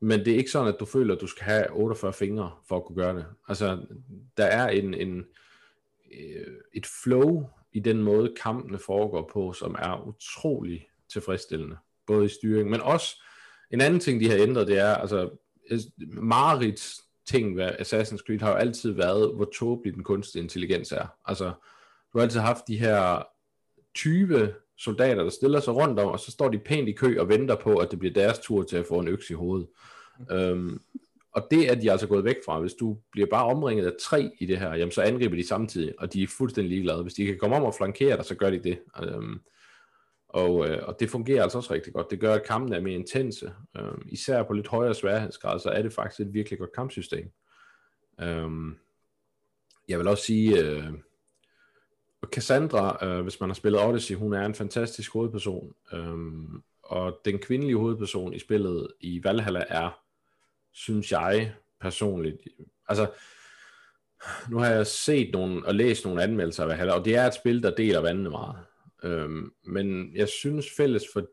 [0.00, 2.76] men det er ikke sådan, at du føler, at du skal have 48 fingre for
[2.76, 3.26] at kunne gøre det.
[3.48, 3.86] Altså,
[4.36, 5.24] der er en, en,
[6.12, 11.76] øh, et flow i den måde, kampene foregår på, som er utrolig tilfredsstillende.
[12.06, 13.22] Både i styring, men også
[13.70, 15.30] en anden ting, de har ændret, det er, altså,
[15.98, 21.06] Marits ting ved Assassin's Creed har jo altid været, hvor tåbelig den kunstige intelligens er.
[21.24, 21.44] Altså,
[22.12, 23.22] du har altid haft de her
[23.94, 27.28] 20 soldater, der stiller sig rundt om, og så står de pænt i kø og
[27.28, 29.68] venter på, at det bliver deres tur til at få en økse i hovedet.
[30.52, 30.80] Um,
[31.32, 32.60] og det er de altså gået væk fra.
[32.60, 35.94] Hvis du bliver bare omringet af tre i det her, jamen så angriber de samtidig,
[35.98, 37.02] og de er fuldstændig ligeglade.
[37.02, 38.78] Hvis de kan komme om og flankere dig, så gør de det.
[39.16, 39.40] Um,
[40.28, 42.10] og, øh, og det fungerer altså også rigtig godt.
[42.10, 43.52] Det gør, at kampene er mere intense.
[43.80, 47.30] Um, især på lidt højere sværhedsgrad, så er det faktisk et virkelig godt kampsystem.
[48.22, 48.78] Um,
[49.88, 50.92] jeg vil også sige, øh,
[52.26, 55.74] Cassandra, øh, hvis man har spillet Odyssey, hun er en fantastisk hovedperson.
[55.92, 60.00] Um, og den kvindelige hovedperson i spillet i Valhalla er,
[60.72, 62.36] synes jeg personligt,
[62.88, 63.10] altså,
[64.50, 67.34] nu har jeg set nogle, og læst nogle anmeldelser af Valhalla, og det er et
[67.34, 68.56] spil, der deler vandene meget.
[69.02, 71.26] Øhm, men jeg synes fælles for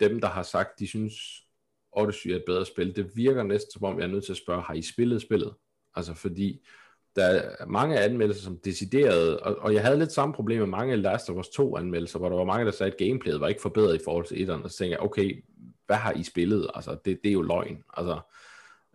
[0.00, 1.14] dem, der har sagt, de synes
[1.92, 4.38] Odyssey er et bedre spil, det virker næsten som om, jeg er nødt til at
[4.38, 5.54] spørge, har I spillet spillet?
[5.94, 6.66] Altså fordi,
[7.16, 10.92] der er mange anmeldelser, som deciderede, og, og jeg havde lidt samme problem med mange
[10.92, 13.48] af Last of Us 2 anmeldelser, hvor der var mange, der sagde, at gameplayet var
[13.48, 15.44] ikke forbedret i forhold til etteren, og så tænkte jeg, okay,
[15.86, 16.70] hvad har I spillet?
[16.74, 17.84] Altså, det, det er jo løgn.
[17.96, 18.20] Altså,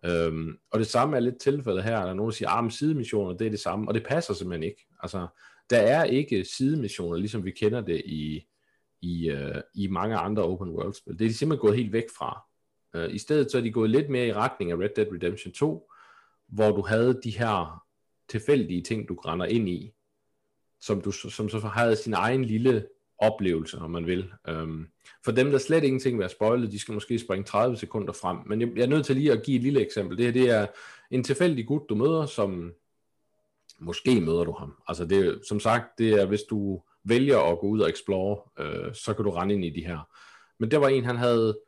[0.06, 2.74] øhm, og det samme er lidt tilfældet her, der er nogen, der siger, ah, at
[2.74, 4.88] sidemissioner, det er det samme, og det passer simpelthen ikke.
[5.04, 5.28] Altså,
[5.70, 8.48] der er ikke sidemissioner, ligesom vi kender det i,
[9.02, 11.20] i, uh, i mange andre open world spil.
[11.20, 12.46] Det er de simpelthen gået helt væk fra.
[12.98, 15.54] Uh, I stedet så er de gået lidt mere i retning af Red Dead Redemption
[15.54, 15.92] 2,
[16.48, 17.84] hvor du havde de her
[18.30, 19.92] tilfældige ting, du grænder ind i,
[20.82, 22.88] som, du, som så havde sin egen lille
[23.18, 24.32] oplevelse, om man vil.
[24.52, 24.88] Um,
[25.24, 28.38] for dem, der slet ingenting vil have spoilet, de skal måske springe 30 sekunder frem.
[28.46, 30.18] Men jeg, jeg er nødt til lige at give et lille eksempel.
[30.18, 30.68] Det her det er
[31.12, 32.74] en tilfældig gut, du møder, som
[33.80, 34.74] måske møder du ham.
[34.88, 38.94] Altså det som sagt, det er, hvis du vælger at gå ud og explore, øh,
[38.94, 40.08] så kan du rende ind i de her.
[40.60, 41.60] Men det var en, han havde,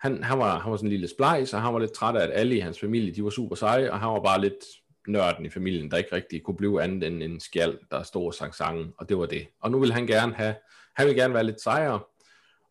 [0.00, 2.24] han, han, var, han var sådan en lille splejs, og han var lidt træt af,
[2.24, 4.64] at alle i hans familie, de var super seje, og han var bare lidt
[5.08, 8.34] nørden i familien, der ikke rigtig kunne blive andet end en skjald, der stod og
[8.34, 9.46] sang sangen, og det var det.
[9.60, 10.54] Og nu vil han gerne have,
[10.96, 12.00] han vil gerne være lidt sejere,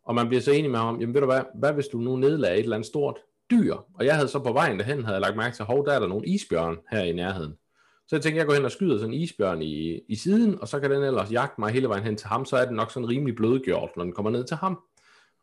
[0.05, 2.15] og man bliver så enig med ham, jamen ved du hvad, hvad hvis du nu
[2.15, 3.17] nedlagde et eller andet stort
[3.51, 3.75] dyr?
[3.93, 5.99] Og jeg havde så på vejen derhen, havde jeg lagt mærke til, hov, der er
[5.99, 7.53] der nogle isbjørn her i nærheden.
[8.07, 10.67] Så jeg tænkte, jeg går hen og skyder sådan en isbjørn i, i siden, og
[10.67, 12.91] så kan den ellers jagte mig hele vejen hen til ham, så er den nok
[12.91, 14.79] sådan rimelig blødgjort, når den kommer ned til ham.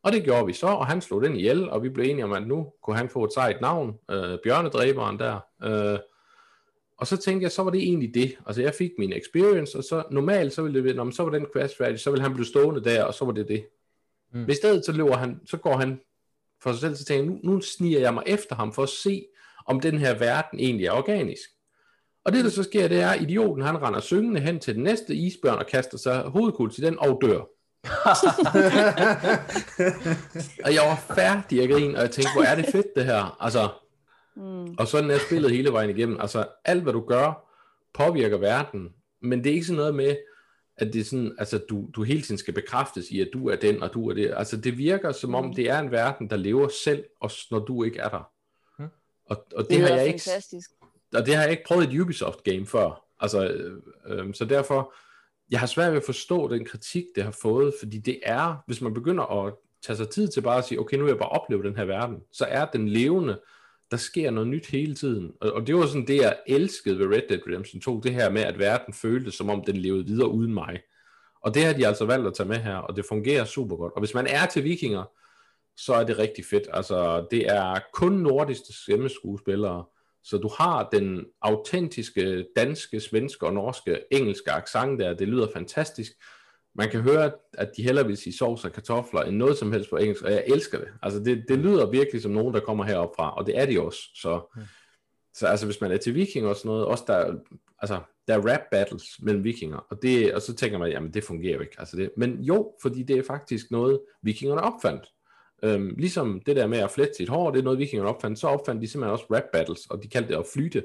[0.02, 2.32] Og det gjorde vi så, og han slog den ihjel, og vi blev enige om,
[2.32, 5.40] at nu kunne han få et sejt navn, øh, bjørnedræberen der.
[5.64, 5.98] Øh,
[6.96, 8.36] og så tænkte jeg, så var det egentlig det.
[8.46, 11.30] Altså jeg fik min experience, og så normalt, så ville det, når man så var
[11.30, 13.66] den quest færdig, så ville han blive stående der, og så var det det.
[14.32, 14.38] Mm.
[14.38, 14.44] Mm.
[14.44, 16.00] Hvis stedet så løber han, så går han
[16.62, 18.88] for sig selv, så tænker jeg, nu, nu sniger jeg mig efter ham for at
[18.88, 19.26] se,
[19.66, 21.48] om den her verden egentlig er organisk.
[22.24, 24.82] Og det, der så sker, det er, at idioten, han render syngende hen til den
[24.82, 27.40] næste isbjørn og kaster sig hovedkul til den og dør.
[30.64, 33.36] og jeg var færdig at grine, og jeg tænkte, hvor er det fedt det her.
[33.40, 33.68] Altså,
[34.36, 34.74] mm.
[34.78, 36.20] Og sådan er spillet hele vejen igennem.
[36.20, 37.48] Altså, alt hvad du gør,
[37.94, 38.88] påvirker verden,
[39.22, 40.16] men det er ikke sådan noget med,
[40.76, 43.56] at det er sådan, altså, du, du hele tiden skal bekræftes i, at du er
[43.56, 44.34] den, og du er det.
[44.36, 45.54] Altså, det virker som om, mm.
[45.54, 48.32] det er en verden, der lever selv, også når du ikke er der.
[49.26, 50.70] Og, og det, det har jeg ikke, fantastisk.
[51.14, 53.04] Og det har jeg ikke prøvet et Ubisoft-game før.
[53.20, 54.94] Altså, øh, øh, så derfor,
[55.50, 58.80] jeg har svært ved at forstå den kritik, det har fået, fordi det er, hvis
[58.80, 59.54] man begynder at
[59.86, 61.84] tage sig tid til bare at sige, okay, nu vil jeg bare opleve den her
[61.84, 63.40] verden, så er den levende,
[63.90, 65.32] der sker noget nyt hele tiden.
[65.40, 68.30] Og, og det var sådan det, jeg elskede ved Red Dead Redemption 2, det her
[68.30, 70.80] med, at verden føltes, som om den levede videre uden mig.
[71.42, 73.92] Og det har de altså valgt at tage med her, og det fungerer super godt.
[73.92, 75.04] Og hvis man er til vikinger,
[75.76, 76.68] så er det rigtig fedt.
[76.72, 79.84] Altså, det er kun nordiske stemmeskuespillere,
[80.24, 85.14] så du har den autentiske danske, svenske og norske, engelske accent der.
[85.14, 86.12] Det lyder fantastisk.
[86.74, 89.90] Man kan høre, at de hellere vil sige sovs og kartofler end noget som helst
[89.90, 90.88] på engelsk, og jeg elsker det.
[91.02, 93.80] Altså det, det lyder virkelig som nogen, der kommer herop fra, og det er de
[93.80, 94.00] også.
[94.14, 94.62] Så, mm.
[95.34, 97.34] så altså hvis man er til vikinger og sådan noget, også der,
[97.78, 101.24] altså, der er rap battles mellem vikinger, og, det, og så tænker man, jamen det
[101.24, 101.76] fungerer jo ikke.
[101.78, 105.04] Altså det, men jo, fordi det er faktisk noget, vikingerne opfandt.
[105.64, 108.46] Øhm, ligesom det der med at flette sit hår, det er noget vikingerne opfandt, så
[108.46, 110.84] opfandt de simpelthen også rap battles, og de kaldte det at flytte.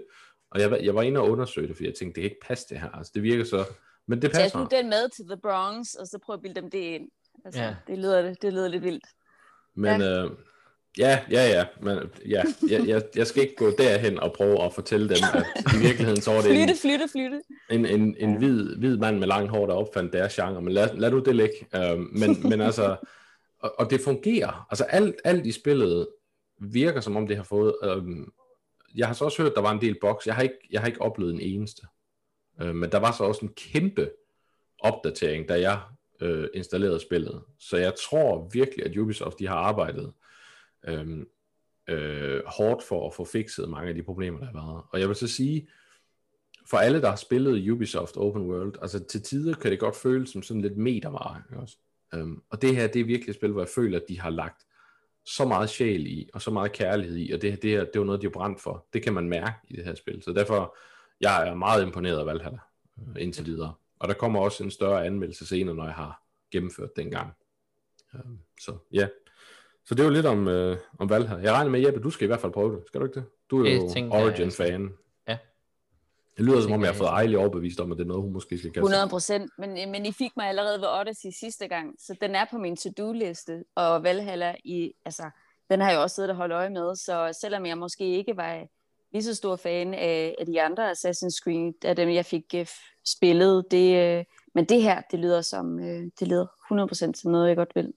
[0.52, 2.66] Og jeg, jeg var inde og undersøge det, fordi jeg tænkte, det kan ikke passe
[2.70, 2.90] det her.
[2.90, 3.66] Altså det virker så
[4.08, 4.68] men det passer.
[4.70, 7.10] Tag den med til The Bronx, og så prøv at bilde dem det ind.
[7.46, 7.76] Altså, ja.
[7.88, 9.06] det, lyder, det lyder lidt vildt.
[9.76, 10.24] Men ja.
[10.24, 10.32] Øh,
[10.98, 11.66] ja, ja, ja.
[11.82, 11.98] Men,
[12.30, 15.46] ja jeg, jeg, jeg skal ikke gå derhen og prøve at fortælle dem, at
[15.76, 17.42] i virkeligheden så var det flytte, en, flytte, flytte.
[17.70, 20.62] en, en, en hvid, hvid mand med langt hår, der opfandt deres genre.
[20.62, 21.68] Men lad, lad du det ligge.
[21.78, 22.96] Uh, men, men altså,
[23.60, 24.68] og, og det fungerer.
[24.70, 26.08] Altså alt, alt i spillet
[26.60, 27.76] virker som om det har fået...
[27.84, 28.34] Øhm,
[28.96, 30.28] jeg har så også hørt, at der var en del boks.
[30.28, 31.82] Jeg har ikke, jeg har ikke oplevet en eneste.
[32.62, 34.12] Øh, men der var så også en kæmpe
[34.80, 35.82] opdatering, da jeg
[36.22, 37.44] øh, installerede spillet.
[37.60, 40.14] Så jeg tror virkelig, at Ubisoft de har arbejdet
[40.88, 41.26] øh,
[41.88, 44.84] øh, hårdt for at få fikset mange af de problemer, der har været.
[44.92, 45.70] Og jeg vil så sige,
[46.70, 50.30] for alle, der har spillet Ubisoft Open World, altså til tider kan det godt føles
[50.30, 51.44] som sådan lidt metervare.
[51.56, 51.78] Også.
[52.16, 54.30] Um, og det her, det er virkelig et spil, hvor jeg føler, at de har
[54.30, 54.66] lagt
[55.26, 58.00] så meget sjæl i, og så meget kærlighed i, og det, det, her, det er
[58.00, 58.88] jo noget, de har brændt for.
[58.94, 60.24] Det kan man mærke i det her spil.
[60.24, 60.78] Så derfor,
[61.22, 62.60] jeg er meget imponeret af Valhalla
[63.00, 63.74] øh, indtil videre.
[64.00, 67.34] Og der kommer også en større anmeldelse senere, når jeg har gennemført den gang.
[68.14, 68.22] Øh,
[68.62, 69.08] så ja.
[69.86, 71.44] Så det er jo lidt om, øh, om Valhalla.
[71.44, 72.88] Jeg regner med, Jeppe, du skal i hvert fald prøve det.
[72.88, 73.26] Skal du ikke det?
[73.50, 74.94] Du er jo Origin-fan.
[76.38, 78.34] Det lyder som om, jeg har fået ejligt overbevist om, at det er noget, hun
[78.34, 78.80] måske skal kaste.
[78.80, 82.46] 100 procent, men, men I fik mig allerede ved Odyssey sidste gang, så den er
[82.52, 85.30] på min to-do-liste, og Valhalla, i, altså,
[85.70, 88.68] den har jeg også siddet og holdt øje med, så selvom jeg måske ikke var
[89.12, 92.66] lige så stor fan af, af de andre Assassin's Creed, af dem jeg fik uh,
[93.06, 93.66] spillet.
[93.72, 96.46] Det, uh, men det her, det lyder som, uh, det lyder
[97.10, 97.94] 100% som noget, jeg godt vil.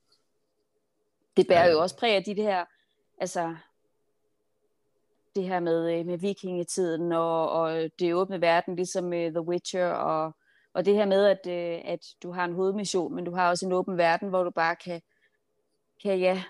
[1.36, 1.72] Det bærer ja.
[1.72, 2.64] jo også præg af de her,
[3.18, 3.54] altså
[5.34, 9.86] det her med, øh, med vikingetiden og, og det åbne verden, ligesom med The Witcher,
[9.86, 10.34] og,
[10.74, 13.66] og det her med, at, øh, at du har en hovedmission, men du har også
[13.66, 15.00] en åben verden, hvor du bare kan,
[16.02, 16.42] kan ja,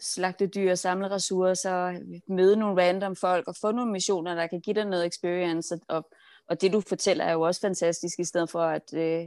[0.00, 4.74] slagte dyr, samle ressourcer, møde nogle random folk og få nogle missioner, der kan give
[4.74, 5.78] dig noget experience.
[5.88, 6.10] Og,
[6.48, 9.24] og det du fortæller er jo også fantastisk, i stedet for at, øh,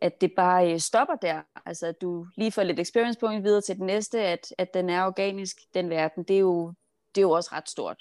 [0.00, 1.42] at det bare øh, stopper der.
[1.66, 4.90] Altså at du lige får lidt experience point videre til den næste, at, at den
[4.90, 6.24] er organisk, den verden.
[6.24, 6.72] Det er jo,
[7.18, 7.96] det er jo også ret stort,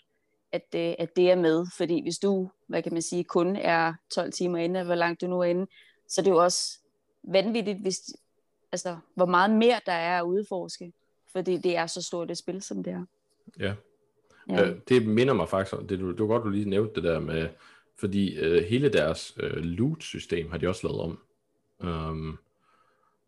[0.52, 1.66] at, øh, at det er med.
[1.78, 5.28] Fordi hvis du, hvad kan man sige, kun er 12 timer inde, hvor langt du
[5.28, 5.68] nu er inde,
[6.08, 6.80] så det er jo også
[7.24, 8.00] vanvittigt, hvis,
[8.72, 10.94] altså, hvor meget mere der er at udforske
[11.38, 13.06] fordi det er så stort et spil, som det er.
[13.60, 13.74] Ja.
[14.50, 14.70] ja.
[14.70, 17.04] Øh, det minder mig faktisk om, det, du, det var godt, du lige nævnte det
[17.04, 17.50] der med,
[18.00, 21.20] fordi øh, hele deres øh, loot-system har de også lavet om.
[21.80, 22.38] Um,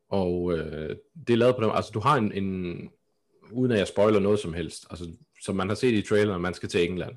[0.09, 0.95] og øh,
[1.27, 2.89] det er lavet på dem, altså du har en, en,
[3.51, 5.05] uden at jeg spoiler noget som helst, altså
[5.41, 7.15] som man har set i traileren, man skal til England.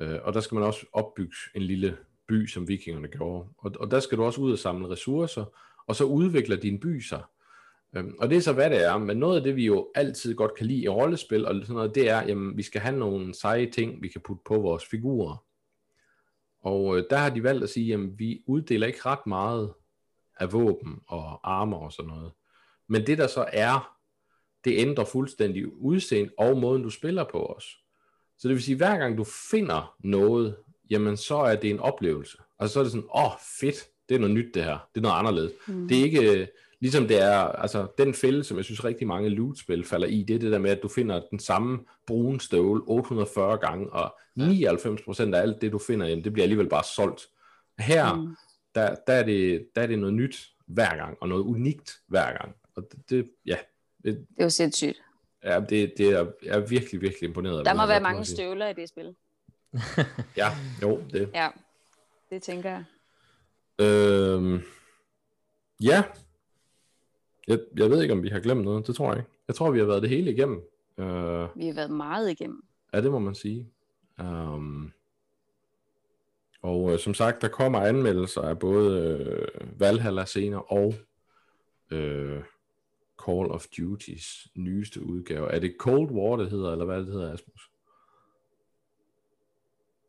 [0.00, 1.96] Øh, og der skal man også opbygge en lille
[2.28, 3.48] by, som vikingerne gjorde.
[3.58, 5.44] Og, og der skal du også ud og samle ressourcer,
[5.86, 7.22] og så udvikler din by sig.
[7.96, 10.34] Øhm, og det er så hvad det er, men noget af det vi jo altid
[10.34, 13.34] godt kan lide i rollespil og sådan noget, det er, jamen vi skal have nogle
[13.34, 15.44] seje ting, vi kan putte på vores figurer.
[16.62, 19.74] Og øh, der har de valgt at sige, jamen vi uddeler ikke ret meget
[20.40, 22.32] af våben og armor og sådan noget.
[22.88, 23.95] Men det der så er,
[24.66, 27.78] det ændrer fuldstændig udseende og måden du spiller på os.
[28.38, 30.56] Så det vil sige, hver gang du finder noget,
[30.90, 32.38] jamen så er det en oplevelse.
[32.58, 33.30] Altså så er det sådan, åh oh,
[33.60, 34.88] fedt, Det er noget nyt det her.
[34.94, 35.52] Det er noget anderledes.
[35.68, 35.88] Mm.
[35.88, 36.46] Det er ikke, øh,
[36.80, 40.34] ligesom det er, altså den fælde, som jeg synes rigtig mange loot-spil falder i, det
[40.36, 45.34] er det der med, at du finder den samme brune støvle 840 gange, og 99%
[45.34, 47.26] af alt det, du finder, det bliver alligevel bare solgt.
[47.78, 48.36] Her, mm.
[48.74, 52.38] der, der, er det, der er det noget nyt hver gang, og noget unikt hver
[52.38, 52.54] gang.
[52.76, 53.56] Og det, det ja.
[54.04, 55.02] Det, er jo sindssygt.
[55.44, 57.66] Ja, det, det er, jeg er virkelig, virkelig imponeret.
[57.66, 59.14] Der må være mange støvler i det spil.
[60.36, 60.48] ja,
[60.82, 61.30] jo, det.
[61.34, 61.48] Ja,
[62.30, 62.84] det tænker jeg.
[63.86, 64.60] Øhm,
[65.82, 66.04] ja.
[67.48, 68.86] Jeg, jeg ved ikke, om vi har glemt noget.
[68.86, 69.30] Det tror jeg ikke.
[69.48, 70.56] Jeg tror, vi har været det hele igennem.
[70.98, 72.62] Uh, vi har været meget igennem.
[72.92, 73.68] Ja, det må man sige.
[74.18, 74.92] Um,
[76.62, 80.94] og uh, som sagt, der kommer anmeldelser af både uh, Valhalla scener og
[81.92, 82.42] uh,
[83.24, 85.52] Call of Duty's nyeste udgave.
[85.52, 87.70] Er det Cold War, det hedder, eller hvad det hedder, Asmus?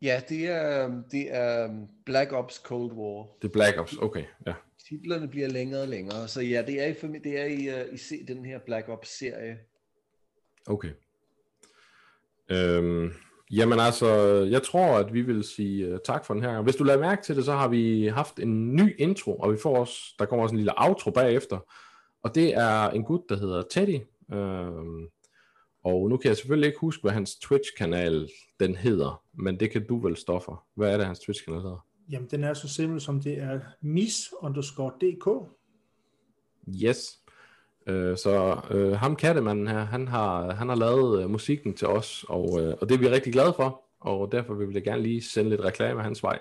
[0.02, 3.28] Ja, det er, det er Black Ops Cold War.
[3.42, 4.54] Det er Black Ops, okay, ja.
[4.90, 8.24] Titlerne bliver længere og længere, så ja, det er i, det er i, uh, i
[8.28, 9.58] den her Black Ops-serie.
[10.68, 10.92] Okay.
[12.50, 13.12] Øhm,
[13.52, 14.08] jamen altså,
[14.52, 16.62] jeg tror, at vi vil sige uh, tak for den her.
[16.62, 19.58] Hvis du lader mærke til det, så har vi haft en ny intro, og vi
[19.58, 21.60] får også, der kommer også en lille outro bagefter.
[22.28, 23.99] Og det er en gut, der hedder Teddy.
[24.34, 25.08] Øhm,
[25.84, 28.30] og nu kan jeg selvfølgelig ikke huske, hvad hans Twitch-kanal
[28.60, 30.66] den hedder, men det kan du vel, Stoffer.
[30.76, 31.86] Hvad er det, hans Twitch-kanal hedder?
[32.10, 35.52] Jamen, den er så simpel som det er mis underscore dk.
[36.84, 37.20] Yes.
[37.88, 42.26] Øh, så øh, ham kattemanden her, han har, han har lavet øh, musikken til os,
[42.30, 45.24] og, øh, og det er vi rigtig glade for, og derfor vil vi gerne lige
[45.24, 46.40] sende lidt reklame hans vej.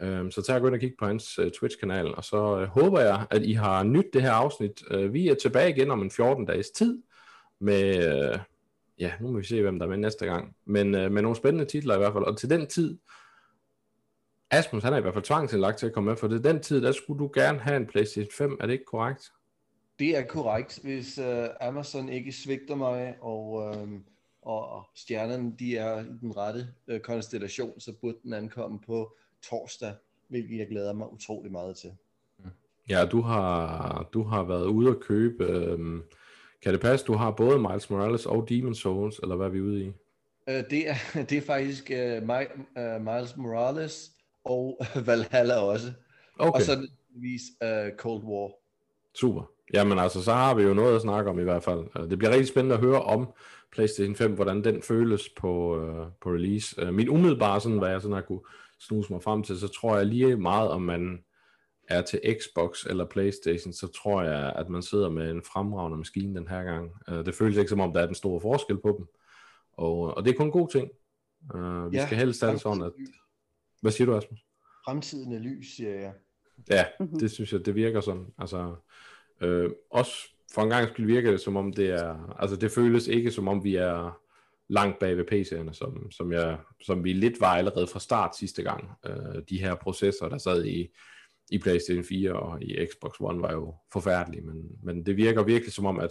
[0.00, 2.68] Øh, så tag og gå ind og kig på hans øh, Twitch-kanal, og så øh,
[2.68, 4.82] håber jeg, at I har nyt det her afsnit.
[4.90, 7.02] Øh, vi er tilbage igen om en 14 dages tid,
[7.58, 8.38] med, øh,
[8.98, 11.36] ja, nu må vi se, hvem der er med næste gang, men øh, med nogle
[11.36, 12.98] spændende titler i hvert fald, og til den tid,
[14.50, 16.82] Asmus, han er i hvert fald tvangsindlagt til at komme med, for det den tid,
[16.82, 19.32] der skulle du gerne have en PlayStation 5, er det ikke korrekt?
[19.98, 23.88] Det er korrekt, hvis øh, Amazon ikke svigter mig, og, Øh
[24.46, 29.16] og stjernerne de er i den rette øh, konstellation, så burde den ankomme på
[29.50, 29.94] torsdag,
[30.28, 31.92] hvilket jeg glæder mig utrolig meget til.
[32.88, 35.78] Ja, du har, du har været ude at købe, øh,
[36.62, 39.60] kan det passe, du har både Miles Morales og Demon Souls, eller hvad er vi
[39.60, 39.88] ude i?
[40.46, 40.94] Uh, det, er,
[41.30, 42.44] det er faktisk uh, My,
[42.76, 44.10] uh, Miles Morales,
[44.44, 45.92] og Valhalla også.
[46.38, 46.52] Okay.
[46.52, 48.50] Og så nødvendigvis uh, Cold War.
[49.14, 49.50] Super.
[49.74, 51.84] Jamen altså, så har vi jo noget at snakke om i hvert fald.
[51.98, 53.28] Øh, det bliver rigtig spændende at høre om
[53.72, 56.82] PlayStation 5, hvordan den føles på, uh, på release.
[56.82, 58.40] Uh, min umiddelbare, sådan, hvad jeg sådan har kunne
[58.80, 61.24] snuse mig frem til, så tror jeg lige meget, om man
[61.88, 66.40] er til Xbox eller PlayStation, så tror jeg, at man sidder med en fremragende maskine
[66.40, 66.90] den her gang.
[67.08, 69.06] Uh, det føles ikke som om, der er den store forskel på dem.
[69.72, 70.90] Og, og det er kun en god ting.
[71.54, 72.92] Uh, vi ja, skal helst have det sådan, at
[73.80, 74.46] hvad siger du, Asmus?
[74.84, 76.12] Fremtiden er lys, siger jeg.
[76.70, 77.18] Ja, mhm.
[77.18, 78.26] det synes jeg, det virker sådan.
[78.38, 78.74] Altså,
[79.40, 80.12] øh, også
[80.54, 83.48] for en gang skulle virke det, som om det er, altså det føles ikke som
[83.48, 84.20] om vi er
[84.68, 88.62] langt bag ved PC'erne, som, som, jeg, som vi lidt var allerede fra start sidste
[88.62, 88.90] gang.
[89.06, 90.88] Øh, de her processer, der sad i,
[91.50, 95.72] i PlayStation 4 og i Xbox One, var jo forfærdelige, men, men det virker virkelig
[95.72, 96.10] som om, at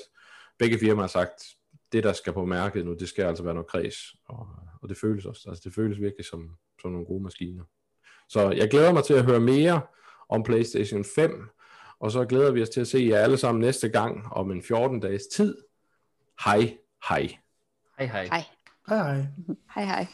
[0.60, 1.44] begge firmaer har sagt,
[1.92, 4.48] det der skal på mærket nu, det skal altså være noget kreds, og,
[4.82, 6.50] og det føles også, altså det føles virkelig som,
[6.82, 7.64] som nogle gode maskiner.
[8.30, 9.82] Så jeg glæder mig til at høre mere
[10.30, 11.50] om PlayStation 5,
[12.00, 14.62] og så glæder vi os til at se jer alle sammen næste gang om en
[14.64, 15.58] 14 dages tid.
[16.46, 16.78] Hej,
[17.10, 17.38] hej.
[17.98, 18.30] Hej, hej.
[18.30, 18.44] Hej.
[18.88, 19.28] Hej, hej.
[19.76, 20.08] Hej, hej.